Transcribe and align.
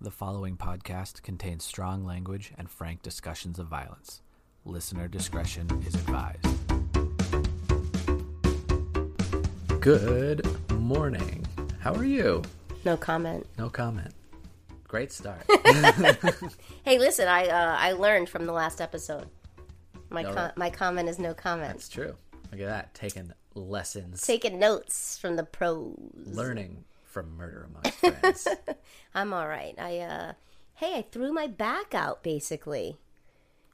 The 0.00 0.10
following 0.10 0.56
podcast 0.56 1.22
contains 1.22 1.64
strong 1.64 2.04
language 2.06 2.52
and 2.56 2.70
frank 2.70 3.02
discussions 3.02 3.58
of 3.58 3.66
violence. 3.66 4.22
Listener 4.64 5.08
discretion 5.08 5.68
is 5.86 5.94
advised. 5.94 6.46
Good 9.80 10.46
morning. 10.72 11.46
How 11.80 11.94
are 11.94 12.04
you? 12.04 12.42
No 12.84 12.96
comment. 12.96 13.46
No 13.58 13.68
comment. 13.68 14.12
Great 14.88 15.12
start. 15.12 15.42
Hey, 16.82 16.98
listen, 16.98 17.28
I 17.28 17.46
uh, 17.46 17.76
I 17.78 17.92
learned 17.92 18.28
from 18.30 18.46
the 18.46 18.52
last 18.52 18.80
episode. 18.80 19.26
My 20.08 20.24
All 20.24 20.32
com- 20.32 20.44
right. 20.46 20.56
my 20.56 20.70
comment 20.70 21.08
is 21.10 21.18
no 21.18 21.34
comment. 21.34 21.72
That's 21.74 21.88
true. 21.90 22.14
Look 22.50 22.60
at 22.60 22.66
that. 22.66 22.94
Taking 22.94 23.32
lessons, 23.54 24.26
Taking 24.26 24.58
notes 24.58 25.18
from 25.18 25.36
the 25.36 25.44
pros. 25.44 25.94
learning 26.26 26.84
from 27.10 27.36
murder 27.36 27.68
amongst 27.68 27.98
friends. 27.98 28.48
I'm 29.14 29.32
all 29.32 29.48
right. 29.48 29.74
I 29.78 29.98
uh, 29.98 30.32
hey, 30.74 30.94
I 30.98 31.02
threw 31.10 31.32
my 31.32 31.46
back 31.46 31.94
out 31.94 32.22
basically. 32.22 32.98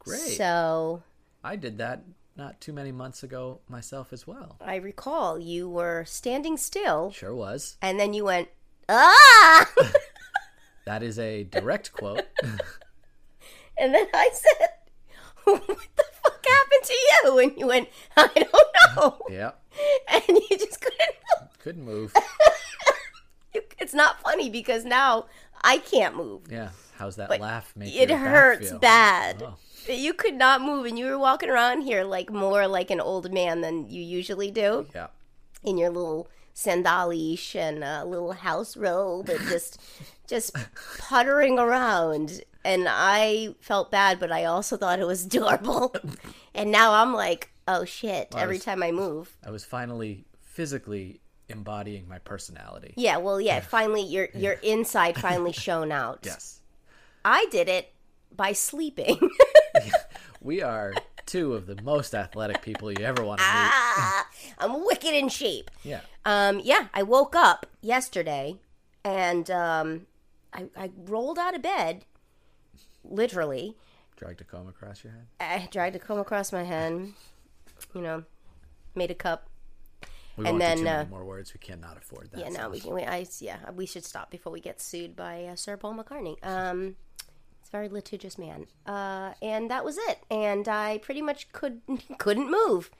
Great. 0.00 0.18
So 0.36 1.02
I 1.45 1.56
did 1.56 1.78
that 1.78 2.02
not 2.36 2.60
too 2.60 2.72
many 2.72 2.92
months 2.92 3.22
ago 3.22 3.60
myself 3.68 4.12
as 4.12 4.26
well. 4.26 4.56
I 4.60 4.76
recall 4.76 5.38
you 5.38 5.68
were 5.68 6.04
standing 6.06 6.56
still, 6.56 7.10
Sure 7.12 7.34
was. 7.34 7.76
and 7.82 7.98
then 8.00 8.12
you 8.14 8.24
went 8.24 8.48
ah, 8.88 9.70
That 10.87 11.02
is 11.02 11.18
a 11.18 11.42
direct 11.45 11.92
quote. 11.92 12.23
and 13.78 13.92
then 13.95 14.06
I 14.14 14.30
said, 14.32 14.68
"What 15.45 15.66
the 15.66 16.04
fuck 16.23 16.46
happened 16.46 16.84
to 16.84 16.95
you?" 16.95 17.38
And 17.40 17.52
you 17.59 17.66
went, 17.66 17.88
"I 18.16 18.28
don't 18.34 18.96
know," 18.96 19.18
yeah. 19.28 19.50
and 20.12 20.23
you 20.28 20.56
just 20.56 20.80
couldn't. 20.80 21.16
Couldn't 21.59 21.84
move. 21.84 22.14
It's 23.78 23.95
not 23.95 24.20
funny 24.23 24.48
because 24.51 24.84
now 24.84 25.27
I 25.62 25.78
can't 25.78 26.16
move. 26.16 26.42
Yeah. 26.51 26.70
How's 26.98 27.16
that 27.16 27.28
laugh 27.41 27.73
make 27.77 27.95
It 27.95 28.10
hurts 28.10 28.73
bad. 28.73 29.43
Oh. 29.43 29.57
You 29.93 30.15
could 30.15 30.35
not 30.35 30.63
move, 30.63 30.87
and 30.87 30.98
you 30.98 31.04
were 31.07 31.18
walking 31.18 31.48
around 31.51 31.82
here 31.82 32.02
like 32.04 32.30
more 32.32 32.66
like 32.66 32.90
an 32.90 33.01
old 33.01 33.32
man 33.32 33.60
than 33.60 33.88
you 33.88 34.02
usually 34.02 34.51
do 34.51 34.87
Yeah. 34.95 35.09
in 35.63 35.79
your 35.79 35.90
little 35.90 36.29
sandalish 36.54 37.54
and 37.54 37.85
a 37.85 38.04
little 38.04 38.32
house 38.32 38.76
robe, 38.76 39.29
and 39.29 39.40
just 39.48 39.80
just 40.26 40.57
puttering 40.98 41.59
around. 41.59 42.43
And 42.65 42.87
I 42.88 43.54
felt 43.60 43.93
bad, 43.93 44.18
but 44.18 44.32
I 44.32 44.45
also 44.45 44.76
thought 44.76 44.98
it 44.98 45.07
was 45.07 45.24
adorable. 45.26 45.95
And 46.59 46.70
now 46.73 46.95
I'm 46.95 47.13
like, 47.13 47.51
oh 47.68 47.85
shit! 47.85 48.29
I 48.35 48.41
Every 48.41 48.57
was- 48.57 48.65
time 48.65 48.82
I 48.82 48.91
move, 48.91 49.37
I 49.46 49.51
was 49.51 49.63
finally 49.63 50.24
physically 50.41 51.20
embodying 51.48 52.08
my 52.08 52.18
personality. 52.18 52.94
yeah. 52.96 53.16
Well, 53.18 53.40
yeah. 53.40 53.60
Finally, 53.76 54.02
your 54.02 54.28
your 54.34 54.54
inside 54.54 55.16
finally 55.18 55.52
shone 55.66 55.92
out. 55.92 56.20
Yes. 56.24 56.60
I 57.24 57.46
did 57.50 57.68
it 57.68 57.92
by 58.34 58.52
sleeping. 58.52 59.18
We 60.40 60.62
are 60.62 60.94
two 61.24 61.54
of 61.54 61.66
the 61.66 61.80
most 61.82 62.14
athletic 62.14 62.62
people 62.62 62.92
you 62.92 63.04
ever 63.04 63.24
want 63.24 63.40
to 63.40 63.44
meet. 63.44 63.50
ah, 63.52 64.26
I'm 64.58 64.84
wicked 64.86 65.12
in 65.12 65.28
shape. 65.28 65.70
Yeah. 65.82 66.00
Um, 66.24 66.60
yeah, 66.62 66.86
I 66.94 67.02
woke 67.02 67.34
up 67.34 67.66
yesterday 67.80 68.54
and 69.04 69.50
um, 69.50 70.06
I, 70.52 70.66
I 70.76 70.91
rolled 71.06 71.36
out 71.38 71.56
of 71.56 71.62
bed, 71.62 72.04
literally. 73.02 73.76
Dragged 74.16 74.41
a 74.41 74.44
comb 74.44 74.69
across 74.69 75.02
your 75.02 75.14
head. 75.14 75.26
I 75.41 75.69
dragged 75.72 75.97
a 75.97 75.98
comb 75.98 76.19
across 76.20 76.52
my 76.52 76.62
head, 76.62 77.08
you 77.92 78.00
know, 78.00 78.22
made 78.94 79.10
a 79.10 79.14
cup. 79.14 79.48
We 80.37 80.47
And 80.47 80.60
then, 80.60 80.87
uh, 80.87 81.06
more 81.10 81.25
words. 81.25 81.54
We 81.54 81.59
cannot 81.59 81.97
afford 81.97 82.31
that. 82.32 82.41
Yeah, 82.41 82.48
no, 82.50 82.69
we 82.70 82.81
can. 82.81 82.92
We, 82.92 83.04
I, 83.04 83.26
yeah, 83.41 83.70
we 83.75 83.87
should 83.87 84.04
stop 84.04 84.31
before 84.31 84.53
we 84.53 84.60
get 84.60 84.81
sued 84.81 85.16
by 85.16 85.44
uh, 85.44 85.56
Sir 85.56 85.76
Paul 85.76 85.94
McCartney. 85.94 86.37
Um, 86.44 86.97
it's 87.60 87.70
a 87.70 87.72
very 87.72 87.88
litigious 87.88 88.38
man. 88.38 88.66
Uh, 88.87 89.32
and 89.42 89.70
that 89.70 89.84
was 89.84 89.97
it. 89.98 90.20
And 90.31 90.69
I 90.69 90.98
pretty 90.98 91.22
much 91.22 91.50
could 91.53 91.81
couldn't 92.19 92.50
move. 92.50 92.91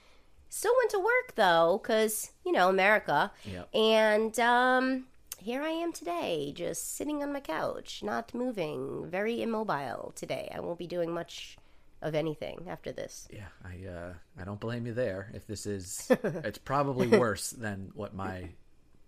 Still 0.49 0.73
went 0.79 0.91
to 0.91 0.99
work 0.99 1.35
though, 1.35 1.81
cause 1.85 2.31
you 2.45 2.53
know 2.53 2.69
America. 2.69 3.33
Yep. 3.45 3.75
And 3.75 4.41
um, 4.41 5.05
here 5.39 5.63
I 5.63 5.69
am 5.69 5.93
today, 5.93 6.53
just 6.55 6.97
sitting 6.97 7.23
on 7.23 7.33
my 7.33 7.41
couch, 7.41 8.03
not 8.03 8.35
moving, 8.35 9.07
very 9.09 9.43
immobile 9.43 10.13
today. 10.17 10.51
I 10.55 10.61
won't 10.61 10.79
be 10.79 10.87
doing 10.87 11.13
much 11.13 11.59
of 12.07 12.15
anything 12.15 12.67
after 12.69 12.93
this. 12.93 13.29
Yeah, 13.31 13.49
I 13.65 13.87
uh, 13.89 14.13
I 14.41 14.45
don't 14.45 14.61
blame 14.61 14.87
you 14.87 14.95
there. 14.95 15.31
If 15.35 15.47
this 15.47 15.67
is, 15.67 16.07
it's 16.23 16.59
probably 16.59 17.09
worse 17.09 17.51
than 17.51 17.91
what 17.95 18.15
my 18.15 18.51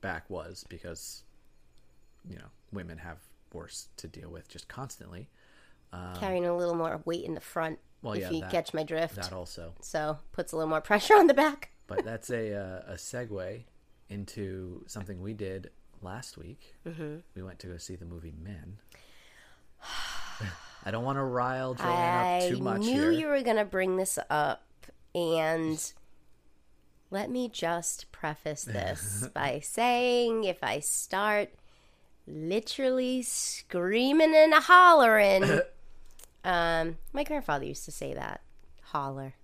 back 0.00 0.28
was 0.28 0.64
because, 0.69 1.22
you 2.28 2.36
know, 2.36 2.50
women 2.72 2.98
have 2.98 3.19
worse 3.53 3.88
to 3.98 4.09
deal 4.09 4.28
with 4.31 4.48
just 4.48 4.69
constantly. 4.69 5.28
Carrying 6.20 6.44
a 6.47 6.54
little 6.56 6.75
more 6.75 7.00
weight 7.06 7.25
in 7.25 7.32
the 7.34 7.41
front, 7.41 7.78
Well, 8.03 8.12
if 8.12 8.20
yeah, 8.20 8.31
you 8.31 8.41
that- 8.42 8.50
catch 8.50 8.75
my 8.75 8.82
drift. 8.82 9.15
That 9.16 9.32
also, 9.32 9.72
So 9.80 10.19
puts 10.32 10.53
a 10.53 10.56
little 10.56 10.69
more 10.69 10.80
pressure 10.91 11.15
on 11.15 11.26
the 11.28 11.34
back. 11.34 11.70
but 11.86 12.04
that's 12.04 12.28
a 12.30 12.53
uh, 12.54 12.92
a 12.92 12.94
segue 12.97 13.62
into 14.10 14.84
something 14.86 15.20
we 15.22 15.32
did 15.34 15.70
last 16.03 16.36
week. 16.36 16.75
Mm-hmm. 16.86 17.16
We 17.34 17.42
went 17.42 17.59
to 17.60 17.69
go 17.69 17.76
see 17.78 17.97
the 17.97 18.04
movie 18.04 18.34
Men. 18.42 18.78
I 20.88 20.91
don't 20.91 21.04
want 21.04 21.19
to 21.19 21.22
rile 21.22 21.75
Joanne 21.75 21.87
I 21.87 22.38
up 22.38 22.49
too 22.49 22.59
much 22.60 22.76
I 22.76 22.78
knew 22.78 23.03
here. 23.03 23.12
you 23.12 23.26
were 23.26 23.43
going 23.43 23.59
to 23.59 23.66
bring 23.66 23.97
this 23.99 24.19
up, 24.31 24.65
and 25.15 25.93
let 27.10 27.31
me 27.31 27.50
just 27.50 28.10
preface 28.10 28.65
this 28.65 29.28
by 29.34 29.60
saying 29.60 30.44
if 30.44 30.65
I 30.65 30.81
start 30.81 31.50
literally 32.27 33.21
screaming 33.21 34.34
and 34.34 34.54
hollering, 34.54 35.60
um, 36.44 36.97
my 37.12 37.22
grandfather 37.22 37.66
used 37.66 37.84
to 37.84 37.93
say 37.93 38.15
that 38.15 38.41
holler, 38.84 39.34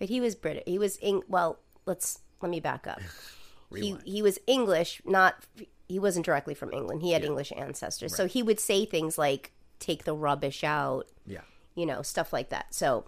but 0.00 0.08
he 0.08 0.20
was 0.20 0.34
British. 0.34 0.64
He 0.66 0.80
was 0.80 0.98
Eng- 1.00 1.22
well. 1.28 1.60
Let's 1.86 2.18
let 2.40 2.50
me 2.50 2.58
back 2.58 2.88
up. 2.88 3.00
he 3.72 3.96
he 4.04 4.20
was 4.20 4.40
English, 4.48 5.00
not 5.04 5.44
he 5.86 6.00
wasn't 6.00 6.26
directly 6.26 6.54
from 6.54 6.72
England. 6.72 7.02
He 7.02 7.12
had 7.12 7.22
English 7.22 7.52
ancestors, 7.56 8.16
so 8.16 8.26
he 8.26 8.42
would 8.42 8.58
say 8.58 8.84
things 8.84 9.16
like 9.16 9.52
"take 9.82 10.04
the 10.04 10.14
rubbish 10.14 10.64
out." 10.64 11.08
yeah, 11.26 11.40
you 11.74 11.84
know, 11.86 12.00
stuff 12.02 12.32
like 12.32 12.48
that. 12.50 12.72
So, 12.74 13.04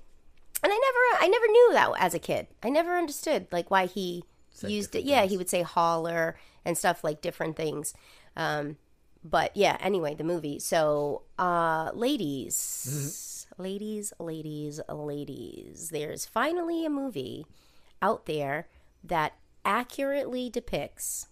and 0.63 0.73
I 0.73 0.77
never, 0.77 1.25
I 1.25 1.29
never 1.29 1.47
knew 1.47 1.71
that 1.73 1.93
as 1.99 2.15
a 2.15 2.19
kid. 2.19 2.49
I 2.63 2.69
never 2.71 2.97
understood 2.97 3.47
like 3.53 3.71
why 3.71 3.87
he 3.87 4.25
Said 4.51 4.71
used 4.71 4.91
it. 4.95 4.99
different 4.99 5.07
Yeah, 5.11 5.21
things. 5.21 5.31
he 5.33 5.37
would 5.39 5.51
say 5.51 5.63
holler 5.63 6.37
and 6.65 6.77
stuff 6.79 7.03
like 7.05 7.21
different 7.21 7.57
things. 7.57 7.95
Um, 8.37 8.77
but 9.23 9.57
yeah, 9.57 9.77
anyway, 9.81 10.15
the 10.15 10.25
movie. 10.25 10.59
So, 10.59 11.23
uh, 11.39 11.91
ladies, 11.95 13.47
ladies, 13.59 14.13
ladies, 14.19 14.81
ladies, 14.89 15.89
there's 15.91 16.27
finally 16.27 16.85
a 16.85 16.91
movie 16.91 17.47
out 18.03 18.27
there 18.27 18.69
that 19.03 19.35
accurately 19.65 20.51
depicts 20.51 21.29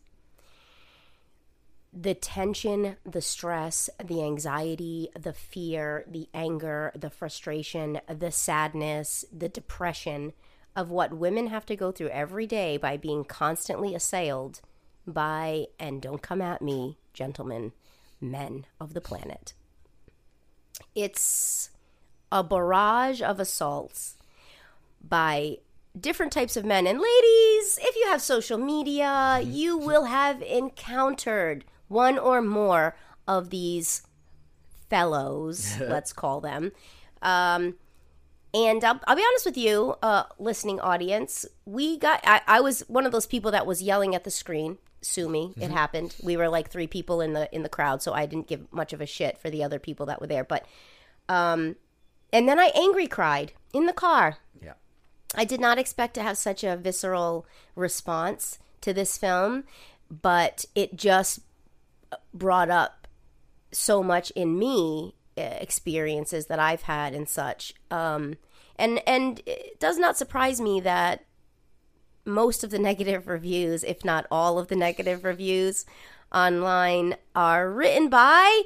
the 1.93 2.15
tension, 2.15 2.97
the 3.05 3.21
stress, 3.21 3.91
the 4.03 4.23
anxiety, 4.23 5.11
the 5.19 5.33
fear, 5.33 6.05
the 6.09 6.29
anger, 6.33 6.91
the 6.95 7.11
frustration, 7.11 8.01
the 8.09 8.33
sadness, 8.33 9.25
the 9.31 9.49
depression 9.49 10.33
of 10.75 10.91
what 10.91 11.13
women 11.13 11.49
have 11.49 11.67
to 11.67 11.77
go 11.77 11.93
through 11.93 12.09
every 12.09 12.47
day 12.47 12.79
by 12.79 12.97
being 12.97 13.25
constantly 13.25 13.95
assailed 13.95 14.63
by, 15.07 15.67
and 15.79 16.01
don't 16.01 16.23
come 16.23 16.41
at 16.41 16.63
me, 16.63 16.97
gentlemen, 17.13 17.73
men 18.21 18.65
of 18.81 18.95
the 18.95 19.01
planet. 19.01 19.53
It's 20.95 21.71
a 22.31 22.43
barrage 22.43 23.21
of 23.21 23.39
assaults 23.39 24.17
by 25.07 25.59
different 25.99 26.33
types 26.33 26.57
of 26.57 26.65
men. 26.65 26.87
And 26.87 26.99
ladies, 26.99 27.79
if 27.83 27.95
you 27.97 28.07
have 28.07 28.23
social 28.23 28.57
media, 28.57 29.05
mm-hmm. 29.05 29.51
you 29.51 29.77
will 29.77 30.05
have 30.05 30.41
encountered 30.41 31.67
one 31.93 32.19
or 32.19 32.43
more 32.43 32.97
of 33.29 33.51
these 33.51 34.03
fellows, 34.91 35.75
let's 35.81 36.13
call 36.13 36.41
them. 36.41 36.73
Um, 37.23 37.77
and 38.55 38.85
I'll, 38.85 39.01
I'll 39.07 39.17
be 39.17 39.25
honest 39.27 39.47
with 39.47 39.57
you, 39.57 39.95
uh, 40.03 40.25
listening 40.39 40.81
audience, 40.81 41.47
we 41.65 41.97
got, 41.97 42.21
I, 42.25 42.43
I 42.47 42.61
was 42.61 42.81
one 42.89 43.07
of 43.07 43.13
those 43.13 43.27
people 43.27 43.51
that 43.53 43.67
was 43.67 43.81
yelling 43.81 44.15
at 44.15 44.25
the 44.25 44.31
screen. 44.31 44.79
Sue 45.01 45.29
me, 45.29 45.53
it 45.57 45.73
happened. 45.73 46.15
We 46.23 46.37
were 46.37 46.49
like 46.49 46.71
three 46.71 46.87
people 46.87 47.21
in 47.21 47.33
the 47.33 47.53
in 47.53 47.65
the 47.65 47.69
crowd, 47.69 48.03
so 48.03 48.13
I 48.13 48.25
didn't 48.25 48.47
give 48.47 48.73
much 48.73 48.93
of 48.93 49.01
a 49.01 49.07
shit 49.07 49.37
for 49.37 49.51
the 49.51 49.65
other 49.65 49.81
people 49.81 50.07
that 50.07 50.21
were 50.21 50.29
there. 50.29 50.45
But, 50.45 50.65
um, 51.29 51.75
and 52.33 52.49
then 52.49 52.61
I 52.61 52.71
angry 52.77 53.09
cried 53.09 53.53
in 53.73 53.87
the 53.87 53.93
car. 53.93 54.37
yeah. 54.63 54.75
I 55.35 55.45
did 55.45 55.61
not 55.61 55.77
expect 55.77 56.15
to 56.15 56.23
have 56.23 56.39
such 56.39 56.63
a 56.63 56.77
visceral 56.77 57.47
response 57.75 58.61
to 58.83 58.93
this 58.93 59.19
film, 59.19 59.65
but 60.09 60.67
it 60.77 60.95
just 60.95 61.41
brought 62.33 62.71
up 62.71 63.09
so 63.73 64.03
much 64.03 64.31
in 64.33 64.59
me 64.59 65.15
uh, 65.37 65.41
experiences 65.41 66.47
that 66.47 66.59
I've 66.59 66.83
had 66.83 67.15
and 67.15 67.29
such. 67.29 67.75
Um, 67.91 68.37
and 68.77 69.01
and 69.07 69.41
it 69.47 69.79
does 69.81 69.99
not 69.99 70.17
surprise 70.17 70.61
me 70.61 70.81
that 70.81 71.25
most 72.25 72.63
of 72.65 72.71
the 72.71 72.79
negative 72.91 73.29
reviews, 73.29 73.85
if 73.85 74.05
not 74.05 74.27
all 74.31 74.59
of 74.59 74.69
the 74.69 74.77
negative 74.77 75.25
reviews 75.25 75.85
online, 76.33 77.17
are 77.35 77.71
written 77.71 78.09
by 78.09 78.63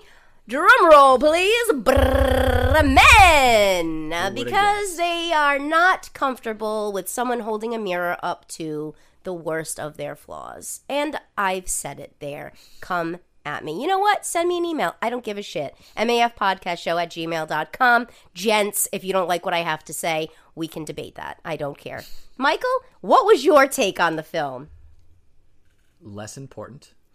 Drum 0.49 0.89
roll, 0.89 1.19
please. 1.19 1.73
Brrr, 1.73 2.95
men. 2.95 4.33
Because 4.33 4.97
they 4.97 5.33
are 5.35 5.59
not 5.59 6.13
comfortable 6.13 6.93
with 6.93 7.09
someone 7.09 7.41
holding 7.41 7.75
a 7.75 7.81
mirror 7.81 8.17
up 8.23 8.47
to 8.49 8.95
the 9.25 9.35
worst 9.35 9.81
of 9.81 9.97
their 9.97 10.15
flaws. 10.15 10.83
And 10.89 11.19
I've 11.37 11.69
said 11.69 11.99
it 11.99 12.15
there. 12.21 12.53
Come 12.81 13.19
at 13.47 13.65
me. 13.65 13.81
You 13.81 13.87
know 13.87 13.99
what? 13.99 14.27
Send 14.27 14.49
me 14.49 14.59
an 14.59 14.65
email. 14.65 14.97
I 15.01 15.09
don't 15.09 15.25
give 15.25 15.39
a 15.39 15.43
shit. 15.43 15.75
MAFpodcastshow 15.97 17.03
at 17.03 17.11
gmail.com. 17.11 18.07
Gents, 18.35 18.89
if 18.93 19.05
you 19.05 19.13
don't 19.13 19.29
like 19.29 19.45
what 19.45 19.55
I 19.55 19.61
have 19.61 19.85
to 19.85 19.93
say, 19.95 20.29
we 20.55 20.69
can 20.69 20.85
debate 20.85 21.15
that. 21.15 21.41
I 21.45 21.57
don't 21.57 21.79
care. 21.79 22.03
Michael, 22.37 22.85
what 23.01 23.25
was 23.25 23.45
your 23.45 23.67
take 23.67 24.01
on 24.01 24.17
the 24.17 24.23
film? 24.23 24.69
less 26.03 26.37
important 26.37 26.95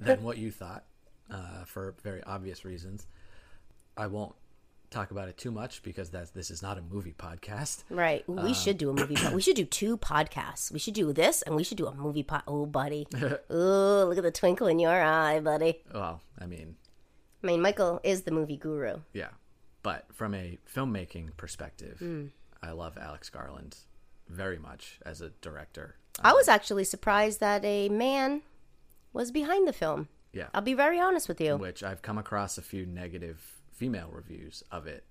than 0.00 0.22
what 0.22 0.38
you 0.38 0.50
thought 0.50 0.84
uh, 1.30 1.64
for 1.64 1.94
very 2.02 2.22
obvious 2.24 2.64
reasons. 2.64 3.06
I 3.96 4.06
won't 4.06 4.34
talk 4.92 5.10
about 5.10 5.28
it 5.28 5.36
too 5.36 5.50
much 5.50 5.82
because 5.82 6.10
that's 6.10 6.30
this 6.30 6.50
is 6.50 6.62
not 6.62 6.78
a 6.78 6.82
movie 6.82 7.14
podcast. 7.16 7.84
Right. 7.90 8.28
We 8.28 8.38
um, 8.38 8.54
should 8.54 8.78
do 8.78 8.90
a 8.90 8.92
movie. 8.92 9.16
Po- 9.16 9.34
we 9.34 9.42
should 9.42 9.56
do 9.56 9.64
two 9.64 9.96
podcasts. 9.96 10.70
We 10.70 10.78
should 10.78 10.94
do 10.94 11.12
this, 11.12 11.42
and 11.42 11.56
we 11.56 11.64
should 11.64 11.78
do 11.78 11.86
a 11.86 11.94
movie. 11.94 12.22
Po- 12.22 12.42
oh, 12.46 12.66
buddy. 12.66 13.06
oh, 13.50 14.04
look 14.08 14.18
at 14.18 14.22
the 14.22 14.30
twinkle 14.30 14.66
in 14.66 14.78
your 14.78 15.02
eye, 15.02 15.40
buddy. 15.40 15.82
Well, 15.92 16.20
I 16.38 16.46
mean, 16.46 16.76
I 17.42 17.46
mean, 17.46 17.60
Michael 17.62 18.00
is 18.04 18.22
the 18.22 18.30
movie 18.30 18.56
guru. 18.56 19.00
yeah, 19.12 19.30
but 19.82 20.06
from 20.12 20.34
a 20.34 20.58
filmmaking 20.72 21.36
perspective, 21.36 21.98
mm. 22.00 22.30
I 22.62 22.72
love 22.72 22.98
Alex 22.98 23.30
Garland 23.30 23.76
very 24.28 24.58
much 24.58 25.00
as 25.04 25.20
a 25.20 25.30
director. 25.40 25.96
I 26.22 26.30
um, 26.30 26.36
was 26.36 26.48
actually 26.48 26.84
surprised 26.84 27.40
that 27.40 27.64
a 27.64 27.88
man 27.88 28.42
was 29.12 29.30
behind 29.30 29.66
the 29.66 29.72
film. 29.72 30.08
Yeah, 30.32 30.46
I'll 30.54 30.62
be 30.62 30.74
very 30.74 31.00
honest 31.00 31.28
with 31.28 31.40
you. 31.40 31.56
which 31.56 31.82
I've 31.82 32.02
come 32.02 32.18
across 32.18 32.56
a 32.56 32.62
few 32.62 32.86
negative 32.86 33.61
female 33.72 34.08
reviews 34.12 34.62
of 34.70 34.86
it, 34.86 35.04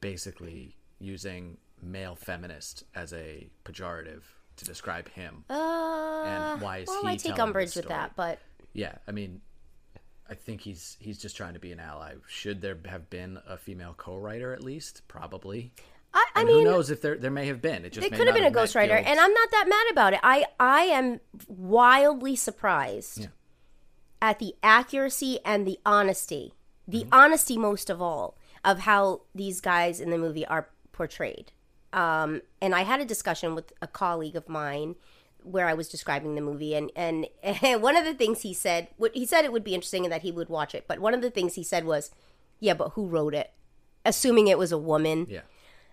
basically 0.00 0.76
using 0.98 1.56
male 1.82 2.14
feminist 2.14 2.84
as 2.94 3.12
a 3.12 3.48
pejorative 3.64 4.22
to 4.56 4.64
describe 4.64 5.08
him. 5.10 5.44
Uh, 5.48 6.24
And 6.24 6.60
why 6.60 6.78
is 6.78 6.88
well, 6.88 7.02
he 7.02 7.08
I 7.08 7.16
take 7.16 7.38
umbrage 7.38 7.74
with 7.74 7.88
that, 7.88 8.14
but 8.16 8.38
Yeah, 8.72 8.94
I 9.08 9.12
mean, 9.12 9.40
I 10.28 10.34
think 10.34 10.60
he's 10.60 10.96
he's 11.00 11.18
just 11.18 11.36
trying 11.36 11.54
to 11.54 11.60
be 11.60 11.72
an 11.72 11.80
ally. 11.80 12.14
Should 12.28 12.60
there 12.60 12.78
have 12.86 13.10
been 13.10 13.38
a 13.46 13.56
female 13.56 13.94
co-writer 13.96 14.52
at 14.52 14.62
least? 14.62 15.02
Probably. 15.08 15.72
I, 16.14 16.24
I 16.36 16.44
mean, 16.44 16.58
who 16.58 16.64
knows 16.64 16.90
if 16.90 17.00
there 17.00 17.16
there 17.16 17.30
may 17.30 17.46
have 17.46 17.60
been? 17.62 17.84
It 17.84 17.92
just 17.94 18.06
It 18.06 18.12
could 18.14 18.26
have 18.26 18.36
been 18.36 18.44
a 18.44 18.50
ghostwriter, 18.50 19.02
and 19.04 19.18
I'm 19.18 19.32
not 19.32 19.50
that 19.50 19.66
mad 19.68 19.90
about 19.90 20.12
it. 20.12 20.20
I 20.22 20.44
I 20.60 20.82
am 20.82 21.20
wildly 21.48 22.36
surprised 22.36 23.20
Yeah. 23.22 23.26
at 24.20 24.38
the 24.38 24.54
accuracy 24.62 25.38
and 25.44 25.66
the 25.66 25.78
honesty, 25.84 26.52
the 26.88 27.00
Mm-hmm. 27.04 27.14
honesty 27.14 27.56
most 27.58 27.90
of 27.90 28.00
all, 28.02 28.36
of 28.64 28.80
how 28.80 29.22
these 29.34 29.60
guys 29.60 30.00
in 30.00 30.10
the 30.10 30.18
movie 30.18 30.46
are 30.46 30.68
portrayed. 30.92 31.52
Um, 31.92 32.42
and 32.60 32.74
I 32.74 32.82
had 32.82 33.00
a 33.00 33.04
discussion 33.04 33.54
with 33.54 33.72
a 33.82 33.86
colleague 33.86 34.36
of 34.36 34.48
mine 34.48 34.96
where 35.42 35.66
I 35.66 35.74
was 35.74 35.88
describing 35.88 36.34
the 36.36 36.40
movie, 36.40 36.74
and 36.74 36.90
and 36.94 37.26
one 37.82 37.96
of 37.96 38.04
the 38.04 38.14
things 38.14 38.42
he 38.42 38.54
said, 38.54 38.88
what 38.96 39.14
he 39.14 39.26
said 39.26 39.44
it 39.44 39.52
would 39.52 39.64
be 39.64 39.74
interesting 39.74 40.04
and 40.04 40.12
that 40.12 40.22
he 40.22 40.30
would 40.32 40.48
watch 40.48 40.74
it, 40.74 40.84
but 40.86 41.00
one 41.00 41.14
of 41.14 41.20
the 41.22 41.30
things 41.30 41.54
he 41.54 41.64
said 41.64 41.84
was, 41.84 42.10
"Yeah, 42.60 42.74
but 42.74 42.90
who 42.90 43.06
wrote 43.08 43.34
it?" 43.34 43.50
Assuming 44.04 44.46
it 44.48 44.58
was 44.58 44.72
a 44.72 44.78
woman. 44.78 45.26
Yeah, 45.28 45.40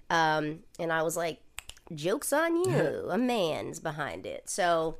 Um, 0.09 0.59
and 0.79 0.91
I 0.93 1.03
was 1.03 1.15
like, 1.17 1.39
joke's 1.93 2.31
on 2.33 2.55
you. 2.55 3.07
a 3.09 3.17
man's 3.17 3.79
behind 3.79 4.25
it. 4.25 4.49
So 4.49 4.97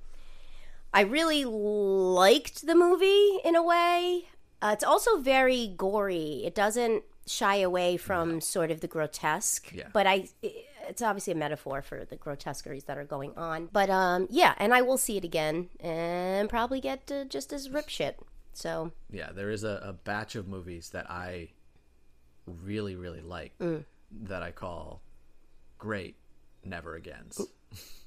I 0.93 1.01
really 1.01 1.45
liked 1.45 2.65
the 2.67 2.75
movie 2.75 3.37
in 3.43 3.55
a 3.55 3.63
way. 3.63 4.27
Uh, 4.61 4.71
it's 4.73 4.83
also 4.83 5.17
very 5.19 5.67
gory. 5.77 6.41
It 6.45 6.53
doesn't 6.55 7.03
shy 7.25 7.57
away 7.57 7.95
from 7.97 8.41
sort 8.41 8.71
of 8.71 8.81
the 8.81 8.87
grotesque. 8.87 9.71
Yeah. 9.73 9.87
But 9.93 10.07
I. 10.07 10.29
It's 10.87 11.03
obviously 11.03 11.33
a 11.33 11.35
metaphor 11.35 11.83
for 11.83 12.03
the 12.03 12.15
grotesqueries 12.15 12.85
that 12.85 12.97
are 12.97 13.05
going 13.05 13.37
on. 13.37 13.69
But 13.71 13.91
um, 13.91 14.25
yeah, 14.31 14.55
and 14.57 14.73
I 14.73 14.81
will 14.81 14.97
see 14.97 15.17
it 15.17 15.23
again 15.23 15.69
and 15.79 16.49
probably 16.49 16.81
get 16.81 17.11
uh, 17.11 17.25
just 17.25 17.53
as 17.53 17.69
rip 17.69 17.89
shit. 17.89 18.19
So 18.53 18.91
yeah. 19.11 19.31
There 19.31 19.51
is 19.51 19.63
a, 19.63 19.79
a 19.83 19.93
batch 19.93 20.35
of 20.35 20.47
movies 20.47 20.89
that 20.89 21.09
I 21.11 21.49
really 22.47 22.95
really 22.95 23.21
like 23.21 23.53
Mm. 23.59 23.85
that 24.23 24.41
I 24.41 24.49
call 24.51 25.03
great 25.77 26.15
never 26.65 26.95
agains. 26.95 27.39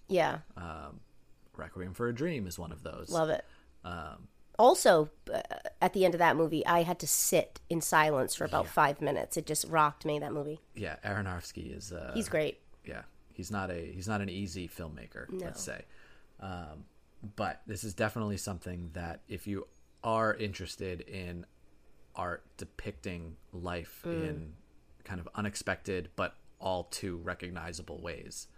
yeah, 0.08 0.38
Requiem 1.56 1.94
for 1.94 2.08
a 2.08 2.14
Dream 2.14 2.46
is 2.48 2.58
one 2.58 2.72
of 2.72 2.82
those. 2.82 3.10
love 3.10 3.28
it. 3.30 3.44
Um, 3.84 4.26
also 4.58 5.10
uh, 5.32 5.40
at 5.80 5.92
the 5.92 6.04
end 6.04 6.14
of 6.14 6.18
that 6.18 6.36
movie 6.36 6.64
i 6.66 6.82
had 6.82 6.98
to 6.98 7.06
sit 7.06 7.60
in 7.70 7.80
silence 7.80 8.34
for 8.34 8.44
about 8.44 8.66
five 8.66 9.00
minutes. 9.00 9.36
It 9.36 9.46
just 9.46 9.64
rocked 9.68 10.04
me 10.04 10.18
that 10.18 10.32
movie. 10.32 10.60
Yeah, 10.74 10.96
Aronofsky 11.04 11.76
is 11.76 11.92
uh, 11.92 12.12
he's 12.14 12.28
great. 12.28 12.60
Yeah 12.84 13.02
he's 13.32 13.50
not 13.50 13.70
a 13.70 13.92
he's 13.92 14.06
not 14.08 14.20
an 14.20 14.28
easy 14.28 14.68
filmmaker 14.68 15.26
let's 15.30 15.62
say. 15.62 15.84
Um, 16.40 16.84
but 17.36 17.62
this 17.66 17.84
is 17.84 17.94
definitely 17.94 18.36
something 18.36 18.90
that 18.94 19.20
if 19.28 19.46
you 19.46 19.66
are 20.04 20.34
interested 20.34 21.00
in 21.02 21.46
art 22.14 22.44
depicting 22.56 23.36
life 23.52 24.02
Mm. 24.04 24.28
in 24.28 24.52
kind 25.04 25.20
of 25.20 25.28
unexpected 25.34 26.10
but 26.16 26.34
all 26.60 26.84
too 26.84 27.16
recognizable 27.24 28.00
ways 28.00 28.48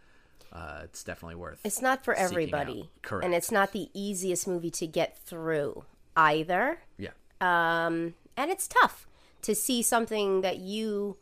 uh, 0.53 0.81
it's 0.85 1.03
definitely 1.03 1.35
worth 1.37 1.61
it's 1.65 1.83
not 1.83 2.05
for 2.05 2.15
everybody 2.15 2.83
out. 2.83 3.03
correct. 3.03 3.25
and 3.25 3.35
it's 3.35 3.51
not 3.51 3.73
the 3.73 3.89
easiest 3.95 4.47
movie 4.47 4.71
to 4.71 4.87
get 4.87 5.17
through 5.19 5.85
either. 6.17 6.79
Yeah. 6.99 7.11
Um, 7.41 8.15
and 8.37 8.51
it's 8.51 8.69
tough 8.69 9.07
to 9.43 9.55
see 9.55 9.83
something 9.83 10.41
that 10.41 10.59
you 10.59 11.17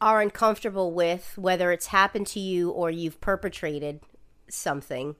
are 0.00 0.20
uncomfortable 0.20 0.92
with 0.92 1.36
whether 1.36 1.72
it's 1.72 1.86
happened 1.86 2.26
to 2.28 2.40
you 2.40 2.70
or 2.70 2.90
you've 2.90 3.20
perpetrated 3.20 4.00
something. 4.48 5.16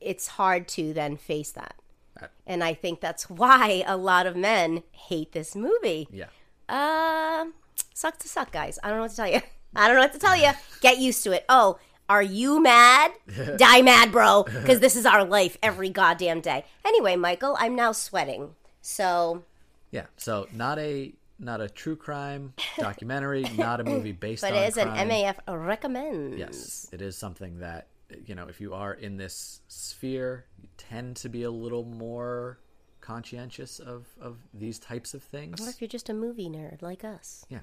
It's 0.00 0.26
hard 0.28 0.68
to 0.68 0.92
then 0.92 1.16
face 1.16 1.50
that. 1.52 1.76
Uh, 2.20 2.26
and 2.46 2.62
i 2.62 2.72
think 2.72 3.00
that's 3.00 3.28
why 3.42 3.82
a 3.86 3.96
lot 3.96 4.26
of 4.26 4.36
men 4.36 4.82
hate 4.92 5.32
this 5.32 5.54
movie. 5.56 6.08
Yeah. 6.12 6.26
Uh, 6.68 7.46
suck 7.92 8.18
to 8.20 8.28
suck, 8.28 8.52
guys. 8.52 8.78
I 8.82 8.88
don't 8.88 8.98
know 8.98 9.02
what 9.02 9.10
to 9.10 9.16
tell 9.16 9.30
you. 9.30 9.40
I 9.76 9.86
don't 9.86 9.96
know 9.96 10.02
what 10.02 10.12
to 10.12 10.18
tell 10.18 10.36
you. 10.36 10.50
Get 10.80 10.98
used 10.98 11.22
to 11.24 11.32
it. 11.32 11.44
Oh, 11.48 11.78
are 12.08 12.22
you 12.22 12.62
mad? 12.62 13.12
Die 13.56 13.82
mad, 13.82 14.12
bro. 14.12 14.44
Because 14.44 14.80
this 14.80 14.96
is 14.96 15.06
our 15.06 15.24
life 15.24 15.56
every 15.62 15.88
goddamn 15.90 16.40
day. 16.40 16.64
Anyway, 16.84 17.16
Michael, 17.16 17.56
I'm 17.58 17.74
now 17.74 17.92
sweating. 17.92 18.54
So, 18.82 19.44
yeah 19.90 20.06
so 20.16 20.48
not 20.52 20.78
a 20.78 21.14
not 21.38 21.60
a 21.60 21.68
true 21.68 21.94
crime 21.94 22.52
documentary 22.78 23.44
not 23.56 23.80
a 23.80 23.84
movie 23.84 24.12
based 24.12 24.42
but 24.42 24.52
on 24.52 24.58
it 24.58 24.68
is 24.68 24.76
an. 24.76 24.88
MAF 24.88 25.36
recommends. 25.48 26.36
Yes, 26.36 26.88
it 26.92 27.00
is 27.00 27.16
something 27.16 27.60
that 27.60 27.86
you 28.26 28.34
know 28.34 28.46
if 28.48 28.60
you 28.60 28.74
are 28.74 28.92
in 28.92 29.16
this 29.16 29.60
sphere, 29.68 30.44
you 30.60 30.68
tend 30.76 31.16
to 31.16 31.28
be 31.28 31.44
a 31.44 31.50
little 31.50 31.84
more 31.84 32.58
conscientious 33.00 33.78
of 33.78 34.06
of 34.20 34.38
these 34.52 34.78
types 34.78 35.14
of 35.14 35.22
things. 35.22 35.60
What 35.60 35.70
if 35.70 35.80
you're 35.80 35.88
just 35.88 36.08
a 36.10 36.14
movie 36.14 36.48
nerd 36.48 36.82
like 36.82 37.04
us? 37.04 37.46
Yeah, 37.48 37.60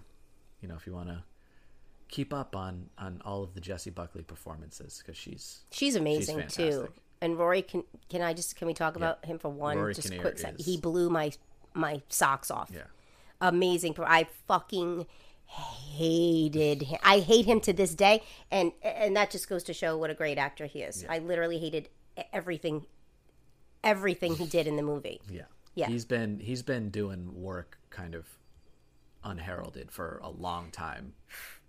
you 0.62 0.67
know 0.67 0.75
if 0.75 0.88
you 0.88 0.93
want 0.93 1.09
to 1.09 1.24
keep 2.12 2.32
up 2.34 2.56
on 2.56 2.89
on 3.00 3.20
all 3.25 3.41
of 3.41 3.56
the 3.56 3.60
Jessie 3.62 3.89
Buckley 3.89 4.22
performances 4.24 5.01
because 5.03 5.18
she's 5.18 5.62
She's 5.72 5.96
amazing 5.96 6.44
too. 6.48 6.89
And 7.22 7.38
Rory, 7.39 7.63
can 7.63 7.84
can 8.10 8.22
I 8.22 8.34
just 8.34 8.56
can 8.56 8.68
we 8.68 8.74
talk 8.75 8.96
about 8.96 9.25
him 9.25 9.39
for 9.39 9.50
one 9.50 9.77
Rory 9.77 9.96
just 9.96 10.10
Kinnear 10.10 10.22
quick? 10.22 10.38
sec? 10.39 10.60
is- 10.60 10.65
He 10.65 10.77
blew 10.77 11.10
my 11.10 11.32
my 11.74 12.01
socks 12.10 12.51
off. 12.51 12.70
yeah 12.74 12.84
amazing. 13.39 13.96
I 14.00 14.27
fucking 14.48 15.08
hated 15.46 16.84
him. 16.84 17.00
I 17.03 17.20
hate 17.20 17.46
him 17.46 17.60
to 17.62 17.74
this 17.74 17.96
day, 17.96 18.24
and 18.51 18.72
and 18.84 19.15
that 19.15 19.32
just 19.32 19.50
goes 19.50 19.63
to 19.63 19.74
show 19.74 19.98
what 19.98 20.10
a 20.10 20.13
great 20.13 20.38
actor 20.38 20.65
he 20.65 20.82
is. 20.82 21.06
I 21.10 21.20
literally 21.20 21.60
hated 21.60 21.89
everything, 22.34 22.86
everything 23.84 24.36
he 24.36 24.46
did 24.46 24.68
in 24.68 24.75
the 24.75 24.84
movie. 24.84 25.22
yeah 25.30 25.44
Yeah. 25.75 25.88
He's 25.88 26.06
been 26.06 26.39
he's 26.39 26.62
been 26.62 26.89
doing 26.89 27.41
work 27.41 27.77
kind 27.89 28.15
of 28.15 28.27
unheralded 29.24 29.91
for 29.91 30.20
a 30.24 30.30
long 30.30 30.72
time 30.72 31.13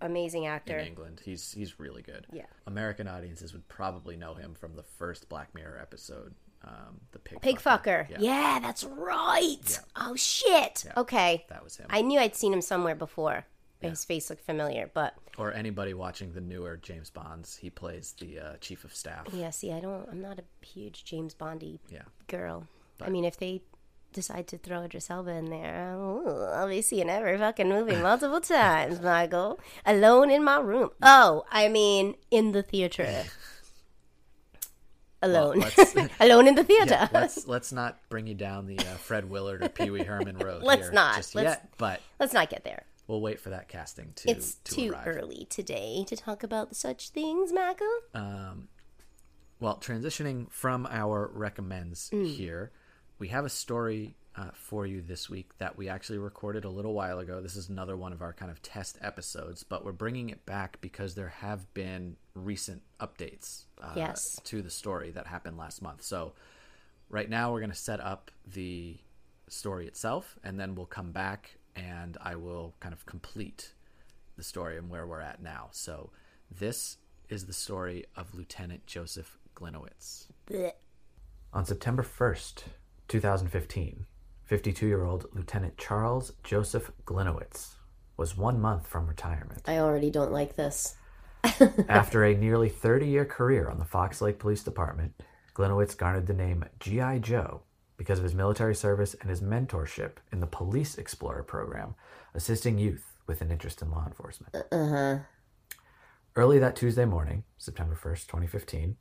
Amazing 0.02 0.46
actor 0.46 0.78
in. 0.78 0.86
England. 0.88 1.20
He's 1.24 1.52
he's 1.52 1.78
really 1.80 2.02
good. 2.02 2.26
Yeah. 2.32 2.46
American 2.66 3.08
audiences 3.08 3.52
would 3.52 3.66
probably 3.68 4.16
know 4.16 4.34
him 4.34 4.54
from 4.54 4.74
the 4.76 4.82
first 4.82 5.28
Black 5.28 5.54
Mirror 5.54 5.78
episode, 5.80 6.34
um, 6.64 7.00
the 7.12 7.18
pig. 7.18 7.40
Pig 7.40 7.58
fucker. 7.58 8.08
Yeah. 8.10 8.16
Yeah. 8.20 8.58
that's 8.60 8.84
right. 8.84 9.80
Oh 9.96 10.14
shit. 10.16 10.84
Okay. 10.96 11.44
That 11.48 11.64
was 11.64 11.76
him. 11.76 11.86
I 11.90 12.02
knew 12.02 12.18
I'd 12.20 12.34
seen 12.36 12.52
him 12.52 12.62
somewhere 12.62 12.94
before. 12.94 13.46
His 13.80 14.04
face 14.04 14.30
looked 14.30 14.44
familiar, 14.46 14.88
but 14.94 15.14
Or 15.38 15.52
anybody 15.52 15.92
watching 15.92 16.32
the 16.34 16.40
newer 16.40 16.76
James 16.76 17.10
Bonds, 17.10 17.56
he 17.56 17.68
plays 17.68 18.14
the 18.20 18.38
uh, 18.38 18.56
chief 18.60 18.84
of 18.84 18.94
staff. 18.94 19.26
yeah. 19.32 19.50
See, 19.50 19.72
I 19.72 19.80
don't. 19.80 20.08
I'm 20.08 20.20
not 20.20 20.38
a 20.38 20.44
huge 20.64 21.04
James 21.04 21.34
Bondy 21.34 21.80
Yeah. 21.90 22.02
girl. 22.28 22.68
I 23.00 23.10
mean, 23.10 23.24
if 23.24 23.38
they 23.38 23.62
decide 24.12 24.46
to 24.48 24.58
throw 24.58 24.82
Idris 24.82 25.10
Elba 25.10 25.30
in 25.32 25.50
there, 25.50 25.94
ooh, 25.96 26.44
I'll 26.52 26.68
be 26.68 26.82
seeing 26.82 27.08
every 27.10 27.36
fucking 27.38 27.68
movie 27.68 27.96
multiple 27.96 28.40
times, 28.58 29.00
Michael. 29.00 29.58
Alone 29.86 30.30
in 30.30 30.44
my 30.44 30.58
room. 30.60 30.90
Oh, 31.02 31.44
I 31.50 31.68
mean, 31.68 32.14
in 32.30 32.52
the 32.52 32.62
theater. 32.62 33.24
alone, 35.22 35.60
let's- 35.60 35.94
alone 36.20 36.48
in 36.48 36.54
the 36.54 36.64
theater. 36.64 36.94
Yeah, 36.94 37.08
let's 37.12 37.46
let's 37.54 37.72
not 37.72 37.98
bring 38.08 38.26
you 38.26 38.34
down 38.34 38.66
the 38.66 38.78
uh, 38.78 38.82
Fred 38.82 39.28
Willard 39.30 39.62
or 39.62 39.68
Pee 39.68 39.90
Wee 39.90 40.02
Herman 40.04 40.38
road. 40.38 40.62
Let's 40.62 40.82
here 40.84 40.92
not. 40.92 41.16
just 41.16 41.34
Let's- 41.34 41.46
yet, 41.50 41.68
but 41.78 42.00
Let's 42.18 42.32
not 42.32 42.50
get 42.50 42.64
there. 42.64 42.84
we'll 43.06 43.20
wait 43.20 43.40
for 43.40 43.50
that 43.50 43.68
casting 43.68 44.12
to 44.16 44.30
It's 44.30 44.54
to 44.56 44.74
too 44.74 44.90
arrive. 44.92 45.06
early 45.06 45.46
today 45.50 46.04
to 46.08 46.16
talk 46.16 46.42
about 46.42 46.74
such 46.76 47.10
things, 47.10 47.52
Mako. 47.52 47.84
Well, 49.60 49.76
transitioning 49.80 50.50
from 50.50 50.86
our 50.90 51.30
recommends 51.32 52.10
Mm. 52.10 52.26
here, 52.34 52.72
we 53.22 53.28
have 53.28 53.44
a 53.44 53.48
story 53.48 54.16
uh, 54.34 54.50
for 54.52 54.84
you 54.84 55.00
this 55.00 55.30
week 55.30 55.56
that 55.58 55.78
we 55.78 55.88
actually 55.88 56.18
recorded 56.18 56.64
a 56.64 56.68
little 56.68 56.92
while 56.92 57.20
ago. 57.20 57.40
This 57.40 57.54
is 57.54 57.68
another 57.68 57.96
one 57.96 58.12
of 58.12 58.20
our 58.20 58.32
kind 58.32 58.50
of 58.50 58.60
test 58.62 58.98
episodes, 59.00 59.62
but 59.62 59.84
we're 59.84 59.92
bringing 59.92 60.30
it 60.30 60.44
back 60.44 60.80
because 60.80 61.14
there 61.14 61.28
have 61.28 61.72
been 61.72 62.16
recent 62.34 62.82
updates 62.98 63.66
uh, 63.80 63.92
Yes. 63.94 64.40
to 64.42 64.60
the 64.60 64.70
story 64.70 65.12
that 65.12 65.28
happened 65.28 65.56
last 65.56 65.80
month. 65.82 66.02
So, 66.02 66.32
right 67.10 67.30
now, 67.30 67.52
we're 67.52 67.60
going 67.60 67.70
to 67.70 67.76
set 67.76 68.00
up 68.00 68.32
the 68.44 68.96
story 69.46 69.86
itself, 69.86 70.36
and 70.42 70.58
then 70.58 70.74
we'll 70.74 70.86
come 70.86 71.12
back 71.12 71.58
and 71.76 72.16
I 72.20 72.34
will 72.34 72.74
kind 72.80 72.92
of 72.92 73.06
complete 73.06 73.72
the 74.36 74.42
story 74.42 74.78
and 74.78 74.90
where 74.90 75.06
we're 75.06 75.20
at 75.20 75.40
now. 75.40 75.68
So, 75.70 76.10
this 76.50 76.96
is 77.28 77.46
the 77.46 77.52
story 77.52 78.04
of 78.16 78.34
Lieutenant 78.34 78.84
Joseph 78.88 79.38
Gliniewicz. 79.54 80.26
Blech. 80.48 80.72
On 81.52 81.64
September 81.64 82.02
1st, 82.02 82.64
2015, 83.12 84.06
52 84.46 84.86
year 84.86 85.04
old 85.04 85.26
Lieutenant 85.34 85.76
Charles 85.76 86.32
Joseph 86.42 86.90
Gliniewicz 87.04 87.74
was 88.16 88.38
one 88.38 88.58
month 88.58 88.86
from 88.86 89.06
retirement. 89.06 89.60
I 89.66 89.76
already 89.80 90.08
don't 90.08 90.32
like 90.32 90.56
this. 90.56 90.96
After 91.90 92.24
a 92.24 92.34
nearly 92.34 92.70
30 92.70 93.06
year 93.06 93.26
career 93.26 93.68
on 93.68 93.78
the 93.78 93.84
Fox 93.84 94.22
Lake 94.22 94.38
Police 94.38 94.62
Department, 94.62 95.12
Gliniewicz 95.54 95.94
garnered 95.94 96.26
the 96.26 96.32
name 96.32 96.64
G.I. 96.80 97.18
Joe 97.18 97.60
because 97.98 98.16
of 98.16 98.24
his 98.24 98.34
military 98.34 98.74
service 98.74 99.12
and 99.20 99.28
his 99.28 99.42
mentorship 99.42 100.12
in 100.32 100.40
the 100.40 100.46
Police 100.46 100.96
Explorer 100.96 101.42
program, 101.42 101.94
assisting 102.34 102.78
youth 102.78 103.12
with 103.26 103.42
an 103.42 103.50
interest 103.50 103.82
in 103.82 103.90
law 103.90 104.06
enforcement. 104.06 104.56
Uh 104.72 104.88
huh. 104.88 105.18
Early 106.34 106.58
that 106.60 106.76
Tuesday 106.76 107.04
morning, 107.04 107.44
September 107.58 107.94
1st, 107.94 108.26
2015, 108.28 108.96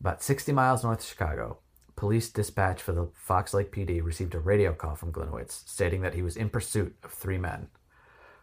about 0.00 0.24
60 0.24 0.50
miles 0.50 0.82
north 0.82 0.98
of 0.98 1.06
Chicago, 1.06 1.58
police 1.96 2.28
dispatch 2.30 2.82
for 2.82 2.92
the 2.92 3.08
Fox 3.14 3.54
Lake 3.54 3.72
PD 3.72 4.02
received 4.02 4.34
a 4.34 4.40
radio 4.40 4.72
call 4.72 4.94
from 4.94 5.12
Gliniewicz 5.12 5.68
stating 5.68 6.02
that 6.02 6.14
he 6.14 6.22
was 6.22 6.36
in 6.36 6.48
pursuit 6.50 6.96
of 7.02 7.12
three 7.12 7.38
men. 7.38 7.68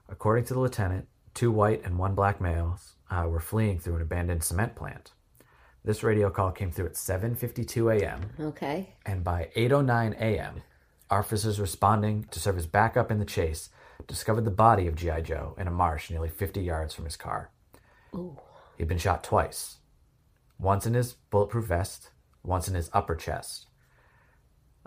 According 0.09 0.45
to 0.45 0.53
the 0.53 0.59
lieutenant, 0.59 1.07
two 1.33 1.51
white 1.51 1.83
and 1.83 1.97
one 1.97 2.15
black 2.15 2.41
males 2.41 2.93
uh, 3.09 3.25
were 3.27 3.39
fleeing 3.39 3.79
through 3.79 3.95
an 3.95 4.01
abandoned 4.01 4.43
cement 4.43 4.75
plant. 4.75 5.11
This 5.83 6.03
radio 6.03 6.29
call 6.29 6.51
came 6.51 6.71
through 6.71 6.87
at 6.87 6.93
7:52 6.93 8.01
a.m. 8.01 8.29
Okay. 8.39 8.95
and 9.05 9.23
by 9.23 9.49
8:09 9.55 10.13
a.m., 10.19 10.61
officers 11.09 11.59
responding 11.59 12.27
to 12.31 12.39
serve 12.39 12.57
as 12.57 12.67
backup 12.67 13.11
in 13.11 13.19
the 13.19 13.25
chase 13.25 13.69
discovered 14.07 14.45
the 14.45 14.51
body 14.51 14.87
of 14.87 14.95
GI 14.95 15.23
Joe 15.23 15.55
in 15.57 15.67
a 15.67 15.71
marsh 15.71 16.09
nearly 16.09 16.29
50 16.29 16.61
yards 16.61 16.93
from 16.93 17.05
his 17.05 17.15
car. 17.15 17.51
Ooh. 18.15 18.37
He'd 18.77 18.87
been 18.87 18.97
shot 18.97 19.23
twice, 19.23 19.77
once 20.59 20.85
in 20.85 20.93
his 20.93 21.13
bulletproof 21.13 21.65
vest, 21.65 22.09
once 22.43 22.67
in 22.67 22.75
his 22.75 22.89
upper 22.93 23.15
chest, 23.15 23.67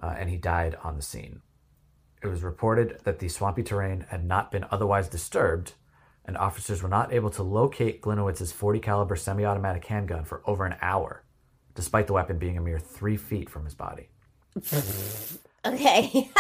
uh, 0.03 0.15
and 0.19 0.29
he 0.31 0.37
died 0.37 0.77
on 0.83 0.97
the 0.97 1.03
scene. 1.03 1.41
It 2.23 2.29
was 2.29 2.43
reported 2.43 3.01
that 3.05 3.19
the 3.19 3.29
swampy 3.29 3.63
terrain 3.63 4.07
had 4.09 4.25
not 4.25 4.51
been 4.51 4.65
otherwise 4.71 5.09
disturbed, 5.09 5.75
and 6.25 6.37
officers 6.37 6.83
were 6.83 6.89
not 6.89 7.13
able 7.13 7.31
to 7.31 7.43
locate 7.43 8.01
Gliniewicz's 8.03 8.51
40 8.53 8.81
caliber 8.81 9.17
semi-automatic 9.17 9.85
handgun 9.85 10.25
for 10.25 10.43
over 10.47 10.65
an 10.65 10.77
hour, 10.81 11.25
despite 11.75 12.07
the 12.07 12.15
weapon 12.15 12.39
being 12.39 12.57
a 12.57 12.63
mere 12.63 12.79
three 12.79 13.17
feet 13.17 13.51
from 13.51 13.65
his 13.65 13.75
body. 13.75 14.09
Okay. 15.67 16.31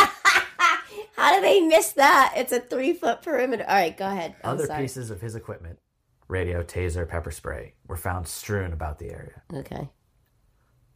How 1.16 1.34
do 1.34 1.40
they 1.40 1.60
miss 1.62 1.92
that? 1.92 2.34
It's 2.36 2.52
a 2.52 2.60
three 2.60 2.92
foot 2.92 3.22
perimeter. 3.22 3.64
All 3.66 3.74
right, 3.74 3.96
go 3.96 4.06
ahead. 4.06 4.34
I'm 4.44 4.50
Other 4.50 4.66
sorry. 4.66 4.82
pieces 4.82 5.10
of 5.10 5.20
his 5.20 5.34
equipment, 5.34 5.78
radio, 6.28 6.62
taser, 6.62 7.08
pepper 7.08 7.30
spray, 7.30 7.74
were 7.86 7.96
found 7.96 8.28
strewn 8.28 8.72
about 8.72 8.98
the 8.98 9.10
area. 9.10 9.42
Okay. 9.52 9.88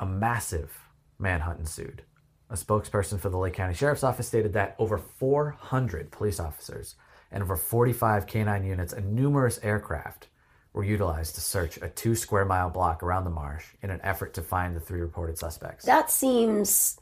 A 0.01 0.07
massive 0.07 0.73
manhunt 1.19 1.59
ensued. 1.61 2.03
A 2.51 2.55
spokesperson 2.55 3.21
for 3.21 3.29
the 3.29 3.37
Lake 3.37 3.55
County 3.55 3.75
Sheriff's 3.75 4.05
Office 4.05 4.27
stated 4.27 4.55
that 4.55 4.75
over 4.79 4.97
400 4.97 6.11
police 6.11 6.41
officers 6.41 6.95
and 7.31 7.43
over 7.43 7.57
45 7.57 8.27
canine 8.27 8.65
units 8.65 8.93
and 8.93 9.15
numerous 9.15 9.59
aircraft 9.63 10.29
were 10.73 10.85
utilized 10.85 11.35
to 11.35 11.41
search 11.41 11.77
a 11.79 11.89
two 11.89 12.15
square 12.15 12.45
mile 12.45 12.71
block 12.71 13.03
around 13.03 13.25
the 13.25 13.31
marsh 13.31 13.67
in 13.83 13.91
an 13.91 14.01
effort 14.03 14.35
to 14.35 14.43
find 14.43 14.75
the 14.77 14.81
three 14.81 15.01
reported 15.01 15.37
suspects. 15.37 15.85
That 15.85 16.11
seems 16.11 16.99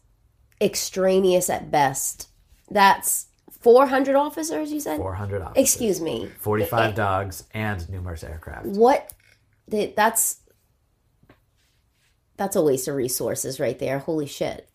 extraneous 0.60 1.50
at 1.50 1.70
best. 1.70 2.28
That's 2.70 3.26
400 3.60 4.14
officers, 4.16 4.72
you 4.72 4.80
said? 4.80 4.96
400 4.98 5.42
officers, 5.42 5.62
Excuse 5.62 6.00
me. 6.00 6.30
45 6.40 6.80
eh, 6.80 6.88
eh. 6.88 6.90
dogs, 6.92 7.44
and 7.52 7.88
numerous 7.88 8.24
aircraft. 8.24 8.66
What? 8.66 9.12
That's. 9.68 10.38
That's 12.36 12.56
a 12.56 12.62
waste 12.62 12.88
of 12.88 12.94
resources 12.96 13.58
right 13.60 13.78
there. 13.78 13.98
Holy 13.98 14.26
shit. 14.26 14.68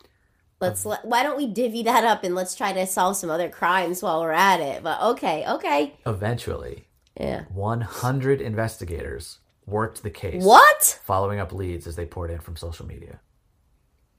Let's 0.59 0.85
um, 0.85 0.91
let, 0.91 1.05
why 1.05 1.23
don't 1.23 1.37
we 1.37 1.47
divvy 1.47 1.83
that 1.83 2.03
up 2.03 2.23
and 2.23 2.35
let's 2.35 2.55
try 2.55 2.73
to 2.73 2.85
solve 2.87 3.17
some 3.17 3.29
other 3.29 3.49
crimes 3.49 4.01
while 4.03 4.21
we're 4.21 4.31
at 4.31 4.59
it. 4.59 4.83
But 4.83 5.01
okay, 5.01 5.43
okay. 5.47 5.95
Eventually, 6.05 6.87
Yeah. 7.19 7.43
100 7.53 8.41
investigators 8.41 9.39
worked 9.65 10.03
the 10.03 10.09
case. 10.09 10.43
What? 10.43 10.99
Following 11.05 11.39
up 11.39 11.51
leads 11.51 11.87
as 11.87 11.95
they 11.95 12.05
poured 12.05 12.31
in 12.31 12.39
from 12.39 12.55
social 12.55 12.85
media. 12.85 13.19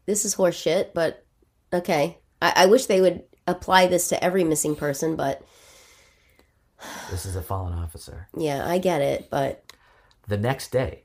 This 0.07 0.25
is 0.25 0.35
horseshit, 0.35 0.95
but 0.95 1.25
okay. 1.73 2.19
I, 2.41 2.53
I 2.57 2.67
wish 2.67 2.87
they 2.87 3.01
would 3.01 3.23
apply 3.47 3.87
this 3.87 4.09
to 4.09 4.23
every 4.23 4.43
missing 4.45 4.75
person, 4.77 5.15
but 5.17 5.43
This 7.11 7.25
is 7.25 7.37
a 7.37 7.43
fallen 7.43 7.73
officer. 7.75 8.29
yeah, 8.37 8.67
I 8.69 8.79
get 8.79 9.01
it, 9.01 9.29
but 9.31 9.65
The 10.27 10.39
next 10.39 10.73
day, 10.73 11.05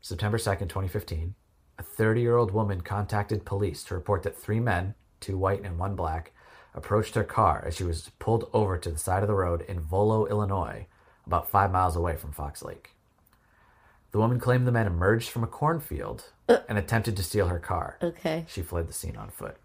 September 0.00 0.38
2nd, 0.38 0.68
2015, 0.68 1.34
a 1.78 1.82
30 1.82 2.20
year 2.20 2.36
old 2.36 2.50
woman 2.50 2.80
contacted 2.80 3.44
police 3.44 3.84
to 3.84 3.94
report 3.94 4.22
that 4.24 4.36
three 4.36 4.60
men, 4.60 4.94
two 5.20 5.38
white 5.38 5.62
and 5.62 5.78
one 5.78 5.94
black, 5.94 6.32
approached 6.74 7.14
her 7.14 7.24
car 7.24 7.62
as 7.66 7.76
she 7.76 7.84
was 7.84 8.10
pulled 8.18 8.48
over 8.52 8.76
to 8.78 8.90
the 8.90 8.98
side 8.98 9.22
of 9.22 9.28
the 9.28 9.34
road 9.34 9.62
in 9.62 9.80
Volo, 9.80 10.26
Illinois, 10.26 10.86
about 11.26 11.50
five 11.50 11.70
miles 11.70 11.96
away 11.96 12.16
from 12.16 12.32
Fox 12.32 12.62
Lake. 12.62 12.90
The 14.10 14.18
woman 14.18 14.40
claimed 14.40 14.66
the 14.66 14.72
men 14.72 14.86
emerged 14.86 15.28
from 15.30 15.44
a 15.44 15.48
cornfield 15.48 16.30
and 16.48 16.78
attempted 16.78 17.16
to 17.16 17.22
steal 17.22 17.48
her 17.48 17.58
car. 17.58 17.98
okay. 18.02 18.44
She 18.48 18.62
fled 18.62 18.88
the 18.88 18.92
scene 18.92 19.16
on 19.16 19.30
foot. 19.30 19.56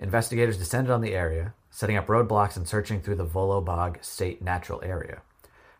Investigators 0.00 0.58
descended 0.58 0.90
on 0.90 1.00
the 1.00 1.14
area, 1.14 1.54
setting 1.70 1.96
up 1.96 2.08
roadblocks 2.08 2.56
and 2.56 2.66
searching 2.66 3.00
through 3.00 3.14
the 3.14 3.24
Volo 3.24 3.60
Bog 3.60 3.98
State 4.02 4.42
Natural 4.42 4.82
Area. 4.82 5.22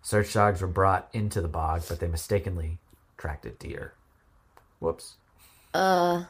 Search 0.00 0.32
dogs 0.32 0.60
were 0.60 0.68
brought 0.68 1.08
into 1.12 1.40
the 1.40 1.48
bog, 1.48 1.82
but 1.88 1.98
they 1.98 2.06
mistakenly 2.06 2.78
tracked 3.16 3.46
a 3.46 3.50
deer. 3.50 3.94
Whoops. 4.84 5.16
Uh. 5.72 6.24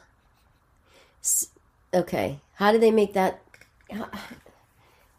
Okay. 1.93 2.39
How 2.55 2.71
do 2.71 2.77
they 2.77 2.91
make 2.91 3.13
that 3.13 3.41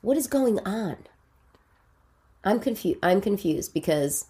What 0.01 0.17
is 0.17 0.27
going 0.27 0.59
on? 0.61 0.97
I'm 2.45 2.61
confused. 2.61 2.99
I'm 3.03 3.21
confused 3.21 3.75
because 3.75 4.27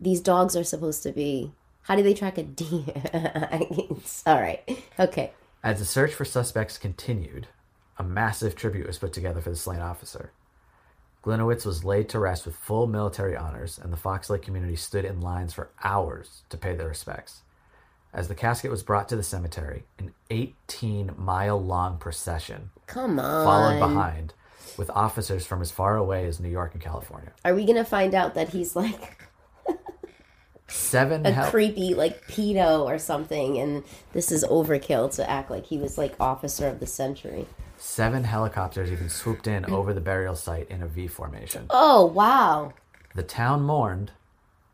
these 0.00 0.20
dogs 0.20 0.56
are 0.56 0.64
supposed 0.64 1.02
to 1.04 1.12
be 1.12 1.52
How 1.82 1.96
do 1.96 2.02
they 2.02 2.14
track 2.14 2.36
a 2.36 2.42
deer? 2.42 2.84
All 4.26 4.40
right. 4.40 4.62
Okay. 4.98 5.32
As 5.62 5.78
the 5.78 5.84
search 5.84 6.14
for 6.14 6.24
suspects 6.24 6.78
continued, 6.78 7.48
a 7.98 8.02
massive 8.02 8.54
tribute 8.54 8.86
was 8.86 8.98
put 8.98 9.12
together 9.12 9.40
for 9.40 9.50
the 9.50 9.56
slain 9.56 9.80
officer. 9.80 10.32
Gliniewicz 11.22 11.66
was 11.66 11.84
laid 11.84 12.08
to 12.10 12.18
rest 12.18 12.46
with 12.46 12.56
full 12.56 12.86
military 12.86 13.36
honors, 13.36 13.78
and 13.78 13.92
the 13.92 13.98
Fox 13.98 14.30
Lake 14.30 14.40
community 14.40 14.76
stood 14.76 15.04
in 15.04 15.20
lines 15.20 15.52
for 15.52 15.70
hours 15.84 16.42
to 16.48 16.56
pay 16.56 16.74
their 16.74 16.88
respects. 16.88 17.42
As 18.12 18.26
the 18.28 18.34
casket 18.34 18.70
was 18.70 18.82
brought 18.82 19.08
to 19.10 19.16
the 19.16 19.22
cemetery, 19.22 19.84
an 19.98 20.12
18 20.30 21.12
mile 21.16 21.62
long 21.62 21.96
procession 21.98 22.70
Come 22.86 23.20
on. 23.20 23.44
followed 23.44 23.78
behind, 23.78 24.34
with 24.76 24.90
officers 24.90 25.46
from 25.46 25.60
as 25.62 25.70
far 25.70 25.96
away 25.96 26.26
as 26.26 26.40
New 26.40 26.48
York 26.48 26.74
and 26.74 26.82
California. 26.82 27.32
Are 27.44 27.54
we 27.54 27.64
gonna 27.64 27.84
find 27.84 28.14
out 28.14 28.34
that 28.34 28.48
he's 28.48 28.74
like 28.74 29.16
Seven 30.66 31.24
a 31.26 31.30
hel- 31.32 31.50
creepy 31.50 31.94
like 31.94 32.26
pedo 32.26 32.84
or 32.84 32.98
something, 32.98 33.58
and 33.58 33.84
this 34.12 34.30
is 34.32 34.44
overkill 34.44 35.14
to 35.16 35.28
act 35.30 35.50
like 35.50 35.66
he 35.66 35.78
was 35.78 35.96
like 35.98 36.14
officer 36.20 36.66
of 36.68 36.80
the 36.80 36.86
century? 36.86 37.46
seven 37.82 38.24
helicopters 38.24 38.92
even 38.92 39.08
swooped 39.08 39.46
in 39.46 39.64
over 39.70 39.94
the 39.94 40.00
burial 40.02 40.34
site 40.36 40.68
in 40.70 40.82
a 40.82 40.86
V 40.86 41.06
formation. 41.06 41.66
Oh 41.70 42.04
wow. 42.06 42.72
The 43.14 43.22
town 43.22 43.62
mourned, 43.62 44.12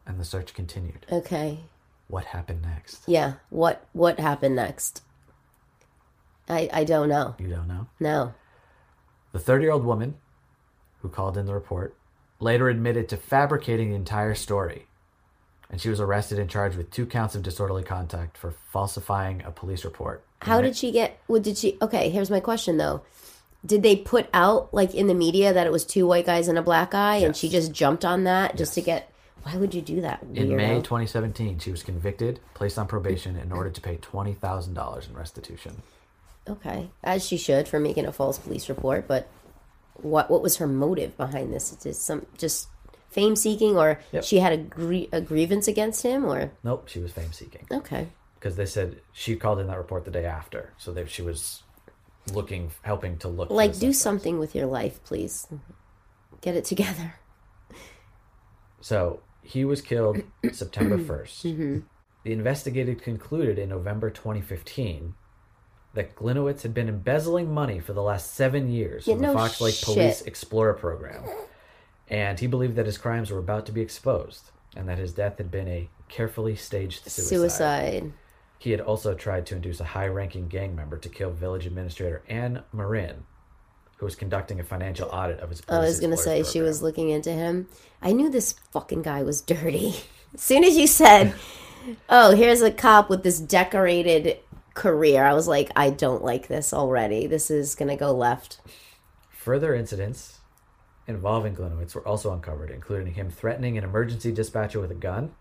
and 0.06 0.18
the 0.18 0.24
search 0.24 0.52
continued. 0.54 1.06
Okay. 1.12 1.60
What 2.08 2.26
happened 2.26 2.62
next? 2.62 3.02
Yeah. 3.06 3.34
What 3.50 3.86
what 3.92 4.20
happened 4.20 4.56
next? 4.56 5.02
I 6.48 6.68
I 6.72 6.84
don't 6.84 7.08
know. 7.08 7.34
You 7.38 7.48
don't 7.48 7.68
know? 7.68 7.86
No. 7.98 8.34
The 9.32 9.38
30 9.38 9.64
year 9.64 9.72
old 9.72 9.84
woman 9.84 10.16
who 11.00 11.08
called 11.08 11.36
in 11.36 11.46
the 11.46 11.54
report 11.54 11.96
later 12.38 12.68
admitted 12.68 13.08
to 13.08 13.16
fabricating 13.16 13.90
the 13.90 13.96
entire 13.96 14.34
story 14.34 14.86
and 15.70 15.80
she 15.80 15.88
was 15.88 16.00
arrested 16.00 16.38
and 16.38 16.48
charged 16.48 16.76
with 16.76 16.90
two 16.90 17.06
counts 17.06 17.34
of 17.34 17.42
disorderly 17.42 17.82
conduct 17.82 18.38
for 18.38 18.52
falsifying 18.72 19.42
a 19.44 19.50
police 19.50 19.84
report. 19.84 20.24
How 20.42 20.60
did 20.60 20.76
she 20.76 20.92
get? 20.92 21.18
What 21.26 21.42
did 21.42 21.58
she? 21.58 21.76
Okay, 21.82 22.10
here's 22.10 22.30
my 22.30 22.40
question 22.40 22.76
though. 22.76 23.02
Did 23.64 23.82
they 23.82 23.96
put 23.96 24.28
out 24.32 24.72
like 24.72 24.94
in 24.94 25.08
the 25.08 25.14
media 25.14 25.52
that 25.52 25.66
it 25.66 25.72
was 25.72 25.84
two 25.84 26.06
white 26.06 26.26
guys 26.26 26.46
and 26.46 26.58
a 26.58 26.62
black 26.62 26.92
guy, 26.92 27.16
and 27.16 27.34
she 27.34 27.48
just 27.48 27.72
jumped 27.72 28.04
on 28.04 28.24
that 28.24 28.56
just 28.56 28.74
to 28.74 28.80
get? 28.80 29.10
Why 29.46 29.56
would 29.58 29.74
you 29.74 29.80
do 29.82 30.00
that? 30.00 30.24
In? 30.34 30.56
May 30.56 30.74
2017, 30.76 31.60
she 31.60 31.70
was 31.70 31.84
convicted, 31.84 32.40
placed 32.54 32.78
on 32.80 32.88
probation, 32.88 33.36
and 33.36 33.52
ordered 33.52 33.76
to 33.76 33.80
pay 33.80 33.96
$20,000 33.98 35.08
in 35.08 35.14
restitution. 35.14 35.82
Okay, 36.48 36.90
as 37.04 37.24
she 37.24 37.36
should 37.36 37.68
for 37.68 37.78
making 37.78 38.06
a 38.06 38.12
false 38.12 38.38
police 38.38 38.68
report. 38.68 39.06
But 39.06 39.28
what 39.94 40.28
what 40.30 40.42
was 40.42 40.56
her 40.56 40.66
motive 40.66 41.16
behind 41.16 41.52
this? 41.52 41.84
Is 41.86 41.96
some 42.00 42.26
just 42.36 42.66
fame 43.08 43.36
seeking, 43.36 43.76
or 43.76 44.00
Yep. 44.10 44.24
she 44.24 44.38
had 44.40 44.52
a, 44.52 44.56
grie- 44.56 45.08
a 45.12 45.20
grievance 45.20 45.68
against 45.68 46.02
him, 46.02 46.24
or 46.24 46.50
Nope, 46.64 46.88
she 46.88 46.98
was 46.98 47.12
fame 47.12 47.32
seeking. 47.32 47.66
okay, 47.72 48.08
Because 48.34 48.56
they 48.56 48.66
said 48.66 49.00
she 49.12 49.36
called 49.36 49.60
in 49.60 49.68
that 49.68 49.78
report 49.78 50.04
the 50.04 50.10
day 50.10 50.24
after. 50.24 50.72
So 50.76 50.92
they, 50.92 51.06
she 51.06 51.22
was 51.22 51.62
looking, 52.32 52.72
helping 52.82 53.16
to 53.18 53.28
look. 53.28 53.50
like 53.50 53.78
do 53.78 53.92
something 53.92 54.40
with 54.40 54.54
your 54.56 54.66
life, 54.66 55.02
please. 55.04 55.46
Get 56.40 56.56
it 56.56 56.64
together. 56.64 57.14
So 58.80 59.20
he 59.46 59.64
was 59.64 59.80
killed 59.80 60.18
September 60.52 60.98
1st. 60.98 61.52
Mm-hmm. 61.52 61.78
The 62.24 62.32
investigator 62.32 62.94
concluded 62.94 63.58
in 63.58 63.68
November 63.68 64.10
2015 64.10 65.14
that 65.94 66.14
Gliniewicz 66.16 66.62
had 66.62 66.74
been 66.74 66.88
embezzling 66.88 67.52
money 67.52 67.78
for 67.80 67.92
the 67.92 68.02
last 68.02 68.34
seven 68.34 68.68
years 68.70 69.06
Yeah, 69.06 69.14
from 69.14 69.22
the 69.22 69.28
no 69.28 69.34
Fox 69.34 69.60
Lake 69.60 69.74
shit. 69.74 69.84
Police 69.84 70.20
Explorer 70.22 70.74
program. 70.74 71.22
And 72.08 72.38
he 72.38 72.46
believed 72.46 72.76
that 72.76 72.86
his 72.86 72.98
crimes 72.98 73.30
were 73.30 73.38
about 73.38 73.64
to 73.66 73.72
be 73.72 73.80
exposed 73.80 74.50
and 74.76 74.88
that 74.88 74.98
his 74.98 75.12
death 75.12 75.38
had 75.38 75.50
been 75.50 75.68
a 75.68 75.88
carefully 76.08 76.54
staged 76.56 77.04
suicide. 77.04 77.28
Suicide. 77.28 78.12
He 78.58 78.70
had 78.72 78.80
also 78.80 79.14
tried 79.14 79.46
to 79.46 79.54
induce 79.56 79.80
a 79.80 79.84
high 79.84 80.06
ranking 80.08 80.48
gang 80.48 80.74
member 80.74 80.98
to 80.98 81.08
kill 81.08 81.30
village 81.30 81.66
administrator 81.66 82.22
Anne 82.28 82.62
Marrin, 82.72 83.24
who 83.96 84.04
was 84.04 84.14
conducting 84.14 84.60
a 84.60 84.64
financial 84.64 85.08
audit 85.08 85.40
of 85.40 85.50
his 85.50 85.62
I 85.68 85.78
was 85.80 86.00
gonna 86.00 86.16
say 86.16 86.42
she 86.42 86.60
was 86.60 86.82
looking 86.82 87.08
into 87.10 87.30
him. 87.30 87.68
I 88.02 88.12
knew 88.12 88.30
this 88.30 88.54
fucking 88.72 89.02
guy 89.02 89.22
was 89.22 89.40
dirty. 89.40 89.94
As 90.34 90.42
soon 90.42 90.64
as 90.64 90.76
you 90.76 90.86
said, 90.86 91.34
"Oh, 92.08 92.34
here's 92.34 92.60
a 92.60 92.70
cop 92.70 93.08
with 93.08 93.22
this 93.22 93.38
decorated 93.38 94.38
career," 94.74 95.24
I 95.24 95.32
was 95.32 95.48
like, 95.48 95.70
"I 95.74 95.90
don't 95.90 96.22
like 96.22 96.48
this 96.48 96.74
already. 96.74 97.26
This 97.26 97.50
is 97.50 97.74
gonna 97.74 97.96
go 97.96 98.12
left." 98.12 98.60
Further 99.30 99.74
incidents 99.74 100.40
involving 101.06 101.54
Gliniewicz 101.54 101.94
were 101.94 102.06
also 102.06 102.32
uncovered, 102.32 102.70
including 102.70 103.14
him 103.14 103.30
threatening 103.30 103.78
an 103.78 103.84
emergency 103.84 104.32
dispatcher 104.32 104.80
with 104.80 104.90
a 104.90 104.94
gun, 104.94 105.32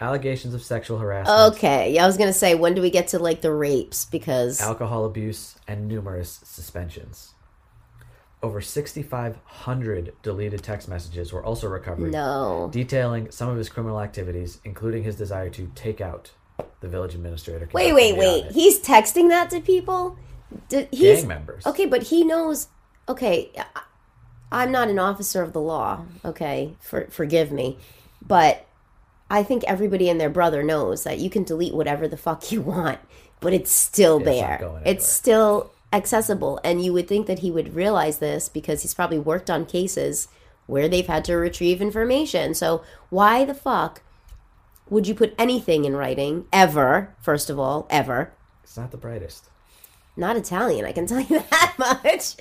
allegations 0.00 0.54
of 0.54 0.62
sexual 0.62 0.98
harassment, 0.98 1.54
Okay, 1.54 1.92
yeah, 1.92 2.04
I 2.04 2.06
was 2.06 2.16
gonna 2.16 2.32
say, 2.32 2.54
when 2.54 2.74
do 2.74 2.80
we 2.80 2.90
get 2.90 3.08
to 3.08 3.18
like 3.18 3.42
the 3.42 3.52
rapes? 3.52 4.04
Because 4.06 4.60
alcohol 4.60 5.04
abuse, 5.04 5.56
and 5.66 5.88
numerous 5.88 6.40
suspensions. 6.44 7.34
Over 8.40 8.60
6,500 8.60 10.12
deleted 10.22 10.62
text 10.62 10.88
messages 10.88 11.32
were 11.32 11.44
also 11.44 11.68
recovered, 11.68 12.12
no, 12.12 12.68
detailing 12.72 13.30
some 13.32 13.48
of 13.48 13.56
his 13.56 13.68
criminal 13.68 14.00
activities, 14.00 14.60
including 14.64 15.02
his 15.02 15.16
desire 15.16 15.50
to 15.50 15.70
take 15.74 16.00
out 16.00 16.30
the 16.80 16.88
village 16.88 17.14
administrator. 17.14 17.68
wait, 17.72 17.92
wait, 17.92 18.16
wait. 18.16 18.44
audit. 18.44 18.52
He's 18.52 18.78
texting 18.80 19.28
that 19.30 19.50
to 19.50 19.60
people. 19.60 20.16
Did, 20.68 20.88
he's 20.90 21.20
Gang 21.20 21.28
members. 21.28 21.66
Okay, 21.66 21.86
but 21.86 22.04
he 22.04 22.24
knows. 22.24 22.68
Okay, 23.08 23.50
I'm 24.52 24.70
not 24.70 24.88
an 24.88 24.98
officer 24.98 25.42
of 25.42 25.52
the 25.52 25.60
law. 25.60 26.04
Okay, 26.24 26.74
for, 26.80 27.06
forgive 27.10 27.50
me, 27.50 27.78
but 28.24 28.66
I 29.30 29.42
think 29.42 29.64
everybody 29.64 30.08
and 30.08 30.20
their 30.20 30.30
brother 30.30 30.62
knows 30.62 31.04
that 31.04 31.18
you 31.18 31.28
can 31.28 31.44
delete 31.44 31.74
whatever 31.74 32.08
the 32.08 32.16
fuck 32.16 32.50
you 32.50 32.60
want, 32.62 32.98
but 33.40 33.52
it's 33.52 33.70
still 33.70 34.18
it's 34.18 34.24
there. 34.24 34.82
It's 34.84 35.06
still 35.06 35.72
accessible, 35.92 36.60
and 36.62 36.84
you 36.84 36.92
would 36.92 37.08
think 37.08 37.26
that 37.26 37.40
he 37.40 37.50
would 37.50 37.74
realize 37.74 38.18
this 38.18 38.48
because 38.48 38.82
he's 38.82 38.94
probably 38.94 39.18
worked 39.18 39.50
on 39.50 39.66
cases 39.66 40.28
where 40.66 40.88
they've 40.88 41.06
had 41.06 41.24
to 41.24 41.34
retrieve 41.36 41.80
information. 41.80 42.54
So 42.54 42.82
why 43.10 43.44
the 43.44 43.54
fuck 43.54 44.02
would 44.90 45.06
you 45.06 45.14
put 45.14 45.34
anything 45.38 45.84
in 45.84 45.96
writing 45.96 46.46
ever? 46.52 47.14
First 47.20 47.48
of 47.50 47.58
all, 47.58 47.86
ever. 47.90 48.32
It's 48.62 48.76
not 48.76 48.90
the 48.90 48.96
brightest. 48.96 49.48
Not 50.16 50.36
Italian, 50.36 50.84
I 50.84 50.92
can 50.92 51.06
tell 51.06 51.20
you 51.20 51.38
that 51.50 51.74
much. 51.78 52.34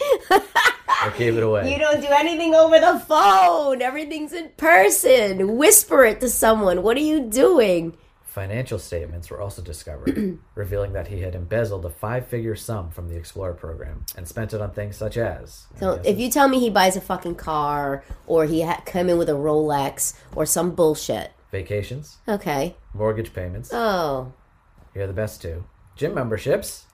I 0.90 1.14
gave 1.18 1.38
it 1.38 1.44
away. 1.44 1.72
You 1.72 1.78
don't 1.78 2.02
do 2.02 2.08
anything 2.10 2.56
over 2.56 2.80
the 2.80 3.00
phone. 3.00 3.82
Everything's 3.82 4.34
in 4.34 4.50
person. 4.58 5.58
Whisper 5.58 6.04
it 6.04 6.20
to 6.22 6.30
someone. 6.30 6.82
What 6.82 6.98
are 6.98 7.02
you 7.02 7.22
doing? 7.22 7.96
Financial 8.38 8.78
statements 8.78 9.32
were 9.32 9.42
also 9.42 9.64
discovered, 9.64 10.38
revealing 10.54 10.94
that 10.94 11.08
he 11.08 11.22
had 11.22 11.34
embezzled 11.34 11.84
a 11.86 11.90
five 11.90 12.28
figure 12.28 12.56
sum 12.56 12.92
from 12.92 13.10
the 13.10 13.16
Explorer 13.16 13.56
program 13.56 14.06
and 14.16 14.28
spent 14.28 14.54
it 14.54 14.62
on 14.62 14.70
things 14.70 14.96
such 14.96 15.18
as. 15.18 15.66
So 15.80 16.00
if 16.06 16.20
you 16.20 16.30
tell 16.30 16.48
me 16.48 16.60
he 16.60 16.70
buys 16.70 16.96
a 16.96 17.02
fucking 17.02 17.34
car 17.34 18.04
or 18.28 18.46
he 18.46 18.62
ha- 18.62 18.84
come 18.86 19.10
in 19.10 19.18
with 19.18 19.28
a 19.30 19.34
Rolex 19.34 20.14
or 20.36 20.46
some 20.46 20.76
bullshit, 20.76 21.32
Vacations, 21.52 22.18
okay. 22.28 22.76
mortgage 22.94 23.34
payments, 23.34 23.72
Oh, 23.74 24.32
you're 24.94 25.08
the 25.08 25.14
best 25.14 25.42
two. 25.42 25.64
Gym 25.96 26.14
memberships, 26.14 26.86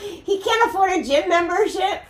he 0.00 0.38
can't 0.38 0.68
afford 0.68 0.92
a 0.92 1.02
gym 1.02 1.30
membership. 1.30 2.02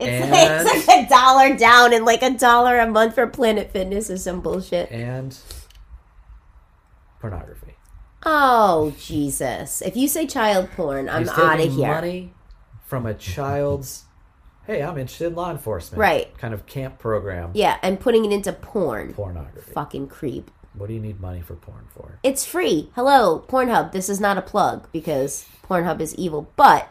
It's, 0.00 0.30
like, 0.32 0.76
it's 0.76 0.88
like 0.88 1.06
a 1.06 1.08
dollar 1.08 1.56
down 1.56 1.92
and 1.92 2.04
like 2.04 2.22
a 2.22 2.30
dollar 2.30 2.80
a 2.80 2.90
month 2.90 3.14
for 3.14 3.28
Planet 3.28 3.70
Fitness 3.70 4.10
or 4.10 4.16
some 4.18 4.40
bullshit. 4.40 4.90
and 4.90 5.38
pornography. 7.24 7.74
Oh 8.26 8.94
Jesus! 8.98 9.80
If 9.80 9.96
you 9.96 10.08
say 10.08 10.26
child 10.26 10.70
porn, 10.72 11.08
I'm 11.08 11.26
out 11.28 11.58
of 11.58 11.74
here. 11.74 11.94
money 11.94 12.34
from 12.84 13.06
a 13.06 13.14
child's, 13.14 14.04
hey, 14.66 14.82
I'm 14.82 14.98
interested 14.98 15.28
in 15.28 15.34
law 15.34 15.50
enforcement. 15.50 15.98
Right. 15.98 16.36
Kind 16.36 16.52
of 16.52 16.66
camp 16.66 16.98
program. 16.98 17.52
Yeah, 17.54 17.78
and 17.82 17.98
putting 17.98 18.26
it 18.26 18.32
into 18.32 18.52
porn. 18.52 19.14
Pornography. 19.14 19.72
Fucking 19.72 20.08
creep. 20.08 20.50
What 20.74 20.88
do 20.88 20.92
you 20.94 21.00
need 21.00 21.18
money 21.18 21.40
for 21.40 21.54
porn 21.54 21.86
for? 21.88 22.18
It's 22.22 22.44
free. 22.44 22.90
Hello, 22.94 23.42
Pornhub. 23.48 23.92
This 23.92 24.10
is 24.10 24.20
not 24.20 24.36
a 24.36 24.42
plug 24.42 24.88
because 24.92 25.46
Pornhub 25.62 26.00
is 26.00 26.14
evil, 26.16 26.50
but 26.56 26.90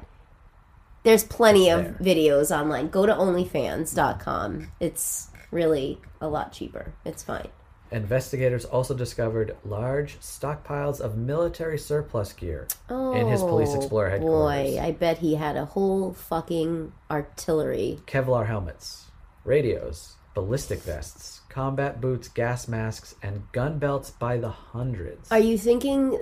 there's 1.03 1.23
plenty 1.23 1.69
It's 1.69 1.89
of 1.89 1.97
videos 1.97 2.49
online. 2.49 2.87
Go 2.87 3.05
to 3.05 3.13
OnlyFans.com. 3.13 4.71
It's 4.79 5.29
really 5.51 5.99
a 6.19 6.27
lot 6.27 6.53
cheaper. 6.53 6.93
It's 7.05 7.21
fine. 7.21 7.49
Investigators 7.93 8.65
also 8.65 8.95
discovered 8.95 9.55
large 9.63 10.19
stockpiles 10.19 10.99
of 10.99 11.15
military 11.15 11.77
surplus 11.77 12.33
gear 12.33 12.67
in 12.89 13.27
his 13.27 13.41
police 13.41 13.69
Oh, 13.73 13.77
explorer 13.77 14.09
headquarters. 14.09 14.73
Boy, 14.73 14.81
I 14.81 14.91
bet 14.91 15.19
he 15.19 15.35
had 15.35 15.55
a 15.55 15.65
whole 15.65 16.13
fucking 16.13 16.91
artillery. 17.11 17.99
Kevlar 18.07 18.47
helmets, 18.47 19.11
radios, 19.45 20.15
ballistic 20.33 20.81
vests, 20.81 21.41
combat 21.49 22.01
boots, 22.01 22.27
gas 22.27 22.67
masks, 22.67 23.13
and 23.21 23.43
gun 23.51 23.77
belts 23.77 24.09
by 24.09 24.37
the 24.37 24.49
hundreds. 24.49 25.31
Are 25.31 25.37
you 25.37 25.59
thinking 25.59 26.19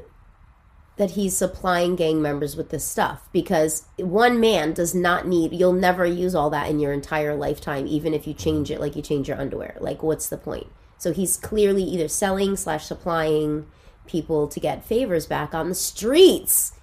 that 0.97 1.11
he's 1.11 1.37
supplying 1.37 1.95
gang 1.95 2.21
members 2.21 2.57
with 2.57 2.69
this 2.69 2.83
stuff? 2.83 3.29
Because 3.31 3.85
one 3.97 4.41
man 4.41 4.73
does 4.73 4.93
not 4.93 5.25
need, 5.25 5.53
you'll 5.53 5.71
never 5.71 6.05
use 6.05 6.35
all 6.35 6.49
that 6.49 6.69
in 6.69 6.81
your 6.81 6.91
entire 6.91 7.33
lifetime, 7.33 7.87
even 7.87 8.13
if 8.13 8.27
you 8.27 8.33
change 8.33 8.69
it 8.69 8.81
like 8.81 8.97
you 8.97 9.01
change 9.01 9.29
your 9.29 9.39
underwear. 9.39 9.77
Like, 9.79 10.03
what's 10.03 10.27
the 10.27 10.37
point? 10.37 10.67
So 11.01 11.11
he's 11.11 11.35
clearly 11.35 11.81
either 11.81 12.07
selling 12.07 12.55
slash 12.55 12.85
supplying 12.85 13.65
people 14.05 14.47
to 14.47 14.59
get 14.59 14.85
favors 14.85 15.25
back 15.25 15.51
on 15.55 15.67
the 15.67 15.73
streets. 15.73 16.73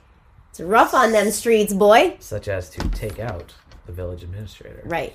It's 0.50 0.58
rough 0.58 0.92
on 0.92 1.12
them 1.12 1.30
streets, 1.30 1.72
boy. 1.72 2.16
Such 2.18 2.48
as 2.48 2.68
to 2.70 2.88
take 2.88 3.20
out 3.20 3.54
the 3.86 3.92
village 3.92 4.24
administrator. 4.24 4.82
Right. 4.84 5.14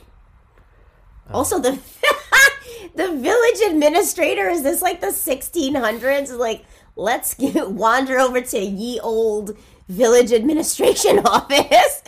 Um, 1.27 1.35
also, 1.35 1.59
the 1.59 1.71
the 2.95 3.13
village 3.17 3.59
administrator 3.69 4.47
is 4.47 4.63
this 4.63 4.81
like 4.81 5.01
the 5.01 5.07
1600s? 5.07 6.37
Like, 6.37 6.63
let's 6.95 7.33
get, 7.33 7.71
wander 7.71 8.17
over 8.19 8.39
to 8.39 8.57
ye 8.57 9.01
old 9.01 9.57
village 9.89 10.31
administration 10.31 11.19
office. 11.25 12.03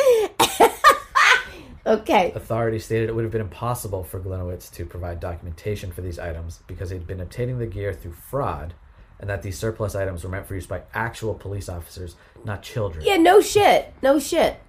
Okay. 1.85 2.31
Authorities 2.33 2.85
stated 2.85 3.09
it 3.09 3.15
would 3.15 3.23
have 3.23 3.31
been 3.31 3.41
impossible 3.41 4.03
for 4.03 4.19
Gliniewicz 4.19 4.71
to 4.73 4.85
provide 4.85 5.19
documentation 5.19 5.91
for 5.91 6.01
these 6.01 6.17
items 6.17 6.59
because 6.67 6.89
he'd 6.89 7.05
been 7.05 7.21
obtaining 7.21 7.59
the 7.59 7.67
gear 7.67 7.93
through 7.93 8.13
fraud 8.13 8.73
and 9.19 9.29
that 9.29 9.43
these 9.43 9.57
surplus 9.57 9.95
items 9.95 10.23
were 10.23 10.29
meant 10.29 10.47
for 10.47 10.55
use 10.55 10.65
by 10.65 10.81
actual 10.93 11.33
police 11.33 11.69
officers, 11.69 12.15
not 12.43 12.63
children. 12.63 13.05
Yeah, 13.05 13.17
no 13.17 13.39
shit. 13.39 13.93
No 14.01 14.19
shit. 14.19 14.59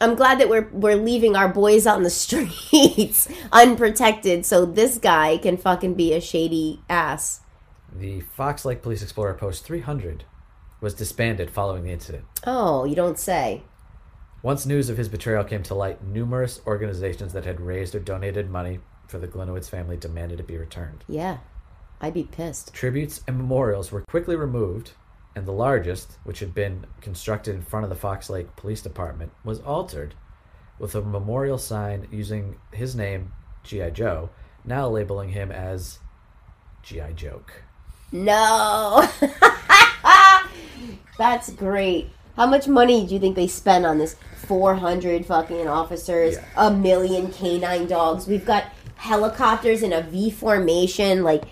I'm 0.00 0.14
glad 0.14 0.40
that 0.40 0.48
we're 0.48 0.68
we're 0.72 0.96
leaving 0.96 1.36
our 1.36 1.48
boys 1.48 1.86
on 1.86 2.02
the 2.02 2.10
streets 2.24 3.28
unprotected 3.50 4.44
so 4.44 4.66
this 4.66 4.98
guy 4.98 5.38
can 5.38 5.56
fucking 5.56 5.94
be 5.94 6.12
a 6.12 6.20
shady 6.20 6.80
ass. 6.88 7.40
The 7.92 8.20
Fox 8.20 8.64
Lake 8.64 8.82
Police 8.82 9.02
Explorer 9.02 9.34
Post 9.34 9.64
300 9.64 10.24
was 10.80 10.94
disbanded 10.94 11.50
following 11.50 11.82
the 11.82 11.92
incident. 11.92 12.24
Oh, 12.46 12.84
you 12.84 12.94
don't 12.94 13.18
say. 13.18 13.62
Once 14.46 14.64
news 14.64 14.88
of 14.88 14.96
his 14.96 15.08
betrayal 15.08 15.42
came 15.42 15.64
to 15.64 15.74
light, 15.74 16.04
numerous 16.04 16.60
organizations 16.68 17.32
that 17.32 17.44
had 17.44 17.60
raised 17.60 17.96
or 17.96 17.98
donated 17.98 18.48
money 18.48 18.78
for 19.08 19.18
the 19.18 19.26
Gliniewicz 19.26 19.68
family 19.68 19.96
demanded 19.96 20.38
it 20.38 20.46
be 20.46 20.56
returned. 20.56 21.02
Yeah. 21.08 21.38
I'd 22.00 22.14
be 22.14 22.22
pissed. 22.22 22.72
Tributes 22.72 23.22
and 23.26 23.36
memorials 23.36 23.90
were 23.90 24.02
quickly 24.02 24.36
removed, 24.36 24.92
and 25.34 25.46
the 25.46 25.52
largest, 25.52 26.18
which 26.22 26.38
had 26.38 26.54
been 26.54 26.86
constructed 27.00 27.56
in 27.56 27.62
front 27.62 27.82
of 27.82 27.90
the 27.90 27.96
Fox 27.96 28.30
Lake 28.30 28.54
Police 28.54 28.80
Department, 28.82 29.32
was 29.42 29.58
altered 29.62 30.14
with 30.78 30.94
a 30.94 31.02
memorial 31.02 31.58
sign 31.58 32.06
using 32.12 32.54
his 32.72 32.94
name, 32.94 33.32
G.I. 33.64 33.90
Joe, 33.90 34.30
now 34.64 34.88
labeling 34.88 35.30
him 35.30 35.50
as 35.50 35.98
G.I. 36.84 37.14
Joke. 37.14 37.64
No. 38.12 39.08
That's 41.18 41.50
great. 41.50 42.10
How 42.36 42.46
much 42.46 42.68
money 42.68 43.06
do 43.06 43.14
you 43.14 43.20
think 43.20 43.34
they 43.36 43.46
spend 43.48 43.86
on 43.86 43.98
this? 43.98 44.16
400 44.46 45.24
fucking 45.26 45.66
officers, 45.66 46.34
Yeah. 46.34 46.44
a 46.56 46.70
million 46.70 47.32
canine 47.32 47.86
dogs. 47.86 48.26
We've 48.26 48.44
got 48.44 48.64
helicopters 48.96 49.82
in 49.82 49.92
a 49.92 50.02
V 50.02 50.30
formation. 50.30 51.24
Like, 51.24 51.44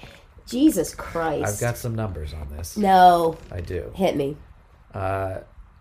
Jesus 0.46 0.94
Christ. 0.94 1.54
I've 1.54 1.60
got 1.60 1.78
some 1.78 1.94
numbers 1.94 2.34
on 2.34 2.48
this. 2.56 2.76
No. 2.76 3.36
I 3.50 3.60
do. 3.60 3.90
Hit 3.94 4.16
me. 4.16 4.36
Uh, 4.92 5.38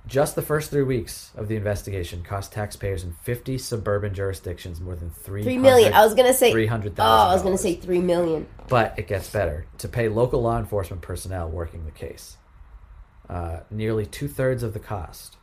just 0.07 0.35
the 0.35 0.41
first 0.41 0.69
three 0.71 0.83
weeks 0.83 1.31
of 1.35 1.47
the 1.47 1.55
investigation 1.55 2.23
cost 2.23 2.51
taxpayers 2.51 3.03
in 3.03 3.13
50 3.23 3.57
suburban 3.57 4.13
jurisdictions 4.13 4.81
more 4.81 4.95
than 4.95 5.09
three 5.09 5.43
Three 5.43 5.57
million. 5.57 5.93
I 5.93 6.03
was 6.05 6.13
gonna 6.13 6.33
say. 6.33 6.51
$300,000. 6.51 6.93
Oh, 6.99 7.03
I 7.29 7.33
was 7.33 7.41
gonna 7.43 7.57
say 7.57 7.75
three 7.75 8.01
million. 8.01 8.47
But 8.67 8.95
it 8.97 9.07
gets 9.07 9.29
better 9.29 9.65
to 9.77 9.87
pay 9.87 10.07
local 10.09 10.41
law 10.41 10.57
enforcement 10.57 11.01
personnel 11.01 11.49
working 11.49 11.85
the 11.85 11.91
case. 11.91 12.37
Uh, 13.29 13.59
nearly 13.71 14.05
two 14.05 14.27
thirds 14.27 14.63
of 14.63 14.73
the 14.73 14.79
cost, 14.79 15.37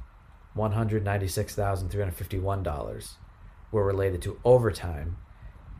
one 0.54 0.72
hundred 0.72 1.04
ninety-six 1.04 1.54
thousand 1.54 1.88
three 1.88 2.00
hundred 2.00 2.16
fifty-one 2.16 2.62
dollars, 2.62 3.14
were 3.72 3.84
related 3.84 4.20
to 4.22 4.38
overtime, 4.44 5.16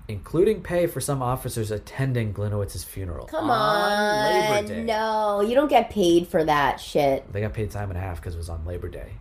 including 0.09 0.63
pay 0.63 0.87
for 0.87 1.01
some 1.01 1.23
officers 1.23 1.71
attending 1.71 2.33
Gliniewicz's 2.33 2.85
funeral. 2.85 3.27
Come 3.27 3.51
on, 3.51 4.51
Labor. 4.51 4.69
Day. 4.69 4.83
No, 4.83 5.41
you 5.43 5.55
don't 5.55 5.69
get 5.69 5.91
paid 5.91 6.27
for 6.29 6.43
that 6.45 6.81
shit. 6.81 7.31
They 7.33 7.41
got 7.43 7.53
paid 7.53 7.71
time 7.71 7.91
and 7.91 7.99
a 7.99 8.01
half 8.03 8.17
because 8.17 8.35
it 8.35 8.39
was 8.39 8.49
on 8.49 8.65
Labor 8.65 8.89
Day. 8.89 9.13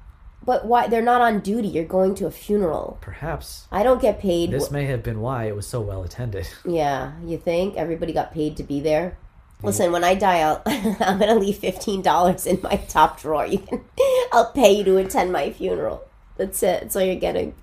But 0.46 0.66
why? 0.66 0.88
They're 0.88 1.02
not 1.02 1.20
on 1.22 1.42
duty. 1.42 1.68
You're 1.68 1.84
going 1.84 2.16
to 2.16 2.26
a 2.26 2.32
funeral. 2.32 2.98
Perhaps 3.02 3.68
I 3.72 3.84
don't 3.84 4.02
get 4.02 4.20
paid. 4.20 4.52
this 4.52 4.72
may 4.72 4.86
have 4.86 5.04
been 5.04 5.20
why 5.20 5.46
it 5.46 5.56
was 5.56 5.68
so 5.68 5.82
well 5.82 6.02
attended. 6.04 6.48
Yeah, 6.66 7.12
you 7.26 7.38
think 7.38 7.76
everybody 7.76 8.14
got 8.14 8.32
paid 8.34 8.56
to 8.58 8.64
be 8.64 8.80
there? 8.80 9.18
Listen, 9.62 9.92
when 9.92 10.04
I 10.06 10.16
die, 10.16 10.40
I'll, 10.40 10.62
I'm 10.66 11.20
gonna 11.20 11.36
leave 11.36 11.58
fifteen 11.58 12.02
dollars 12.02 12.46
in 12.46 12.62
my 12.62 12.78
top 12.88 13.20
drawer. 13.20 13.46
You 13.46 13.60
can, 13.60 13.84
I'll 14.32 14.52
pay 14.54 14.72
you 14.72 14.84
to 14.86 14.98
attend 14.98 15.32
my 15.34 15.52
funeral. 15.52 16.04
That's 16.38 16.64
it. 16.64 16.82
That's 16.82 16.96
all 16.96 17.02
you're 17.02 17.16
getting. 17.16 17.54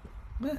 Eh, 0.44 0.50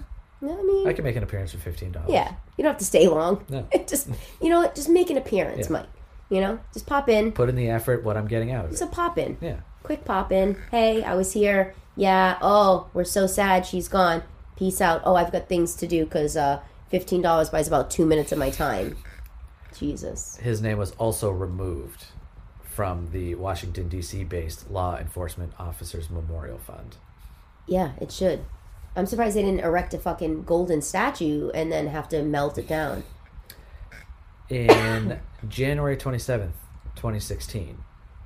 I 0.41 0.45
mean, 0.63 0.87
I 0.87 0.93
can 0.93 1.03
make 1.03 1.15
an 1.15 1.23
appearance 1.23 1.51
for 1.51 1.59
fifteen 1.59 1.91
dollars. 1.91 2.09
yeah, 2.09 2.33
you 2.57 2.63
don't 2.63 2.71
have 2.71 2.79
to 2.79 2.85
stay 2.85 3.07
long. 3.07 3.45
No. 3.49 3.67
just 3.87 4.09
you 4.41 4.49
know 4.49 4.61
what? 4.61 4.73
Just 4.75 4.89
make 4.89 5.09
an 5.11 5.17
appearance, 5.17 5.67
Yeah. 5.67 5.73
Mike. 5.73 5.85
You 6.29 6.41
know, 6.41 6.59
just 6.73 6.85
pop 6.87 7.07
in. 7.07 7.31
Put 7.31 7.47
in 7.49 7.55
the 7.55 7.69
effort. 7.69 8.03
What 8.03 8.17
I'm 8.17 8.27
getting 8.27 8.51
out 8.51 8.65
of 8.65 8.71
Just 8.71 8.81
it. 8.81 8.89
a 8.89 8.91
pop 8.91 9.17
in. 9.17 9.37
Yeah. 9.39 9.57
Quick 9.83 10.03
pop 10.03 10.31
in. 10.31 10.57
Hey, 10.71 11.01
I 11.03 11.15
was 11.15 11.31
here. 11.33 11.73
Yeah. 11.95 12.37
Oh, 12.41 12.87
we're 12.93 13.05
so 13.05 13.27
sad. 13.27 13.65
She's 13.65 13.87
gone. 13.87 14.23
Peace 14.57 14.81
out. 14.81 15.01
Oh, 15.05 15.15
I've 15.15 15.31
got 15.31 15.47
things 15.47 15.75
to 15.75 15.87
do 15.87 16.03
because 16.03 16.35
uh, 16.35 16.59
fifteen 16.89 17.21
dollars 17.21 17.49
buys 17.49 17.67
about 17.67 17.89
two 17.91 18.05
minutes 18.05 18.31
of 18.31 18.39
my 18.39 18.49
time. 18.49 18.97
Jesus. 19.79 20.37
his 20.37 20.61
name 20.61 20.77
was 20.77 20.91
also 20.93 21.29
removed 21.31 22.05
from 22.63 23.09
the 23.11 23.35
Washington 23.35 23.89
D.C. 23.89 24.23
based 24.23 24.69
Law 24.69 24.97
Enforcement 24.97 25.53
Officers 25.59 26.09
Memorial 26.09 26.57
Fund. 26.59 26.97
Yeah, 27.67 27.91
it 27.99 28.11
should. 28.11 28.45
I'm 28.95 29.05
surprised 29.05 29.35
they 29.35 29.41
didn't 29.43 29.61
erect 29.61 29.93
a 29.93 29.97
fucking 29.99 30.43
golden 30.43 30.81
statue 30.81 31.49
and 31.53 31.71
then 31.71 31.87
have 31.87 32.07
to 32.09 32.21
melt 32.23 32.57
it 32.57 32.67
down. 32.67 33.03
In 34.49 35.19
January 35.47 35.97
27th, 35.97 36.51
2016, 36.95 37.77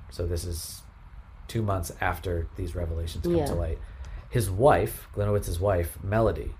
so 0.09 0.25
this 0.25 0.45
is 0.45 0.81
two 1.47 1.61
months 1.61 1.91
after 1.99 2.47
these 2.55 2.75
revelations 2.75 3.23
come 3.23 3.35
Yeah. 3.35 3.45
to 3.45 3.55
light, 3.55 3.79
his 4.29 4.49
wife, 4.49 5.07
Gliniewicz's 5.15 5.59
wife, 5.59 5.97
Melody, 6.03 6.51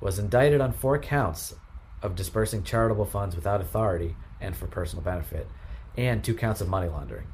was 0.00 0.18
indicted 0.18 0.60
on 0.60 0.72
four 0.72 0.98
counts 0.98 1.54
of 2.02 2.14
dispersing 2.14 2.62
charitable 2.62 3.06
funds 3.06 3.34
without 3.34 3.60
authority 3.60 4.16
and 4.40 4.56
for 4.56 4.66
personal 4.66 5.02
benefit, 5.02 5.48
and 5.96 6.22
two 6.22 6.34
counts 6.34 6.60
of 6.60 6.68
money 6.68 6.88
laundering. 6.88 7.26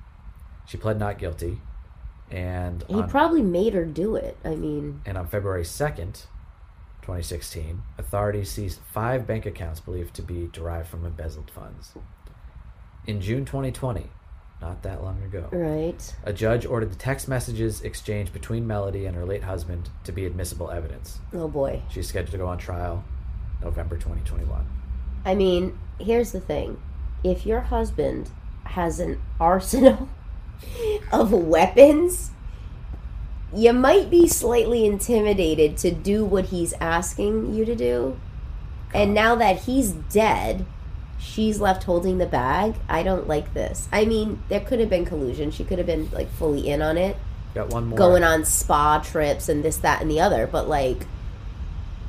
She 0.66 0.76
pled 0.76 0.98
not 0.98 1.18
guilty, 1.18 1.60
and 2.30 2.84
He 2.88 2.94
on 2.94 3.08
probably 3.08 3.42
made 3.42 3.74
her 3.74 3.84
do 3.84 4.16
it. 4.16 4.36
I 4.44 4.54
mean, 4.54 5.02
and 5.04 5.18
on 5.18 5.26
February 5.26 5.64
2nd, 5.64 6.26
2016, 7.02 7.82
authorities 7.98 8.50
seized 8.50 8.80
five 8.92 9.26
bank 9.26 9.44
accounts 9.44 9.80
believed 9.80 10.14
to 10.14 10.22
be 10.22 10.48
derived 10.52 10.88
from 10.88 11.04
embezzled 11.04 11.50
funds. 11.50 11.92
In 13.06 13.20
June 13.20 13.44
2020, 13.44 14.08
not 14.60 14.82
that 14.84 15.02
long 15.02 15.20
ago, 15.24 15.48
right? 15.50 16.14
a 16.22 16.32
judge 16.32 16.64
ordered 16.64 16.92
the 16.92 16.96
text 16.96 17.26
messages 17.26 17.80
exchanged 17.80 18.32
between 18.32 18.64
Melody 18.64 19.06
and 19.06 19.16
her 19.16 19.24
late 19.24 19.42
husband 19.42 19.90
to 20.04 20.12
be 20.12 20.24
admissible 20.24 20.70
evidence. 20.70 21.18
Oh 21.34 21.48
boy. 21.48 21.82
She's 21.90 22.06
scheduled 22.08 22.30
to 22.30 22.38
go 22.38 22.46
on 22.46 22.58
trial 22.58 23.02
November 23.62 23.96
2021. 23.96 24.66
I 25.24 25.34
mean, 25.34 25.78
here's 26.00 26.32
the 26.32 26.40
thing. 26.40 26.80
If 27.22 27.46
your 27.46 27.60
husband 27.60 28.30
has 28.64 28.98
an 29.00 29.20
arsenal 29.40 30.08
of 31.12 31.32
weapons, 31.32 32.30
you 33.54 33.72
might 33.72 34.10
be 34.10 34.26
slightly 34.26 34.84
intimidated 34.86 35.76
to 35.78 35.90
do 35.90 36.24
what 36.24 36.46
he's 36.46 36.72
asking 36.80 37.54
you 37.54 37.64
to 37.64 37.76
do. 37.76 38.18
And 38.94 39.14
now 39.14 39.34
that 39.36 39.60
he's 39.60 39.92
dead, 39.92 40.66
she's 41.18 41.60
left 41.60 41.84
holding 41.84 42.18
the 42.18 42.26
bag. 42.26 42.74
I 42.88 43.02
don't 43.02 43.28
like 43.28 43.54
this. 43.54 43.88
I 43.92 44.04
mean, 44.04 44.42
there 44.48 44.60
could 44.60 44.80
have 44.80 44.90
been 44.90 45.04
collusion. 45.04 45.50
She 45.50 45.64
could 45.64 45.78
have 45.78 45.86
been 45.86 46.10
like 46.10 46.30
fully 46.32 46.68
in 46.68 46.82
on 46.82 46.98
it, 46.98 47.16
Got 47.54 47.68
one 47.70 47.86
more. 47.86 47.96
going 47.98 48.24
on 48.24 48.44
spa 48.44 48.98
trips 48.98 49.48
and 49.48 49.64
this, 49.64 49.76
that, 49.78 50.02
and 50.02 50.10
the 50.10 50.20
other. 50.20 50.46
But 50.46 50.68
like, 50.68 51.06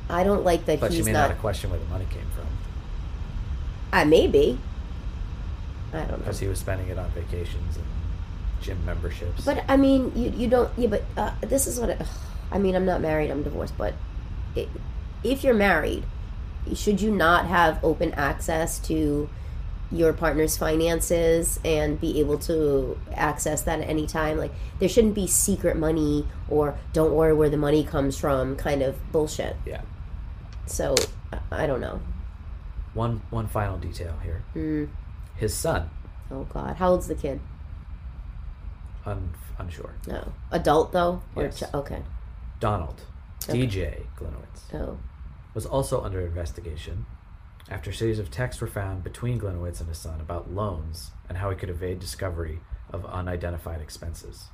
I 0.08 0.22
don't 0.24 0.44
like 0.44 0.66
that 0.66 0.80
But 0.80 0.90
she 0.92 0.98
he's 0.98 1.06
may 1.06 1.12
not. 1.12 1.20
not 1.22 1.30
have 1.30 1.38
questioned 1.40 1.72
where 1.72 1.80
the 1.80 1.86
money 1.86 2.06
came 2.10 2.26
from 2.34 2.46
I 3.92 4.04
maybe. 4.04 4.58
I 5.92 5.98
don't 5.98 6.10
know. 6.10 6.16
because 6.18 6.40
he 6.40 6.48
was 6.48 6.58
spending 6.58 6.88
it 6.88 6.98
on 6.98 7.08
vacations 7.10 7.76
and 7.76 7.84
gym 8.60 8.84
memberships. 8.84 9.44
But 9.44 9.64
I 9.68 9.76
mean, 9.76 10.10
you 10.16 10.30
you 10.36 10.48
don't. 10.48 10.70
Yeah, 10.76 10.88
but 10.88 11.04
uh, 11.16 11.32
this 11.42 11.66
is 11.68 11.78
what. 11.78 11.90
It, 11.90 12.02
I 12.50 12.58
mean, 12.58 12.74
I'm 12.74 12.84
not 12.84 13.00
married. 13.00 13.30
I'm 13.30 13.44
divorced. 13.44 13.74
But 13.78 13.94
it, 14.56 14.68
if 15.22 15.44
you're 15.44 15.54
married, 15.54 16.02
should 16.74 17.00
you 17.00 17.12
not 17.12 17.46
have 17.46 17.78
open 17.84 18.12
access 18.14 18.80
to 18.80 19.28
your 19.92 20.12
partner's 20.12 20.56
finances 20.56 21.60
and 21.64 22.00
be 22.00 22.18
able 22.18 22.38
to 22.38 22.98
access 23.14 23.62
that 23.62 23.78
at 23.80 23.88
any 23.88 24.08
time? 24.08 24.38
Like, 24.38 24.50
there 24.80 24.88
shouldn't 24.88 25.14
be 25.14 25.28
secret 25.28 25.76
money 25.76 26.26
or 26.48 26.76
don't 26.92 27.12
worry 27.12 27.32
where 27.32 27.48
the 27.50 27.56
money 27.56 27.84
comes 27.84 28.18
from 28.18 28.56
kind 28.56 28.82
of 28.82 28.96
bullshit. 29.12 29.54
yeah. 29.64 29.82
So 30.66 30.94
I- 31.50 31.66
don't 31.66 31.80
know. 31.80 32.00
One 32.94 33.22
one 33.30 33.46
final 33.48 33.76
detail 33.78 34.14
here. 34.22 34.42
Mm. 34.54 34.88
His 35.36 35.52
son, 35.54 35.90
Oh 36.30 36.44
God, 36.44 36.76
how 36.76 36.90
old's 36.90 37.06
the 37.08 37.14
kid? 37.14 37.40
un, 39.06 39.34
unsure. 39.58 39.94
No, 40.06 40.32
adult 40.50 40.92
though. 40.92 41.22
Or 41.34 41.44
Yes. 41.44 41.58
ch- 41.60 41.74
okay. 41.74 42.02
Donald, 42.60 43.02
Okay. 43.48 43.66
DJ 43.66 44.06
Gliniewicz, 44.16 44.72
Oh. 44.74 44.98
was 45.52 45.66
also 45.66 46.02
under 46.02 46.20
investigation 46.20 47.04
after 47.68 47.90
a 47.90 47.94
series 47.94 48.18
of 48.18 48.30
texts 48.30 48.60
were 48.62 48.66
found 48.68 49.02
between 49.04 49.38
Gliniewicz 49.40 49.80
and 49.80 49.88
his 49.88 49.98
son 49.98 50.20
about 50.20 50.50
loans 50.50 51.10
and 51.28 51.38
how 51.38 51.50
he 51.50 51.56
could 51.56 51.68
evade 51.70 51.98
discovery 51.98 52.60
of 52.90 53.04
unidentified 53.06 53.80
expenses. 53.80 54.48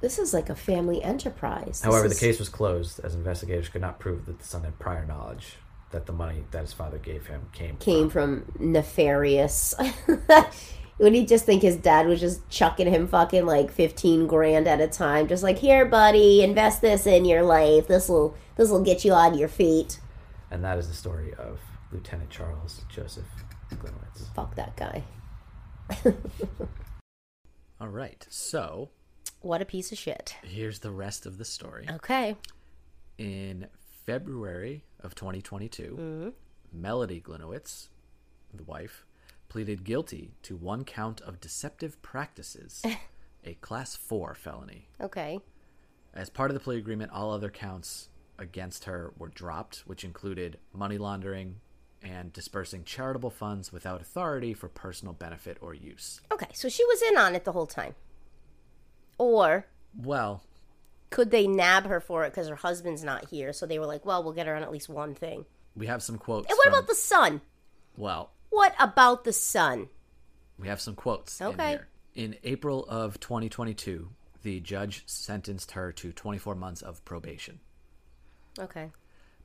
This 0.00 0.18
is 0.18 0.32
like 0.32 0.48
a 0.48 0.54
family 0.54 1.02
enterprise. 1.02 1.80
This 1.80 1.82
However, 1.82 2.06
is- 2.06 2.14
the 2.18 2.20
case 2.26 2.38
was 2.38 2.48
closed 2.48 3.00
as 3.00 3.14
investigators 3.14 3.68
could 3.68 3.80
not 3.80 3.98
prove 3.98 4.26
that 4.26 4.38
the 4.38 4.44
son 4.44 4.64
had 4.64 4.78
prior 4.78 5.04
knowledge 5.04 5.56
that 5.90 6.06
the 6.06 6.12
money 6.12 6.44
that 6.50 6.60
his 6.60 6.72
father 6.72 6.98
gave 6.98 7.26
him 7.26 7.48
came 7.52 7.76
came 7.78 8.10
from. 8.10 8.44
from 8.52 8.72
nefarious. 8.72 9.74
Would 10.98 11.14
he 11.14 11.24
just 11.24 11.46
think 11.46 11.62
his 11.62 11.76
dad 11.76 12.06
was 12.08 12.20
just 12.20 12.46
chucking 12.50 12.88
him 12.88 13.06
fucking 13.06 13.46
like 13.46 13.70
fifteen 13.70 14.26
grand 14.26 14.66
at 14.68 14.80
a 14.80 14.88
time, 14.88 15.28
just 15.28 15.42
like 15.42 15.58
here, 15.58 15.86
buddy, 15.86 16.42
invest 16.42 16.80
this 16.82 17.06
in 17.06 17.24
your 17.24 17.42
life. 17.42 17.86
This 17.86 18.08
will 18.08 18.34
this 18.56 18.68
will 18.68 18.82
get 18.82 19.04
you 19.04 19.12
on 19.12 19.38
your 19.38 19.48
feet. 19.48 20.00
And 20.50 20.62
that 20.64 20.76
is 20.78 20.88
the 20.88 20.94
story 20.94 21.32
of 21.34 21.60
Lieutenant 21.92 22.30
Charles 22.30 22.82
Joseph 22.88 23.24
Gliniewicz. 23.72 24.34
Fuck 24.34 24.56
that 24.56 24.76
guy. 24.76 25.04
All 27.80 27.88
right, 27.88 28.26
so 28.28 28.90
What 29.40 29.62
a 29.62 29.64
piece 29.64 29.92
of 29.92 29.98
shit. 29.98 30.36
here's 30.42 30.80
the 30.80 30.90
rest 30.90 31.26
of 31.26 31.38
the 31.38 31.44
story. 31.44 31.86
Okay. 31.90 32.36
In 33.18 33.66
February 34.04 34.84
of 35.00 35.14
2022, 35.14 35.82
mm-hmm. 35.82 36.28
Melody 36.72 37.20
Gliniewicz, 37.20 37.88
the 38.52 38.64
wife, 38.64 39.04
pleaded 39.48 39.84
guilty 39.84 40.32
to 40.42 40.56
one 40.56 40.84
count 40.84 41.20
of 41.20 41.40
deceptive 41.40 42.00
practices, 42.02 42.82
a 43.44 43.54
class 43.54 43.96
4 43.96 44.34
felony. 44.34 44.88
Okay. 45.00 45.40
As 46.14 46.30
part 46.30 46.50
of 46.50 46.54
the 46.54 46.60
plea 46.60 46.78
agreement, 46.78 47.12
all 47.12 47.32
other 47.32 47.50
counts 47.50 48.08
against 48.38 48.84
her 48.84 49.12
were 49.18 49.28
dropped, 49.28 49.84
which 49.86 50.04
included 50.04 50.58
money 50.72 50.98
laundering, 50.98 51.56
and 52.02 52.32
dispersing 52.32 52.84
charitable 52.84 53.30
funds 53.30 53.72
without 53.72 54.00
authority 54.00 54.54
for 54.54 54.68
personal 54.68 55.12
benefit 55.12 55.58
or 55.60 55.74
use. 55.74 56.20
Okay, 56.32 56.48
so 56.54 56.68
she 56.68 56.84
was 56.84 57.02
in 57.02 57.16
on 57.16 57.34
it 57.34 57.44
the 57.44 57.52
whole 57.52 57.66
time. 57.66 57.94
Or 59.18 59.66
Well, 59.96 60.42
could 61.10 61.30
they 61.30 61.46
nab 61.46 61.86
her 61.86 62.00
for 62.00 62.24
it 62.24 62.30
because 62.30 62.48
her 62.48 62.56
husband's 62.56 63.02
not 63.04 63.28
here? 63.30 63.52
So 63.52 63.66
they 63.66 63.78
were 63.78 63.86
like, 63.86 64.04
well, 64.06 64.22
we'll 64.22 64.32
get 64.32 64.46
her 64.46 64.54
on 64.56 64.62
at 64.62 64.70
least 64.72 64.88
one 64.88 65.14
thing. 65.14 65.44
we 65.76 65.86
have 65.86 66.02
some 66.02 66.18
quotes. 66.18 66.48
And 66.50 66.56
what 66.56 66.64
from- 66.64 66.74
about 66.74 66.88
the 66.88 66.94
son? 66.94 67.40
Well, 67.96 68.30
What 68.50 68.74
about 68.80 69.24
the 69.24 69.32
son? 69.32 69.88
we 70.58 70.66
have 70.68 70.80
some 70.80 70.94
quotes 70.96 71.40
in 71.40 71.46
Okay. 71.48 71.68
here. 71.70 71.88
In 72.14 72.36
April 72.42 72.84
of 72.88 73.20
2022, 73.20 74.10
the 74.42 74.58
judge 74.60 75.02
sentenced 75.06 75.72
her 75.72 75.92
to 75.92 76.12
24 76.12 76.54
months 76.56 76.82
of 76.82 77.04
probation. 77.04 77.60
Okay. 78.58 78.90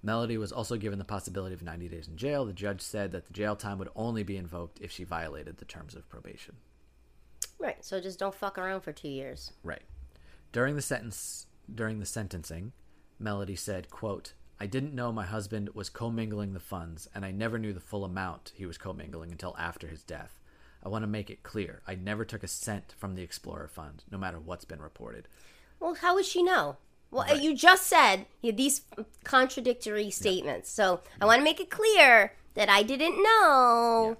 Melody 0.02 0.38
was 0.38 0.52
also 0.52 0.76
given 0.76 0.98
the 1.00 1.06
possibility 1.06 1.54
of 1.54 1.62
90 1.62 1.88
days 1.88 2.08
in 2.08 2.18
jail. 2.18 2.46
The 2.46 2.54
judge 2.54 2.82
said 2.82 3.12
that 3.12 3.26
the 3.28 3.34
jail 3.34 3.56
time 3.56 3.78
would 3.78 3.90
only 3.96 4.24
be 4.24 4.36
invoked 4.38 4.80
if 4.82 4.92
she 4.92 5.04
violated 5.04 5.58
the 5.58 5.66
terms 5.66 5.94
of 5.96 6.10
probation. 6.10 6.56
Right. 7.60 7.84
So 7.84 8.00
just 8.00 8.20
don't 8.20 8.36
fuck 8.36 8.58
around 8.58 8.82
for 8.82 8.92
two 8.92 9.10
years. 9.10 9.54
Right. 9.64 9.84
During 10.52 10.76
the 10.76 10.82
sentence 10.82 11.48
during 11.74 12.00
the 12.00 12.06
sentencing, 12.06 12.74
Melody 13.20 13.56
said, 13.56 13.90
quote, 13.90 14.34
I 14.60 14.66
didn't 14.66 14.94
know 14.94 15.12
my 15.12 15.26
husband 15.26 15.70
was 15.74 15.90
commingling 15.90 16.54
the 16.54 16.60
funds, 16.60 17.08
and 17.16 17.26
I 17.26 17.32
never 17.32 17.58
knew 17.58 17.74
the 17.74 17.80
full 17.80 18.06
amount 18.06 18.52
he 18.56 18.66
was 18.66 18.78
commingling 18.78 19.32
until 19.32 19.56
after 19.58 19.88
his 19.88 20.04
death. 20.04 20.40
I 20.84 20.90
want 20.90 21.04
to 21.04 21.08
make 21.08 21.30
it 21.30 21.44
clear. 21.44 21.82
I 21.88 21.96
never 21.96 22.26
took 22.26 22.44
a 22.44 22.48
cent 22.48 22.94
from 22.98 23.16
the 23.16 23.24
Explorer 23.24 23.68
Fund, 23.68 24.04
no 24.12 24.18
matter 24.18 24.40
what's 24.40 24.66
been 24.66 24.82
reported. 24.82 25.28
Well, 25.80 25.96
how 25.96 26.16
would 26.16 26.26
she 26.26 26.44
know? 26.44 26.78
Well, 27.12 27.38
you 27.38 27.56
just 27.56 27.88
said 27.88 28.26
you 28.42 28.48
had 28.48 28.58
these 28.58 28.82
contradictory 29.24 30.10
statements. 30.10 30.70
So 30.72 31.02
I 31.22 31.26
want 31.26 31.40
to 31.40 31.44
make 31.44 31.60
it 31.60 31.70
clear 31.70 32.34
that 32.56 32.70
I 32.70 32.84
didn't 32.84 33.22
know, 33.22 34.18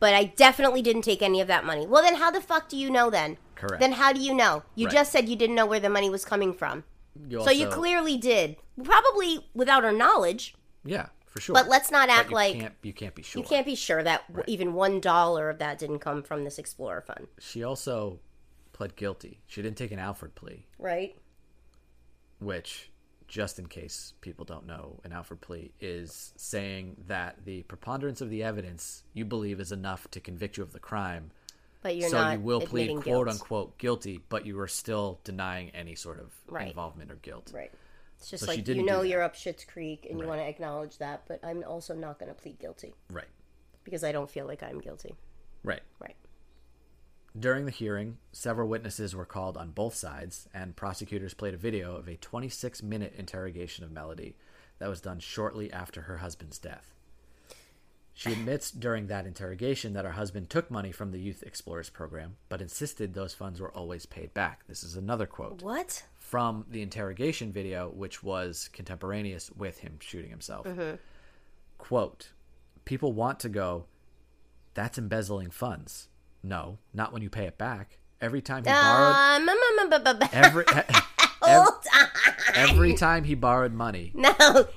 but 0.00 0.14
I 0.14 0.24
definitely 0.24 0.82
didn't 0.82 1.02
take 1.02 1.22
any 1.22 1.40
of 1.40 1.48
that 1.48 1.64
money. 1.64 1.86
Well, 1.86 2.02
then 2.02 2.16
how 2.16 2.30
the 2.30 2.40
fuck 2.40 2.68
do 2.68 2.76
you 2.76 2.90
know 2.90 3.10
then? 3.10 3.38
Correct. 3.54 3.80
Then 3.80 3.92
how 3.92 4.12
do 4.12 4.20
you 4.20 4.34
know? 4.34 4.62
You 4.74 4.86
Right. 4.86 4.94
just 4.94 5.12
said 5.12 5.28
you 5.28 5.36
didn't 5.36 5.56
know 5.56 5.66
where 5.66 5.80
the 5.80 5.88
money 5.90 6.10
was 6.10 6.24
coming 6.24 6.52
from. 6.52 6.84
You 7.28 7.42
so 7.44 7.50
you 7.50 7.66
also- 7.66 7.78
clearly 7.78 8.16
did. 8.16 8.56
Probably 8.82 9.46
without 9.54 9.84
our 9.84 9.92
knowledge, 9.92 10.54
Yeah, 10.84 11.06
for 11.26 11.40
sure. 11.40 11.54
but 11.54 11.68
let's 11.68 11.90
not 11.92 12.08
act 12.08 12.30
you 12.30 12.34
like 12.34 12.54
can't, 12.58 12.74
you 12.82 12.92
can't 12.92 13.14
be 13.14 13.22
sure. 13.22 13.40
you 13.40 13.48
can't 13.48 13.64
be 13.64 13.76
sure 13.76 14.02
that 14.02 14.26
w 14.26 14.42
even 14.48 14.74
one 14.74 14.98
dollar 15.00 15.48
of 15.48 15.58
that 15.58 15.78
didn't 15.78 16.00
come 16.00 16.22
from 16.24 16.42
this 16.42 16.58
Explorer 16.58 17.00
fund. 17.02 17.28
She 17.38 17.62
also 17.62 18.18
pled 18.72 18.96
guilty. 18.96 19.40
She 19.46 19.62
didn't 19.62 19.78
take 19.78 19.92
an 19.92 20.00
Alford 20.00 20.34
plea, 20.34 20.66
Right? 20.78 21.16
which, 22.40 22.90
just 23.28 23.58
in 23.58 23.66
case 23.66 24.14
people 24.20 24.44
don't 24.44 24.66
know, 24.66 25.00
an 25.04 25.12
Alford 25.12 25.40
plea 25.40 25.72
is 25.80 26.32
saying 26.36 26.96
that 27.06 27.44
the 27.44 27.62
preponderance 27.64 28.20
of 28.20 28.30
the 28.30 28.42
evidence 28.42 29.02
you 29.12 29.24
believe 29.24 29.60
is 29.60 29.72
enough 29.72 30.10
to 30.10 30.20
convict 30.20 30.56
you 30.56 30.62
of 30.62 30.72
the 30.72 30.78
crime. 30.80 31.30
But 31.82 31.96
you're 31.96 32.08
so 32.08 32.22
not 32.22 32.32
you 32.34 32.40
will 32.40 32.60
plead 32.60 32.90
admitting 32.90 33.02
quote 33.02 33.28
unquote 33.28 33.78
guilty, 33.78 34.20
but 34.28 34.46
you 34.46 34.58
are 34.60 34.68
still 34.68 35.20
denying 35.24 35.70
any 35.70 35.94
sort 35.94 36.18
of 36.18 36.32
Right. 36.48 36.68
involvement 36.68 37.10
or 37.10 37.16
guilt. 37.16 37.52
Right. 37.54 37.72
It's 38.18 38.30
just 38.30 38.44
So 38.44 38.50
like 38.52 38.66
you 38.66 38.82
know 38.82 39.02
you're 39.02 39.22
up 39.22 39.34
Shit's 39.34 39.64
Creek 39.64 40.06
and 40.08 40.18
you 40.18 40.26
want 40.26 40.40
to 40.40 40.46
acknowledge 40.46 40.98
that, 40.98 41.24
but 41.26 41.40
I'm 41.44 41.62
also 41.64 41.94
not 41.94 42.18
going 42.18 42.28
to 42.28 42.34
plead 42.34 42.58
guilty 42.58 42.94
Right. 43.10 43.28
because 43.84 44.02
I 44.04 44.12
don't 44.12 44.30
feel 44.30 44.46
like 44.46 44.62
I'm 44.62 44.80
guilty. 44.80 45.14
Right. 45.62 45.82
Right. 45.98 46.16
During 47.38 47.64
the 47.64 47.72
hearing, 47.72 48.18
several 48.30 48.68
witnesses 48.68 49.14
were 49.14 49.24
called 49.24 49.56
on 49.56 49.72
both 49.72 49.96
sides, 49.96 50.48
and 50.54 50.76
prosecutors 50.76 51.34
played 51.34 51.54
a 51.54 51.58
video 51.58 51.96
of 51.96 52.06
a 52.06 52.16
26 52.16 52.82
minute 52.82 53.14
interrogation 53.18 53.84
of 53.84 53.90
Melody 53.90 54.36
that 54.78 54.88
was 54.88 55.00
done 55.00 55.18
shortly 55.18 55.72
after 55.72 56.02
her 56.02 56.18
husband's 56.18 56.60
death. 56.60 56.94
She 58.16 58.30
admits 58.30 58.70
during 58.70 59.08
that 59.08 59.26
interrogation 59.26 59.94
that 59.94 60.04
her 60.04 60.12
husband 60.12 60.48
took 60.48 60.70
money 60.70 60.92
from 60.92 61.10
the 61.10 61.18
Youth 61.18 61.42
Explorers 61.42 61.90
program, 61.90 62.36
but 62.48 62.60
insisted 62.60 63.12
those 63.12 63.34
funds 63.34 63.60
were 63.60 63.72
always 63.72 64.06
paid 64.06 64.32
back. 64.32 64.64
This 64.68 64.84
is 64.84 64.94
another 64.94 65.26
quote 65.26 65.62
What? 65.62 66.04
from 66.20 66.64
the 66.70 66.82
interrogation 66.82 67.50
video, 67.50 67.88
which 67.88 68.22
was 68.22 68.70
contemporaneous 68.72 69.50
with 69.50 69.78
him 69.78 69.98
shooting 69.98 70.30
himself. 70.30 70.66
Mm-hmm. 70.66 70.94
Quote, 71.78 72.30
People 72.84 73.12
want 73.12 73.40
to 73.40 73.48
go, 73.48 73.86
that's 74.74 74.98
embezzling 74.98 75.50
funds. 75.50 76.08
No, 76.44 76.78
not 76.92 77.12
when 77.12 77.22
you 77.22 77.30
pay 77.30 77.46
it 77.46 77.56
back. 77.58 77.98
Every 78.20 78.40
time 78.42 78.64
he 78.64 78.70
borrowed, 78.70 79.14
Um, 79.16 79.48
every, 80.32 80.64
ev- 80.68 80.86
hold 81.42 81.68
on. 81.94 82.08
every 82.54 82.94
time 82.94 83.24
he 83.24 83.34
borrowed 83.34 83.72
money, 83.72 84.12
No, 84.14 84.32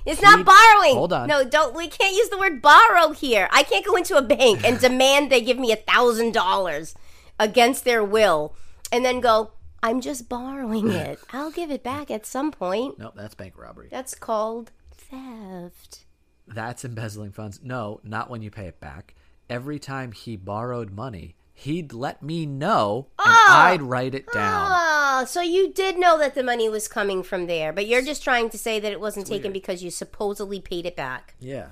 it's 0.05 0.21
not 0.21 0.43
borrowing. 0.45 0.95
hold 0.95 1.13
on. 1.13 1.27
No, 1.27 1.43
don't. 1.43 1.75
We 1.75 1.87
can't 1.87 2.15
use 2.15 2.29
the 2.29 2.37
word 2.37 2.61
borrow 2.61 3.11
here. 3.11 3.47
I 3.51 3.63
can't 3.63 3.85
go 3.85 3.95
into 3.95 4.17
a 4.17 4.21
bank 4.21 4.63
and 4.65 4.79
demand 4.87 5.29
they 5.31 5.41
give 5.41 5.59
me 5.59 5.71
a 5.71 5.75
thousand 5.77 6.33
dollars 6.33 6.95
against 7.39 7.83
their 7.83 8.03
will, 8.03 8.55
and 8.91 9.03
then 9.05 9.19
go. 9.21 9.51
I'm 9.83 10.01
just 10.01 10.27
borrowing 10.27 10.89
it. 11.05 11.19
I'll 11.31 11.51
give 11.51 11.69
it 11.69 11.83
back 11.83 12.09
at 12.09 12.25
some 12.25 12.51
point. 12.51 12.97
no, 12.97 13.11
that's 13.15 13.35
bank 13.35 13.53
robbery. 13.57 13.89
That's 13.91 14.15
called 14.15 14.71
theft. 14.91 16.05
That's 16.47 16.83
embezzling 16.83 17.31
funds. 17.31 17.59
No, 17.61 17.99
not 18.03 18.29
when 18.29 18.41
you 18.41 18.49
pay 18.49 18.65
it 18.65 18.79
back. 18.79 19.13
Every 19.49 19.77
time 19.79 20.13
he 20.13 20.35
borrowed 20.35 20.91
money, 20.91 21.35
he'd 21.57 21.91
let 21.91 22.21
me 22.21 22.45
know 22.45 23.07
and 23.17 23.33
oh! 23.33 23.47
I'd 23.49 23.81
write 23.81 24.13
it 24.13 24.31
down. 24.31 24.69
Oh, 24.71 25.25
so 25.25 25.41
you 25.41 25.73
did 25.73 25.97
know 25.97 26.19
that 26.19 26.35
the 26.35 26.43
money 26.43 26.69
was 26.69 26.87
coming 26.87 27.23
from 27.23 27.47
there, 27.47 27.73
but 27.73 27.87
you're 27.87 28.03
just 28.03 28.23
trying 28.23 28.51
to 28.51 28.59
say 28.59 28.79
that 28.79 28.91
it 28.91 29.01
wasn't 29.01 29.25
taken 29.25 29.51
because 29.51 29.83
you 29.83 29.89
supposedly 29.89 30.61
paid 30.61 30.85
it 30.85 30.95
back. 30.95 31.33
Yeah. 31.39 31.69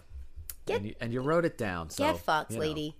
Get- 0.65 0.77
and, 0.77 0.85
you, 0.87 0.95
and 0.99 1.13
you 1.13 1.21
wrote 1.21 1.45
it 1.45 1.55
down. 1.55 1.91
So, 1.91 2.03
Get 2.03 2.17
fucked, 2.17 2.53
you 2.53 2.57
know. 2.57 2.65
lady. 2.65 2.95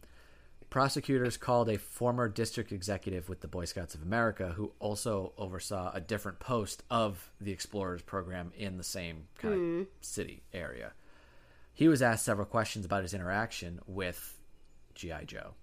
Prosecutors 0.69 1.37
called 1.37 1.69
a 1.69 1.79
former 1.79 2.29
district 2.29 2.71
executive 2.71 3.29
with 3.29 3.41
the 3.41 3.47
Boy 3.47 3.65
Scouts 3.65 3.95
of 3.95 4.03
America 4.03 4.49
who 4.49 4.71
also 4.79 5.33
oversaw 5.39 5.91
a 5.91 6.01
different 6.01 6.39
post 6.39 6.83
of 6.91 7.31
the 7.41 7.51
Explorers 7.51 8.03
program 8.03 8.51
in 8.55 8.77
the 8.77 8.83
same 8.83 9.23
kind 9.39 9.55
hmm. 9.55 9.81
of 9.81 9.87
city 10.01 10.43
area. 10.53 10.91
He 11.73 11.87
was 11.87 12.03
asked 12.03 12.25
several 12.25 12.45
questions 12.45 12.85
about 12.85 13.01
his 13.01 13.15
interaction 13.15 13.79
with 13.87 14.37
G.I. 14.93 15.23
Joe. 15.23 15.55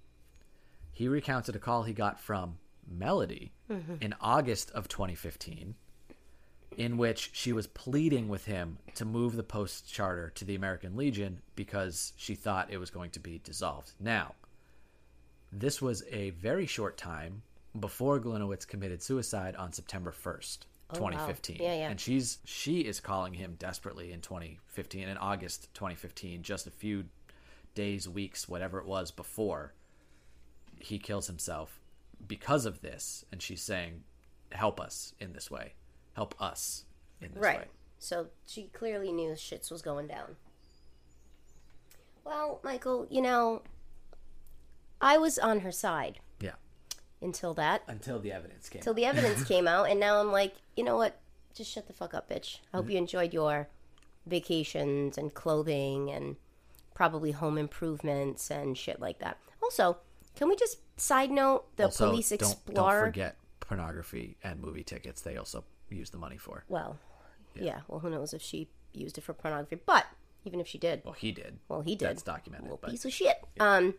He 0.93 1.09
recounted 1.09 1.57
a 1.57 1.59
call 1.59 1.83
he 1.83 1.93
got 1.93 2.21
from 2.21 2.59
Melody 2.89 3.53
mm-hmm. 3.71 3.95
in 4.01 4.15
August 4.21 4.71
of 4.73 4.89
2015 4.89 5.75
in 6.77 6.97
which 6.97 7.31
she 7.33 7.53
was 7.53 7.67
pleading 7.67 8.29
with 8.29 8.47
him 8.47 8.79
to 8.95 9.05
move 9.05 9.37
the 9.37 9.43
Post 9.43 9.93
charter 9.93 10.31
to 10.35 10.45
the 10.45 10.55
American 10.55 10.97
Legion 10.97 11.43
because 11.55 12.13
she 12.17 12.35
thought 12.35 12.73
it 12.73 12.79
was 12.79 12.91
going 12.91 13.11
to 13.11 13.21
be 13.21 13.41
dissolved. 13.45 13.93
Now, 14.01 14.35
this 15.53 15.83
was 15.83 16.03
a 16.11 16.31
very 16.31 16.67
short 16.67 16.97
time 16.97 17.43
before 17.79 18.21
Gliniewicz 18.21 18.67
committed 18.67 19.03
suicide 19.03 19.55
on 19.57 19.73
September 19.73 20.13
1st, 20.13 20.61
Oh, 20.95 21.01
wow. 21.01 21.11
2015. 21.11 21.57
Yeah, 21.61 21.75
yeah. 21.75 21.91
And 21.91 21.99
she's 21.99 22.39
she 22.45 22.81
is 22.81 23.01
calling 23.01 23.35
him 23.35 23.57
desperately 23.59 24.13
in 24.13 24.21
2015 24.21 25.09
in 25.09 25.17
August 25.17 25.73
2015, 25.75 26.43
just 26.43 26.67
a 26.67 26.71
few 26.71 27.05
days, 27.75 28.09
weeks, 28.09 28.49
whatever 28.49 28.79
it 28.79 28.87
was 28.87 29.11
before 29.11 29.73
he 30.85 30.99
kills 30.99 31.27
himself 31.27 31.81
because 32.27 32.67
of 32.67 32.81
this 32.81 33.25
and 33.33 33.43
she's 33.43 33.63
saying 33.63 34.05
help 34.53 34.81
us 34.81 35.15
in 35.21 35.33
this 35.33 35.51
way. 35.51 35.75
Help 36.15 36.35
us 36.41 36.85
in 37.21 37.33
this 37.35 37.43
Right. 37.43 37.59
way. 37.61 37.69
So 37.99 38.29
she 38.47 38.65
clearly 38.73 39.13
knew 39.13 39.33
shits 39.33 39.71
was 39.71 39.83
going 39.83 40.09
down. 40.09 40.37
Well, 42.25 42.61
Michael, 42.63 43.07
you 43.11 43.21
know, 43.23 43.63
I 45.01 45.19
was 45.19 45.39
on 45.39 45.61
her 45.61 45.73
side 45.73 46.21
Yeah. 46.41 46.55
until 47.21 47.55
that, 47.55 47.83
Until 47.89 48.21
the 48.21 48.33
evidence 48.33 48.69
came. 48.69 48.81
until 48.81 48.95
the 48.95 49.05
evidence 49.05 49.45
came 49.49 49.67
out, 49.67 49.89
and 49.89 49.99
now 49.99 50.21
I'm 50.21 50.31
like, 50.31 50.55
you 50.77 50.85
know 50.85 50.97
what? 50.97 51.19
Just 51.55 51.71
shut 51.71 51.87
the 51.87 51.93
fuck 51.93 52.15
up, 52.15 52.29
bitch. 52.31 52.59
I 52.73 52.77
hope 52.77 52.85
mm-hmm. 52.87 52.93
you 52.93 52.99
enjoyed 52.99 53.35
your 53.35 53.69
vacations 54.27 55.19
and 55.19 55.35
clothing 55.35 56.11
and 56.11 56.37
probably 56.95 57.33
home 57.33 57.59
improvements 57.59 58.51
and 58.51 58.79
shit 58.79 59.01
like 59.01 59.19
that. 59.19 59.39
Also, 59.63 59.99
can 60.37 60.49
we 60.49 60.57
just 60.57 60.79
side 60.99 61.31
note 61.31 61.77
the 61.77 61.85
also, 61.85 62.11
police 62.11 62.31
don't, 62.31 62.41
explorer? 62.41 63.01
don't 63.01 63.07
forget 63.09 63.37
pornography 63.61 64.37
and 64.43 64.61
movie 64.61 64.83
tickets. 64.85 65.21
They 65.23 65.37
also 65.37 65.65
use 65.91 66.11
the 66.11 66.19
money 66.19 66.39
for. 66.39 66.65
Well, 66.69 66.99
yeah. 67.55 67.81
Well, 67.89 68.01
who 68.01 68.11
knows 68.11 68.33
if 68.35 68.43
she 68.43 68.69
used 68.93 69.19
it 69.19 69.23
for 69.23 69.35
pornography? 69.35 69.79
But 69.85 70.07
even 70.45 70.61
if 70.61 70.67
she 70.67 70.79
did, 70.79 71.03
Well, 71.05 71.15
he 71.15 71.33
did. 71.33 71.59
well, 71.69 71.83
he 71.83 71.95
did. 71.97 72.09
That's 72.09 72.23
documented. 72.23 72.65
Little 72.65 72.79
But 72.81 72.91
piece 72.91 73.05
of 73.05 73.13
shit. 73.13 73.37
Um, 73.61 73.95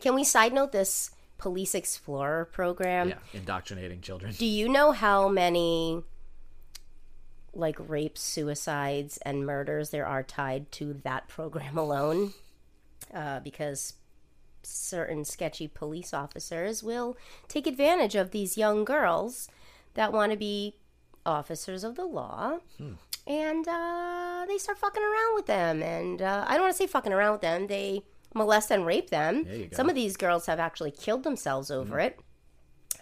can 0.00 0.14
we 0.14 0.22
side 0.24 0.52
note 0.52 0.72
this 0.72 1.10
police 1.38 1.74
explorer 1.74 2.44
program? 2.46 3.08
yeah, 3.10 3.14
indoctrinating 3.32 4.00
children. 4.00 4.32
Do 4.36 4.46
you 4.46 4.68
know 4.68 4.92
how 4.92 5.28
many 5.28 6.02
like 7.52 7.76
rapes, 7.78 8.20
suicides, 8.20 9.16
and 9.18 9.46
murders 9.46 9.90
there 9.90 10.06
are 10.06 10.22
tied 10.22 10.70
to 10.72 10.94
that 11.04 11.28
program 11.28 11.78
alone? 11.78 12.32
Uh, 13.12 13.40
because 13.40 13.94
certain 14.66 15.24
sketchy 15.24 15.68
police 15.68 16.12
officers 16.14 16.82
will 16.82 17.16
take 17.48 17.66
advantage 17.66 18.14
of 18.14 18.30
these 18.30 18.56
young 18.58 18.84
girls 18.84 19.48
that 19.94 20.12
want 20.12 20.32
to 20.32 20.38
be 20.38 20.76
officers 21.26 21.84
of 21.84 21.94
the 21.94 22.04
law 22.04 22.58
and 23.26 23.66
uh, 23.66 24.44
they 24.46 24.58
start 24.58 24.78
fucking 24.78 25.02
around 25.02 25.34
with 25.34 25.46
them. 25.46 25.82
And 25.82 26.20
uh, 26.20 26.44
I 26.46 26.54
don't 26.54 26.62
want 26.62 26.74
to 26.74 26.78
say 26.78 26.86
fucking 26.86 27.12
around 27.12 27.32
with 27.32 27.40
them. 27.40 27.66
They 27.66 28.02
molest 28.34 28.70
and 28.70 28.84
rape 28.84 29.10
them. 29.10 29.44
There 29.44 29.56
you 29.56 29.66
go. 29.66 29.76
Some 29.76 29.88
of 29.88 29.94
these 29.94 30.16
girls 30.16 30.46
have 30.46 30.60
actually 30.60 30.90
killed 30.90 31.24
themselves 31.24 31.70
over 31.70 31.98
it. 32.00 32.20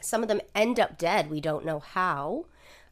Some 0.01 0.23
of 0.23 0.29
them 0.29 0.41
end 0.55 0.79
up 0.79 0.99
dead. 0.99 1.31
We 1.31 1.41
don't 1.41 1.65
know 1.65 1.81
how. 1.81 2.47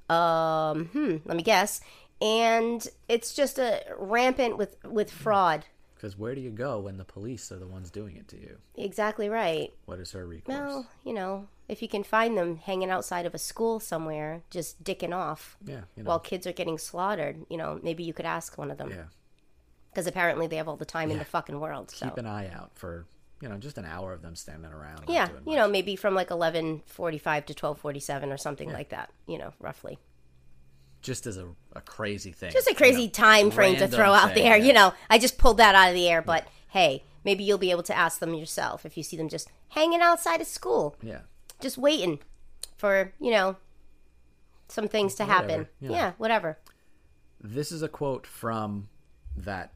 Um, 0.08 0.86
hmm, 0.86 1.16
let 1.24 1.36
me 1.36 1.42
guess. 1.42 1.80
And 2.20 2.86
it's 3.08 3.32
just 3.34 3.58
a 3.58 3.82
rampant 3.96 4.58
with 4.58 4.76
with 4.84 5.10
fraud. 5.10 5.66
Because 6.00 6.16
where 6.16 6.34
do 6.34 6.40
you 6.40 6.48
go 6.50 6.80
when 6.80 6.96
the 6.96 7.04
police 7.04 7.52
are 7.52 7.58
the 7.58 7.66
ones 7.66 7.90
doing 7.90 8.16
it 8.16 8.26
to 8.28 8.40
you? 8.40 8.56
Exactly 8.74 9.28
right. 9.28 9.70
What 9.84 9.98
is 9.98 10.12
her 10.12 10.26
recourse? 10.26 10.56
Well, 10.56 10.86
you 11.04 11.12
know, 11.12 11.48
if 11.68 11.82
you 11.82 11.88
can 11.88 12.04
find 12.04 12.38
them 12.38 12.56
hanging 12.56 12.88
outside 12.88 13.26
of 13.26 13.34
a 13.34 13.38
school 13.38 13.80
somewhere, 13.80 14.42
just 14.48 14.82
dicking 14.82 15.14
off 15.14 15.58
yeah, 15.62 15.82
you 15.96 16.02
know, 16.02 16.08
while 16.08 16.18
kids 16.18 16.46
are 16.46 16.52
getting 16.54 16.78
slaughtered, 16.78 17.44
you 17.50 17.58
know, 17.58 17.78
maybe 17.82 18.02
you 18.02 18.14
could 18.14 18.24
ask 18.24 18.56
one 18.56 18.70
of 18.70 18.78
them. 18.78 18.88
yeah. 18.88 19.04
Because 19.90 20.06
apparently 20.06 20.46
they 20.46 20.56
have 20.56 20.68
all 20.68 20.76
the 20.76 20.86
time 20.86 21.10
in 21.10 21.18
the 21.18 21.24
fucking 21.26 21.60
world. 21.60 21.90
So 21.90 22.06
Keep 22.06 22.16
an 22.16 22.26
eye 22.26 22.48
out 22.48 22.70
for 22.74 23.04
you 23.42 23.48
know 23.48 23.58
just 23.58 23.76
an 23.76 23.84
hour 23.84 24.14
of 24.14 24.22
them 24.22 24.36
standing 24.36 24.72
around. 24.72 25.04
yeah, 25.08 25.28
you 25.46 25.56
know, 25.56 25.68
maybe 25.68 25.96
from 25.96 26.14
like 26.14 26.30
eleven 26.30 26.80
forty-five 26.86 27.44
to 27.46 27.54
twelve 27.54 27.78
forty-seven 27.78 28.32
or 28.32 28.38
something 28.38 28.72
like 28.72 28.88
that. 28.90 29.10
You 29.26 29.36
know, 29.36 29.52
roughly. 29.58 29.98
Just 31.02 31.26
as 31.26 31.36
a, 31.36 31.48
a 31.74 31.80
crazy 31.80 32.32
thing. 32.32 32.52
Just 32.52 32.68
a 32.68 32.74
crazy 32.74 33.02
you 33.02 33.06
know, 33.08 33.12
time 33.12 33.50
frame 33.50 33.76
to 33.76 33.88
throw 33.88 34.12
out 34.12 34.34
there. 34.34 34.56
yeah. 34.56 34.64
You 34.66 34.72
know, 34.72 34.92
I 35.08 35.18
just 35.18 35.38
pulled 35.38 35.56
that 35.58 35.74
out 35.74 35.88
of 35.88 35.94
the 35.94 36.08
air, 36.08 36.22
but 36.22 36.46
hey, 36.68 37.04
maybe 37.24 37.44
you'll 37.44 37.58
be 37.58 37.70
able 37.70 37.82
to 37.84 37.96
ask 37.96 38.18
them 38.20 38.34
yourself 38.34 38.84
if 38.84 38.96
you 38.96 39.02
see 39.02 39.16
them 39.16 39.28
just 39.28 39.48
hanging 39.70 40.00
outside 40.00 40.40
of 40.40 40.46
school, 40.46 40.96
Yeah, 41.02 41.20
just 41.60 41.78
waiting 41.78 42.18
for 42.76 43.12
you 43.20 43.30
know 43.30 43.56
some 44.68 44.88
things 44.88 45.14
to 45.16 45.24
happen. 45.24 45.48
Whatever, 45.48 45.68
yeah. 45.80 45.90
yeah, 45.90 46.12
whatever. 46.18 46.58
this 47.40 47.72
is 47.72 47.82
a 47.82 47.88
quote 47.88 48.26
from 48.26 48.88
that 49.36 49.72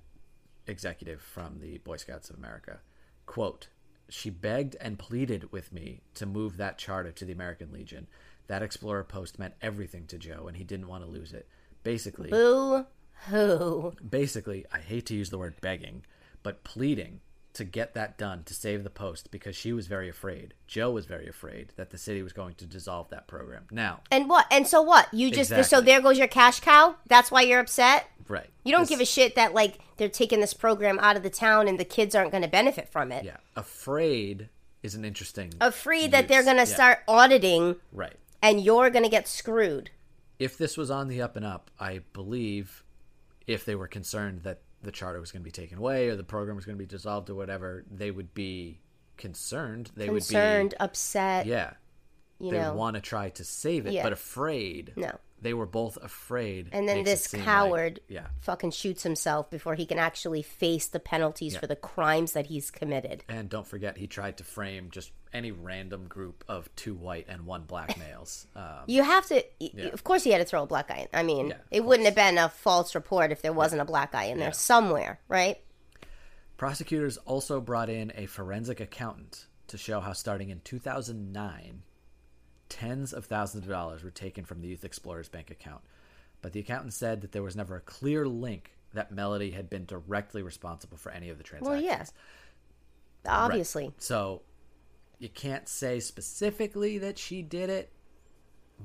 executive 0.66 1.20
from 1.20 1.58
the 1.60 1.78
Boy 1.78 1.96
Scouts 1.96 2.30
of 2.30 2.36
America. 2.36 2.80
Quote: 3.26 3.68
She 4.08 4.30
begged 4.30 4.76
and 4.80 4.98
pleaded 4.98 5.50
with 5.52 5.72
me 5.72 6.02
to 6.14 6.26
move 6.26 6.56
that 6.58 6.78
charter 6.78 7.12
to 7.12 7.24
the 7.24 7.32
American 7.32 7.72
Legion. 7.72 8.06
That 8.46 8.62
Explorer 8.62 9.04
post 9.04 9.38
meant 9.38 9.54
everything 9.62 10.06
to 10.08 10.18
Joe, 10.18 10.46
and 10.48 10.56
he 10.56 10.64
didn't 10.64 10.88
want 10.88 11.04
to 11.04 11.10
lose 11.10 11.32
it. 11.32 11.48
Basically, 11.82 12.30
Boo 12.30 12.84
hoo. 13.28 13.92
basically, 14.08 14.64
I 14.72 14.78
hate 14.78 15.06
to 15.06 15.14
use 15.14 15.30
the 15.30 15.38
word 15.38 15.54
begging, 15.60 16.04
but 16.42 16.64
pleading 16.64 17.20
to 17.54 17.64
get 17.64 17.94
that 17.94 18.18
done 18.18 18.42
to 18.44 18.52
save 18.52 18.82
the 18.82 18.90
post 18.90 19.30
because 19.30 19.54
she 19.54 19.72
was 19.72 19.86
very 19.86 20.08
afraid. 20.08 20.54
Joe 20.66 20.90
was 20.90 21.06
very 21.06 21.28
afraid 21.28 21.72
that 21.76 21.90
the 21.90 21.98
city 21.98 22.20
was 22.22 22.32
going 22.32 22.54
to 22.56 22.66
dissolve 22.66 23.08
that 23.10 23.28
program. 23.28 23.64
Now, 23.70 24.00
And 24.10 24.28
what? 24.28 24.46
And 24.50 24.66
so 24.66 24.82
what? 24.82 25.12
You 25.14 25.30
just 25.30 25.52
so 25.70 25.80
there 25.80 26.00
goes 26.00 26.18
your 26.18 26.26
cash 26.26 26.58
cow. 26.60 26.96
That's 27.06 27.30
why 27.30 27.42
you're 27.42 27.60
upset. 27.60 28.08
right. 28.28 28.48
You 28.64 28.72
don't 28.72 28.82
This- 28.82 28.88
give 28.90 29.00
a 29.00 29.04
shit 29.06 29.36
that 29.36 29.54
like 29.54 29.78
they're 29.98 30.08
taking 30.08 30.40
this 30.40 30.52
program 30.54 30.98
out 30.98 31.16
of 31.16 31.22
the 31.22 31.30
town 31.30 31.68
and 31.68 31.78
the 31.78 31.84
kids 31.84 32.14
aren't 32.16 32.32
going 32.32 32.42
to 32.42 32.48
benefit 32.48 32.88
from 32.88 33.12
it. 33.12 33.24
Yeah, 33.24 33.36
afraid 33.54 34.48
is 34.82 34.94
an 34.96 35.04
interesting. 35.04 35.52
Afraid 35.60 36.10
that 36.10 36.26
they're 36.26 36.42
going 36.42 36.56
to 36.56 36.62
Yeah, 36.68 36.74
start 36.74 36.98
auditing 37.06 37.76
Right. 37.92 38.16
And 38.44 38.60
you're 38.62 38.90
going 38.90 39.04
to 39.04 39.10
get 39.10 39.26
screwed. 39.26 39.90
If 40.38 40.58
this 40.58 40.76
was 40.76 40.90
on 40.90 41.08
the 41.08 41.22
up 41.22 41.34
and 41.36 41.44
up, 41.46 41.70
I 41.80 42.00
believe 42.12 42.84
if 43.46 43.64
they 43.64 43.74
were 43.74 43.88
concerned 43.88 44.42
that 44.42 44.60
the 44.82 44.92
charter 44.92 45.18
was 45.20 45.32
going 45.32 45.40
to 45.42 45.44
be 45.44 45.50
taken 45.50 45.78
away 45.78 46.08
or 46.08 46.16
the 46.16 46.24
program 46.24 46.56
was 46.56 46.66
going 46.66 46.76
to 46.76 46.82
be 46.82 46.86
dissolved 46.86 47.30
or 47.30 47.34
whatever, 47.34 47.84
they 47.90 48.10
would 48.10 48.34
be 48.34 48.80
concerned. 49.16 49.90
They 49.96 50.06
Concerned, 50.06 50.12
would 50.12 50.20
be 50.20 50.24
concerned, 50.34 50.74
upset. 50.80 51.46
yeah. 51.46 51.72
you 52.38 52.50
They 52.50 52.58
know. 52.58 52.74
want 52.74 52.96
to 52.96 53.00
try 53.00 53.30
to 53.30 53.44
save 53.44 53.86
it, 53.86 53.92
Yeah. 53.94 54.02
but 54.02 54.12
afraid. 54.12 54.92
No. 54.96 55.18
They 55.44 55.52
were 55.52 55.66
both 55.66 55.98
afraid. 56.02 56.70
And 56.72 56.88
then 56.88 57.04
this 57.04 57.24
seem 57.24 57.40
like- 57.40 57.44
coward 57.44 58.00
yeah. 58.08 58.28
fucking 58.40 58.70
shoots 58.70 59.02
himself 59.02 59.50
before 59.50 59.74
he 59.74 59.84
can 59.84 59.98
actually 59.98 60.40
face 60.40 60.86
the 60.86 60.98
penalties 60.98 61.54
for 61.54 61.66
the 61.66 61.76
crimes 61.76 62.32
that 62.32 62.46
he's 62.46 62.70
committed. 62.70 63.24
And 63.28 63.50
don't 63.50 63.66
forget, 63.66 63.98
he 63.98 64.06
tried 64.06 64.38
to 64.38 64.44
frame 64.44 64.88
just 64.90 65.12
any 65.34 65.52
random 65.52 66.08
group 66.08 66.44
of 66.48 66.74
two 66.76 66.94
white 66.94 67.26
and 67.28 67.44
one 67.44 67.64
black 67.64 67.98
males. 68.08 68.46
Um, 68.56 68.84
You 68.86 69.02
have 69.02 69.26
to, 69.26 69.44
of 69.92 70.02
course, 70.02 70.24
he 70.24 70.30
had 70.30 70.38
to 70.38 70.46
throw 70.46 70.62
a 70.62 70.66
black 70.66 70.88
guy 70.88 71.00
in. 71.00 71.08
I 71.12 71.22
mean, 71.22 71.48
Yeah, 71.48 71.56
it 71.70 71.84
wouldn't 71.84 72.06
have 72.06 72.14
been 72.14 72.38
a 72.38 72.48
false 72.48 72.94
report 72.94 73.30
if 73.30 73.42
there 73.42 73.52
wasn't 73.52 73.82
a 73.82 73.84
black 73.84 74.12
guy 74.12 74.24
in 74.24 74.38
there 74.38 74.52
somewhere, 74.54 75.20
right? 75.28 75.58
Prosecutors 76.56 77.18
also 77.18 77.60
brought 77.60 77.90
in 77.90 78.12
a 78.14 78.24
forensic 78.24 78.80
accountant 78.80 79.44
to 79.66 79.76
show 79.76 80.00
how, 80.00 80.14
starting 80.14 80.48
in 80.48 80.60
2009, 80.60 81.82
tens 82.74 83.12
of 83.12 83.26
thousands 83.26 83.62
of 83.64 83.70
dollars 83.70 84.02
were 84.02 84.10
taken 84.10 84.44
from 84.44 84.60
the 84.60 84.66
Youth 84.66 84.84
Explorers 84.84 85.28
bank 85.28 85.50
account. 85.52 85.82
But 86.42 86.52
the 86.52 86.60
accountant 86.60 86.92
said 86.92 87.20
that 87.20 87.30
there 87.30 87.42
was 87.42 87.54
never 87.54 87.76
a 87.76 87.80
clear 87.80 88.26
link 88.26 88.72
that 88.92 89.12
Melody 89.12 89.52
had 89.52 89.70
been 89.70 89.84
directly 89.84 90.42
responsible 90.42 90.96
for 90.96 91.12
any 91.12 91.28
of 91.30 91.38
the 91.38 91.44
transactions. 91.44 91.70
Well, 91.70 91.80
transactions. 91.80 92.12
yeah. 93.24 93.32
Obviously. 93.32 93.92
So 93.98 94.42
you 95.20 95.28
can't 95.28 95.68
say 95.68 96.00
specifically 96.00 96.98
that 96.98 97.16
she 97.16 97.42
did 97.42 97.70
it, 97.70 97.92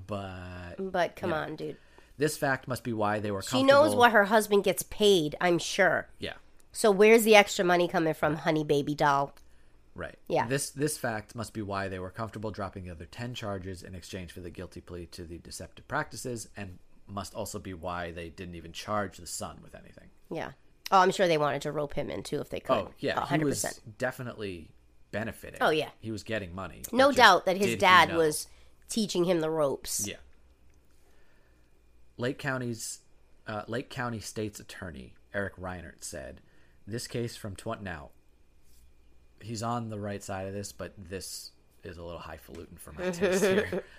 but 0.08 0.76
But 0.78 1.16
come 1.16 1.34
on, 1.34 1.56
dude. 1.56 1.78
this 2.18 2.38
fact 2.38 2.68
must 2.68 2.84
be 2.84 2.94
why 2.94 3.20
they 3.20 3.32
were 3.32 3.42
She 3.42 3.64
knows 3.64 3.96
what 3.96 4.12
her 4.12 4.26
husband 4.26 4.64
gets 4.64 4.84
paid, 4.84 5.36
I'm 5.42 5.58
sure. 5.58 6.10
Yeah. 6.20 6.34
So 6.72 6.92
where's 6.92 7.24
the 7.24 7.36
extra 7.36 7.66
money 7.66 7.88
coming 7.88 8.14
from, 8.14 8.36
honey 8.36 8.64
baby 8.64 8.94
doll? 8.94 9.34
Right. 10.00 10.18
Yeah. 10.30 10.48
This 10.48 10.70
this 10.70 10.98
fact 10.98 11.36
must 11.36 11.54
be 11.54 11.62
why 11.62 11.90
they 11.90 12.00
were 12.00 12.10
comfortable 12.10 12.52
dropping 12.52 12.86
the 12.86 12.92
other 12.92 13.06
ten 13.06 13.34
charges 13.34 13.84
in 13.84 13.94
exchange 13.94 14.32
for 14.32 14.40
the 14.40 14.50
guilty 14.50 14.80
plea 14.80 15.06
to 15.08 15.26
the 15.26 15.38
deceptive 15.40 15.88
practices, 15.88 16.48
and 16.56 16.80
must 17.06 17.36
also 17.36 17.60
be 17.60 17.74
why 17.74 18.12
they 18.12 18.30
didn't 18.30 18.56
even 18.56 18.72
charge 18.72 19.18
the 19.18 19.28
son 19.28 19.60
with 19.62 19.76
anything. 19.76 20.08
Yeah. 20.32 20.52
Oh, 20.92 21.00
I'm 21.00 21.12
sure 21.12 21.28
they 21.28 21.38
wanted 21.38 21.62
to 21.64 21.72
rope 21.72 21.94
him 21.94 22.10
in 22.10 22.24
too 22.24 22.40
if 22.40 22.50
they 22.50 22.60
could. 22.62 22.78
Oh 22.78 22.92
yeah, 23.00 23.20
100%. 23.20 23.38
he 23.38 23.44
was 23.44 23.82
definitely 23.98 24.72
benefiting. 25.12 25.60
Oh, 25.62 25.70
yeah. 25.70 25.90
he 26.00 26.12
was 26.12 26.24
getting 26.24 26.54
money. 26.56 26.84
no 26.92 27.12
doubt 27.12 27.46
that 27.46 27.58
his 27.58 27.76
dad 27.76 28.16
was 28.16 28.48
teaching 28.88 29.26
him 29.26 29.40
the 29.42 29.50
ropes. 29.50 30.08
Yeah. 30.08 30.16
Lake 32.18 32.38
County's 32.38 33.00
uh, 33.48 33.64
Lake 33.68 33.90
County 33.90 34.20
State's 34.20 34.60
Attorney 34.60 35.14
Eric 35.34 35.56
Rinehart 35.56 36.04
said, 36.04 36.42
"This 36.86 37.08
case 37.08 37.36
from 37.36 37.56
tw- 37.56 37.82
now, 37.82 38.10
he's 39.42 39.64
on 39.64 39.90
the 39.90 40.00
right 40.00 40.24
side 40.24 40.48
of 40.48 40.54
this, 40.54 40.72
but 40.72 40.94
this 40.98 41.52
is 41.84 41.98
a 41.98 42.04
little 42.04 42.20
highfalutin 42.20 42.78
for 42.78 42.92
my 42.94 43.10
taste 43.12 43.44
here. 43.44 43.84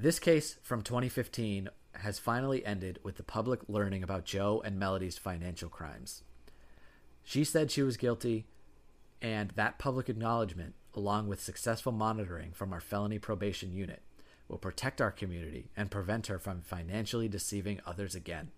This 0.00 0.20
case 0.20 0.58
from 0.62 0.82
2015 0.82 1.70
has 1.94 2.20
finally 2.20 2.64
ended 2.64 3.00
with 3.02 3.16
the 3.16 3.24
public 3.24 3.58
learning 3.66 4.04
about 4.04 4.24
Joe 4.24 4.62
and 4.64 4.78
Melody's 4.78 5.18
financial 5.18 5.68
crimes. 5.68 6.22
She 7.24 7.42
said 7.42 7.72
she 7.72 7.82
was 7.82 7.96
guilty, 7.96 8.46
and 9.20 9.50
that 9.56 9.80
public 9.80 10.08
acknowledgement, 10.08 10.76
along 10.94 11.26
with 11.26 11.42
successful 11.42 11.90
monitoring 11.90 12.52
from 12.52 12.72
our 12.72 12.80
felony 12.80 13.18
probation 13.18 13.72
unit, 13.72 14.02
will 14.46 14.58
protect 14.58 15.00
our 15.00 15.10
community 15.10 15.72
and 15.76 15.90
prevent 15.90 16.28
her 16.28 16.38
from 16.38 16.62
financially 16.62 17.26
deceiving 17.26 17.80
others 17.84 18.14
again. 18.14 18.52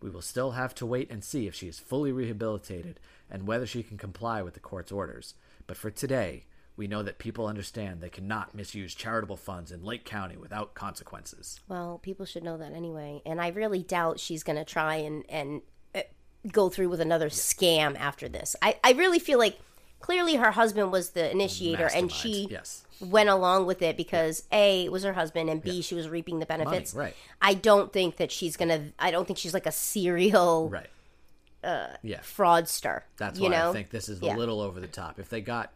We 0.00 0.10
will 0.10 0.22
still 0.22 0.52
have 0.52 0.74
to 0.76 0.86
wait 0.86 1.10
and 1.10 1.24
see 1.24 1.46
if 1.46 1.54
she 1.54 1.68
is 1.68 1.78
fully 1.78 2.12
rehabilitated 2.12 3.00
and 3.30 3.46
whether 3.46 3.66
she 3.66 3.82
can 3.82 3.96
comply 3.96 4.42
with 4.42 4.54
the 4.54 4.60
court's 4.60 4.92
orders. 4.92 5.34
But 5.66 5.76
for 5.76 5.90
today, 5.90 6.44
we 6.76 6.86
know 6.86 7.02
that 7.02 7.18
people 7.18 7.46
understand 7.46 8.00
they 8.00 8.10
cannot 8.10 8.54
misuse 8.54 8.94
charitable 8.94 9.36
funds 9.36 9.72
in 9.72 9.82
Lake 9.82 10.04
County 10.04 10.36
without 10.36 10.74
consequences. 10.74 11.60
Well, 11.68 11.98
people 12.02 12.26
should 12.26 12.44
know 12.44 12.58
that 12.58 12.72
anyway. 12.72 13.22
And 13.24 13.40
I 13.40 13.48
really 13.48 13.82
doubt 13.82 14.20
she's 14.20 14.42
going 14.42 14.58
to 14.58 14.64
try 14.64 14.96
and, 14.96 15.24
and 15.28 15.62
uh, 15.94 16.02
go 16.52 16.68
through 16.68 16.90
with 16.90 17.00
another 17.00 17.30
scam 17.30 17.98
after 17.98 18.28
this. 18.28 18.54
I, 18.60 18.78
I 18.84 18.92
really 18.92 19.18
feel 19.18 19.38
like 19.38 19.58
clearly 20.06 20.36
her 20.36 20.52
husband 20.52 20.92
was 20.92 21.10
the 21.10 21.28
initiator 21.30 21.90
and 21.92 22.12
she 22.12 22.46
yes. 22.48 22.84
went 23.00 23.28
along 23.28 23.66
with 23.66 23.82
it 23.82 23.96
because 23.96 24.44
A, 24.52 24.84
it 24.84 24.92
was 24.92 25.02
her 25.02 25.14
husband 25.14 25.50
and 25.50 25.60
B, 25.60 25.82
she 25.82 25.96
was 25.96 26.08
reaping 26.08 26.38
the 26.38 26.46
benefits. 26.46 26.94
right. 26.94 27.14
I 27.42 27.54
don't 27.54 27.92
think 27.92 28.18
that 28.18 28.30
she's 28.30 28.56
going 28.56 28.68
to, 28.68 28.92
I 29.00 29.10
don't 29.10 29.26
think 29.26 29.36
she's 29.36 29.52
like 29.52 29.66
a 29.66 29.72
serial 29.72 30.68
Right. 30.70 30.86
Uh, 31.64 31.88
yeah. 32.04 32.20
fraudster. 32.20 33.02
That's 33.16 33.40
you 33.40 33.46
why 33.46 33.56
know? 33.56 33.70
I 33.70 33.72
think 33.72 33.90
this 33.90 34.08
is 34.08 34.22
Yeah. 34.22 34.36
a 34.36 34.38
little 34.38 34.60
over 34.60 34.78
the 34.78 34.86
top. 34.86 35.18
If 35.18 35.28
they 35.28 35.40
got 35.40 35.72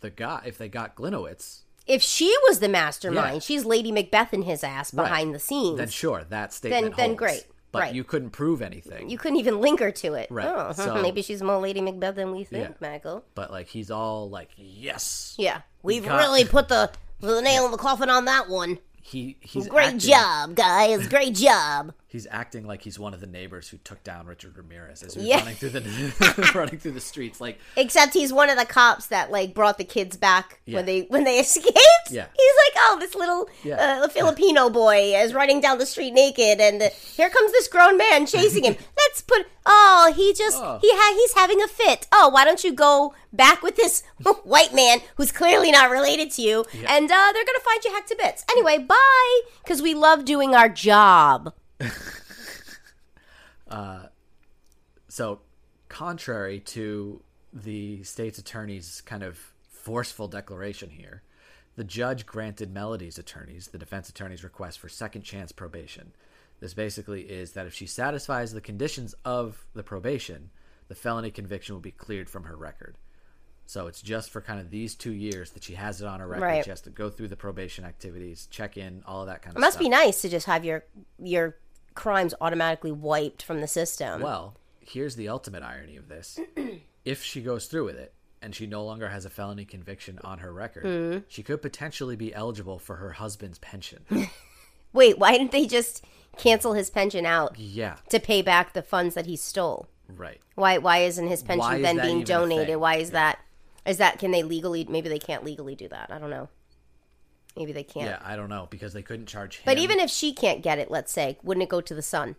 the 0.00 0.10
guy, 0.10 0.42
if 0.44 0.58
they 0.58 0.68
got 0.68 0.96
Gliniewicz, 0.96 1.60
If 1.86 2.02
she 2.02 2.34
was 2.48 2.58
the 2.58 2.68
mastermind, 2.68 3.34
Yeah. 3.34 3.40
she's 3.40 3.64
Lady 3.64 3.92
Macbeth 3.92 4.34
in 4.34 4.42
his 4.42 4.64
ass 4.64 4.90
behind 4.90 5.32
the 5.36 5.38
scenes. 5.38 5.78
then 5.78 5.88
sure, 5.88 6.24
that 6.30 6.52
statement 6.52 6.96
then 6.96 7.10
holds. 7.10 7.18
great. 7.18 7.46
But 7.72 7.78
Right. 7.80 7.94
you 7.94 8.04
couldn't 8.04 8.30
prove 8.30 8.60
anything. 8.62 9.08
you 9.08 9.16
couldn't 9.18 9.38
even 9.38 9.60
link 9.60 9.80
her 9.80 9.90
to 9.90 10.14
it. 10.14 10.30
Right. 10.30 10.46
Oh, 10.46 10.72
So- 10.72 11.00
maybe 11.02 11.22
she's 11.22 11.42
more 11.42 11.58
Lady 11.58 11.80
Macbeth 11.80 12.14
than 12.16 12.30
we 12.30 12.44
think, 12.44 12.76
Yeah. 12.80 12.88
Michael. 12.90 13.24
but 13.34 13.50
like 13.50 13.66
he's 13.68 13.90
all 13.90 14.28
like, 14.28 14.50
yes, 14.56 15.34
Yeah, 15.38 15.62
we've 15.82 16.04
got- 16.04 16.18
really 16.18 16.44
put 16.44 16.68
the 16.68 16.90
the 17.20 17.40
nail 17.40 17.64
in 17.64 17.70
the 17.70 17.78
coffin 17.78 18.10
on 18.10 18.26
that 18.26 18.48
one. 18.48 18.78
he 19.04 19.36
he's 19.40 19.66
Great 19.68 19.86
acting- 19.94 20.00
job, 20.00 20.54
guys. 20.54 21.08
Great 21.08 21.34
job. 21.34 21.92
He's 22.12 22.26
acting 22.30 22.66
like 22.66 22.82
he's 22.82 22.98
one 22.98 23.14
of 23.14 23.20
the 23.20 23.26
neighbors 23.26 23.70
who 23.70 23.78
took 23.78 24.04
down 24.04 24.26
Richard 24.26 24.54
Ramirez 24.58 25.02
as 25.02 25.14
he 25.14 25.20
was 25.20 25.26
Yeah. 25.28 25.38
running 25.38 25.54
through 25.54 25.70
the 25.70 26.52
running 26.54 26.78
through 26.78 26.92
the 26.92 27.00
streets. 27.00 27.40
Like, 27.40 27.58
Except 27.74 28.12
he's 28.12 28.34
one 28.34 28.50
of 28.50 28.58
the 28.58 28.66
cops 28.66 29.06
that 29.06 29.30
like 29.30 29.54
brought 29.54 29.78
the 29.78 29.84
kids 29.84 30.18
back 30.18 30.60
Yeah. 30.66 30.76
when 30.76 30.84
they 30.84 31.00
when 31.08 31.24
they 31.24 31.38
escaped. 31.40 31.78
Yeah. 32.10 32.26
He's 32.36 32.52
like, 32.66 32.84
oh, 32.84 32.96
this 33.00 33.14
little 33.14 33.48
Yeah. 33.64 34.02
uh, 34.04 34.08
Filipino 34.08 34.68
boy 34.68 35.14
is 35.16 35.32
running 35.32 35.62
down 35.62 35.78
the 35.78 35.86
street 35.86 36.10
naked, 36.12 36.60
and 36.60 36.82
uh, 36.82 36.90
here 37.16 37.30
comes 37.30 37.50
this 37.52 37.66
grown 37.66 37.96
man 37.96 38.26
chasing 38.26 38.64
him. 38.64 38.76
Let's 38.98 39.22
put. 39.22 39.46
Oh, 39.64 40.12
he 40.14 40.34
just 40.34 40.58
Oh. 40.60 40.80
he 40.82 40.90
ha- 40.92 41.14
he's 41.16 41.32
having 41.32 41.62
a 41.62 41.66
fit. 41.68 42.08
Oh, 42.12 42.28
why 42.28 42.44
don't 42.44 42.62
you 42.62 42.74
go 42.74 43.14
back 43.32 43.62
with 43.62 43.76
this 43.76 44.02
white 44.44 44.74
man 44.74 44.98
who's 45.16 45.32
clearly 45.32 45.70
not 45.72 45.88
related 45.88 46.30
to 46.32 46.42
you, 46.42 46.66
and 46.86 47.10
uh, 47.10 47.30
they're 47.32 47.44
gonna 47.46 47.60
find 47.64 47.82
you 47.84 47.90
hacked 47.94 48.08
to 48.08 48.16
bits. 48.16 48.44
Anyway, 48.50 48.76
bye, 48.76 49.40
because 49.64 49.80
we 49.80 49.94
love 49.94 50.26
doing 50.26 50.54
our 50.54 50.68
job. 50.68 51.54
Uh, 53.72 54.06
so 55.08 55.40
contrary 55.88 56.60
to 56.60 57.22
the 57.54 58.02
state's 58.02 58.38
attorney's 58.38 59.00
kind 59.00 59.22
of 59.22 59.38
forceful 59.70 60.28
declaration 60.28 60.90
here, 60.90 61.22
the 61.76 61.84
judge 61.84 62.26
granted 62.26 62.72
Melody's 62.72 63.18
attorneys, 63.18 63.68
the 63.68 63.78
defense 63.78 64.10
attorney's 64.10 64.44
request 64.44 64.78
for 64.78 64.90
second 64.90 65.22
chance 65.22 65.52
probation. 65.52 66.12
This 66.60 66.74
basically 66.74 67.22
is 67.22 67.52
that 67.52 67.66
if 67.66 67.74
she 67.74 67.86
satisfies 67.86 68.52
the 68.52 68.60
conditions 68.60 69.14
of 69.24 69.64
the 69.74 69.82
probation, 69.82 70.50
the 70.88 70.94
felony 70.94 71.30
conviction 71.30 71.74
will 71.74 71.80
be 71.80 71.90
cleared 71.90 72.28
from 72.28 72.44
her 72.44 72.56
record. 72.56 72.96
So 73.64 73.86
it's 73.86 74.02
just 74.02 74.30
for 74.30 74.40
kind 74.42 74.60
of 74.60 74.70
these 74.70 74.94
two 74.94 75.12
years 75.12 75.50
that 75.52 75.64
she 75.64 75.74
has 75.74 76.02
it 76.02 76.06
on 76.06 76.20
her 76.20 76.26
record. 76.26 76.44
Right. 76.44 76.64
She 76.64 76.70
has 76.70 76.82
to 76.82 76.90
go 76.90 77.08
through 77.08 77.28
the 77.28 77.36
probation 77.36 77.84
activities, 77.84 78.48
check 78.50 78.76
in, 78.76 79.02
all 79.06 79.22
of 79.22 79.28
that 79.28 79.40
kind 79.40 79.46
of 79.46 79.52
stuff. 79.52 79.56
It 79.56 79.60
must 79.60 79.74
stuff. 79.74 79.82
be 79.82 79.88
nice 79.88 80.20
to 80.22 80.28
just 80.28 80.46
have 80.46 80.64
your 80.64 80.84
your 81.18 81.56
crimes 81.94 82.34
automatically 82.40 82.92
wiped 82.92 83.42
from 83.42 83.60
the 83.60 83.66
system. 83.68 84.20
Well, 84.22 84.56
here's 84.80 85.16
the 85.16 85.28
ultimate 85.28 85.62
irony 85.62 85.96
of 85.96 86.08
this. 86.08 86.38
if 87.04 87.22
she 87.22 87.40
goes 87.42 87.66
through 87.66 87.84
with 87.84 87.96
it 87.96 88.12
and 88.40 88.54
she 88.54 88.66
no 88.66 88.84
longer 88.84 89.08
has 89.08 89.24
a 89.24 89.30
felony 89.30 89.64
conviction 89.64 90.18
on 90.24 90.38
her 90.38 90.52
record, 90.52 90.84
Hmm. 90.84 91.18
she 91.28 91.42
could 91.42 91.62
potentially 91.62 92.16
be 92.16 92.34
eligible 92.34 92.78
for 92.78 92.96
her 92.96 93.12
husband's 93.12 93.58
pension. 93.58 94.04
Wait, 94.92 95.18
why 95.18 95.32
didn't 95.32 95.52
they 95.52 95.66
just 95.66 96.04
cancel 96.36 96.72
his 96.74 96.90
pension 96.90 97.24
out 97.26 97.58
yeah, 97.58 97.96
to 98.08 98.18
pay 98.18 98.42
back 98.42 98.72
the 98.72 98.82
funds 98.82 99.14
that 99.14 99.26
he 99.26 99.36
stole? 99.36 99.86
right. 100.08 100.40
Why 100.56 100.76
why 100.78 100.98
isn't 100.98 101.28
his 101.28 101.42
pension 101.42 101.60
Why 101.60 101.80
then 101.80 101.98
being 101.98 102.22
donated? 102.24 102.76
Why 102.76 102.96
is 102.96 103.12
that 103.12 103.38
is 103.86 103.96
that 103.98 104.18
can 104.18 104.30
they 104.30 104.42
legally 104.42 104.84
maybe 104.88 105.08
they 105.08 105.18
can't 105.18 105.44
legally 105.44 105.74
do 105.74 105.88
that. 105.88 106.10
I 106.12 106.18
don't 106.18 106.28
know. 106.30 106.48
Maybe 107.56 107.72
they 107.72 107.84
can't. 107.84 108.06
Yeah, 108.06 108.18
I 108.24 108.36
don't 108.36 108.48
know 108.48 108.66
because 108.70 108.92
they 108.92 109.02
couldn't 109.02 109.26
charge 109.26 109.56
him. 109.58 109.62
But 109.66 109.78
even 109.78 110.00
if 110.00 110.10
she 110.10 110.32
can't 110.32 110.62
get 110.62 110.78
it, 110.78 110.90
let's 110.90 111.12
say, 111.12 111.38
wouldn't 111.42 111.62
it 111.62 111.68
go 111.68 111.80
to 111.80 111.94
the 111.94 112.02
son? 112.02 112.36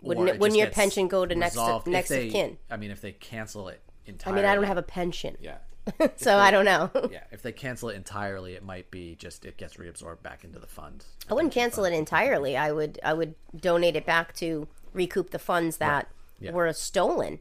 wouldn't 0.00 0.28
it- 0.28 0.32
just 0.32 0.40
wouldn't 0.40 0.58
your 0.58 0.70
pension 0.70 1.08
go 1.08 1.26
to 1.26 1.34
next 1.34 1.56
of- 1.56 1.62
resolved 1.62 1.88
if 1.88 1.92
next 1.92 2.10
of 2.10 2.30
kin? 2.30 2.58
I 2.70 2.76
mean, 2.76 2.90
if 2.90 3.00
they 3.00 3.12
cancel 3.12 3.68
it 3.68 3.80
entirely. 4.06 4.40
I 4.40 4.42
mean, 4.42 4.50
I 4.50 4.54
don't 4.54 4.64
have 4.64 4.76
a 4.78 4.82
pension. 4.82 5.36
Yeah. 5.40 5.58
so 6.16 6.36
I 6.36 6.50
don't 6.50 6.64
know. 6.64 6.90
Yeah, 7.10 7.24
if 7.32 7.42
they 7.42 7.52
cancel 7.52 7.88
it 7.88 7.96
entirely, 7.96 8.54
it 8.54 8.62
might 8.64 8.90
be 8.90 9.14
just 9.16 9.44
it 9.44 9.56
gets 9.56 9.74
reabsorbed 9.76 10.22
back 10.22 10.44
into 10.44 10.58
the 10.58 10.66
fund. 10.66 11.04
I 11.30 11.34
wouldn't 11.34 11.52
cancel 11.54 11.84
it 11.84 11.92
entirely. 11.94 12.56
I 12.56 12.70
would 12.72 13.00
I 13.02 13.14
would 13.14 13.34
donate 13.56 13.96
it 13.96 14.04
back 14.04 14.34
to 14.36 14.68
recoup 14.92 15.30
the 15.30 15.38
funds 15.38 15.78
that 15.78 16.08
Yeah. 16.40 16.52
were 16.52 16.72
stolen. 16.74 17.40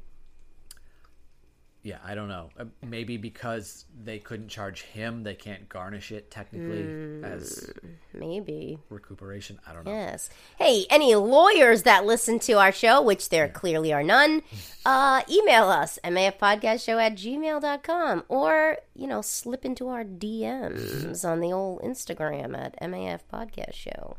Yeah, 1.83 1.99
I 2.03 2.15
don't 2.15 2.27
know. 2.27 2.49
Uh, 2.59 2.65
Maybe 2.85 3.15
because 3.15 3.85
they 4.03 4.19
couldn't 4.19 4.49
charge 4.49 4.81
him, 4.81 5.23
they 5.23 5.35
can't 5.35 5.69
garnish 5.69 6.11
it 6.11 6.29
technically 6.29 6.83
Hmm. 6.83 7.23
as 7.23 7.71
Maybe. 8.13 8.77
recuperation. 8.89 9.59
I 9.65 9.71
don't 9.73 9.85
know. 9.85 9.91
Yes. 9.91 10.29
Hey, 10.57 10.85
any 10.89 11.15
lawyers 11.15 11.83
that 11.83 12.03
listen 12.05 12.39
to 12.39 12.53
our 12.53 12.73
show, 12.73 13.01
which 13.01 13.29
there 13.29 13.47
clearly 13.47 13.93
are 13.93 14.03
none, 14.03 14.41
uh, 14.85 15.21
email 15.29 15.65
us, 15.69 15.97
mafpodcastshow 16.03 17.01
at 17.01 17.15
gmail.com, 17.15 18.25
or, 18.27 18.77
you 18.93 19.07
know, 19.07 19.21
slip 19.21 19.63
into 19.63 19.87
our 19.87 20.03
DMs 20.03 21.23
on 21.23 21.39
the 21.39 21.53
old 21.53 21.81
Instagram 21.83 22.57
at 22.57 22.77
MAF 22.81 23.21
Podcast 23.31 23.75
Show. 23.75 24.17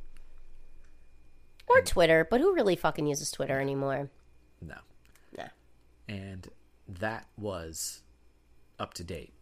Or 1.67 1.83
Twitter, 1.83 2.27
but 2.31 2.41
who 2.41 2.55
really 2.55 2.77
fucking 2.77 3.07
uses 3.07 3.31
Twitter 3.31 3.61
anymore? 3.61 4.09
No. 4.63 4.77
Nah. 5.37 5.49
And 6.09 6.49
that 6.89 7.27
was 7.37 8.03
up 8.79 8.95
to 8.95 9.05
date. 9.05 9.33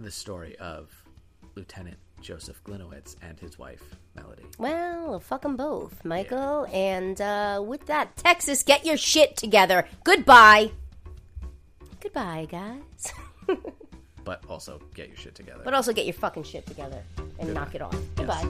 The 0.00 0.10
story 0.10 0.56
of 0.56 0.90
Lieutenant 1.54 1.98
Joseph 2.20 2.62
Gliniewicz 2.64 3.16
and 3.22 3.38
his 3.38 3.58
wife 3.58 3.82
Melody. 4.14 4.44
Well, 4.58 5.20
fuck 5.20 5.42
them 5.42 5.56
both, 5.56 6.04
Michael. 6.04 6.66
And 6.72 7.20
uh, 7.20 7.62
with 7.64 7.86
that, 7.86 8.16
Texas, 8.16 8.62
get 8.62 8.84
your 8.84 8.96
shit 8.96 9.36
together. 9.36 9.86
Goodbye. 10.04 10.70
Goodbye, 12.00 12.46
guys. 12.50 13.12
But 14.24 14.44
also 14.48 14.80
get 14.94 15.08
your 15.08 15.16
shit 15.16 15.34
together. 15.34 15.62
But 15.64 15.74
also 15.74 15.92
get 15.92 16.06
your 16.06 16.14
fucking 16.14 16.44
shit 16.44 16.66
together 16.66 17.02
and 17.38 17.52
knock 17.52 17.74
it 17.74 17.82
off. 17.82 17.96
Goodbye. 18.14 18.46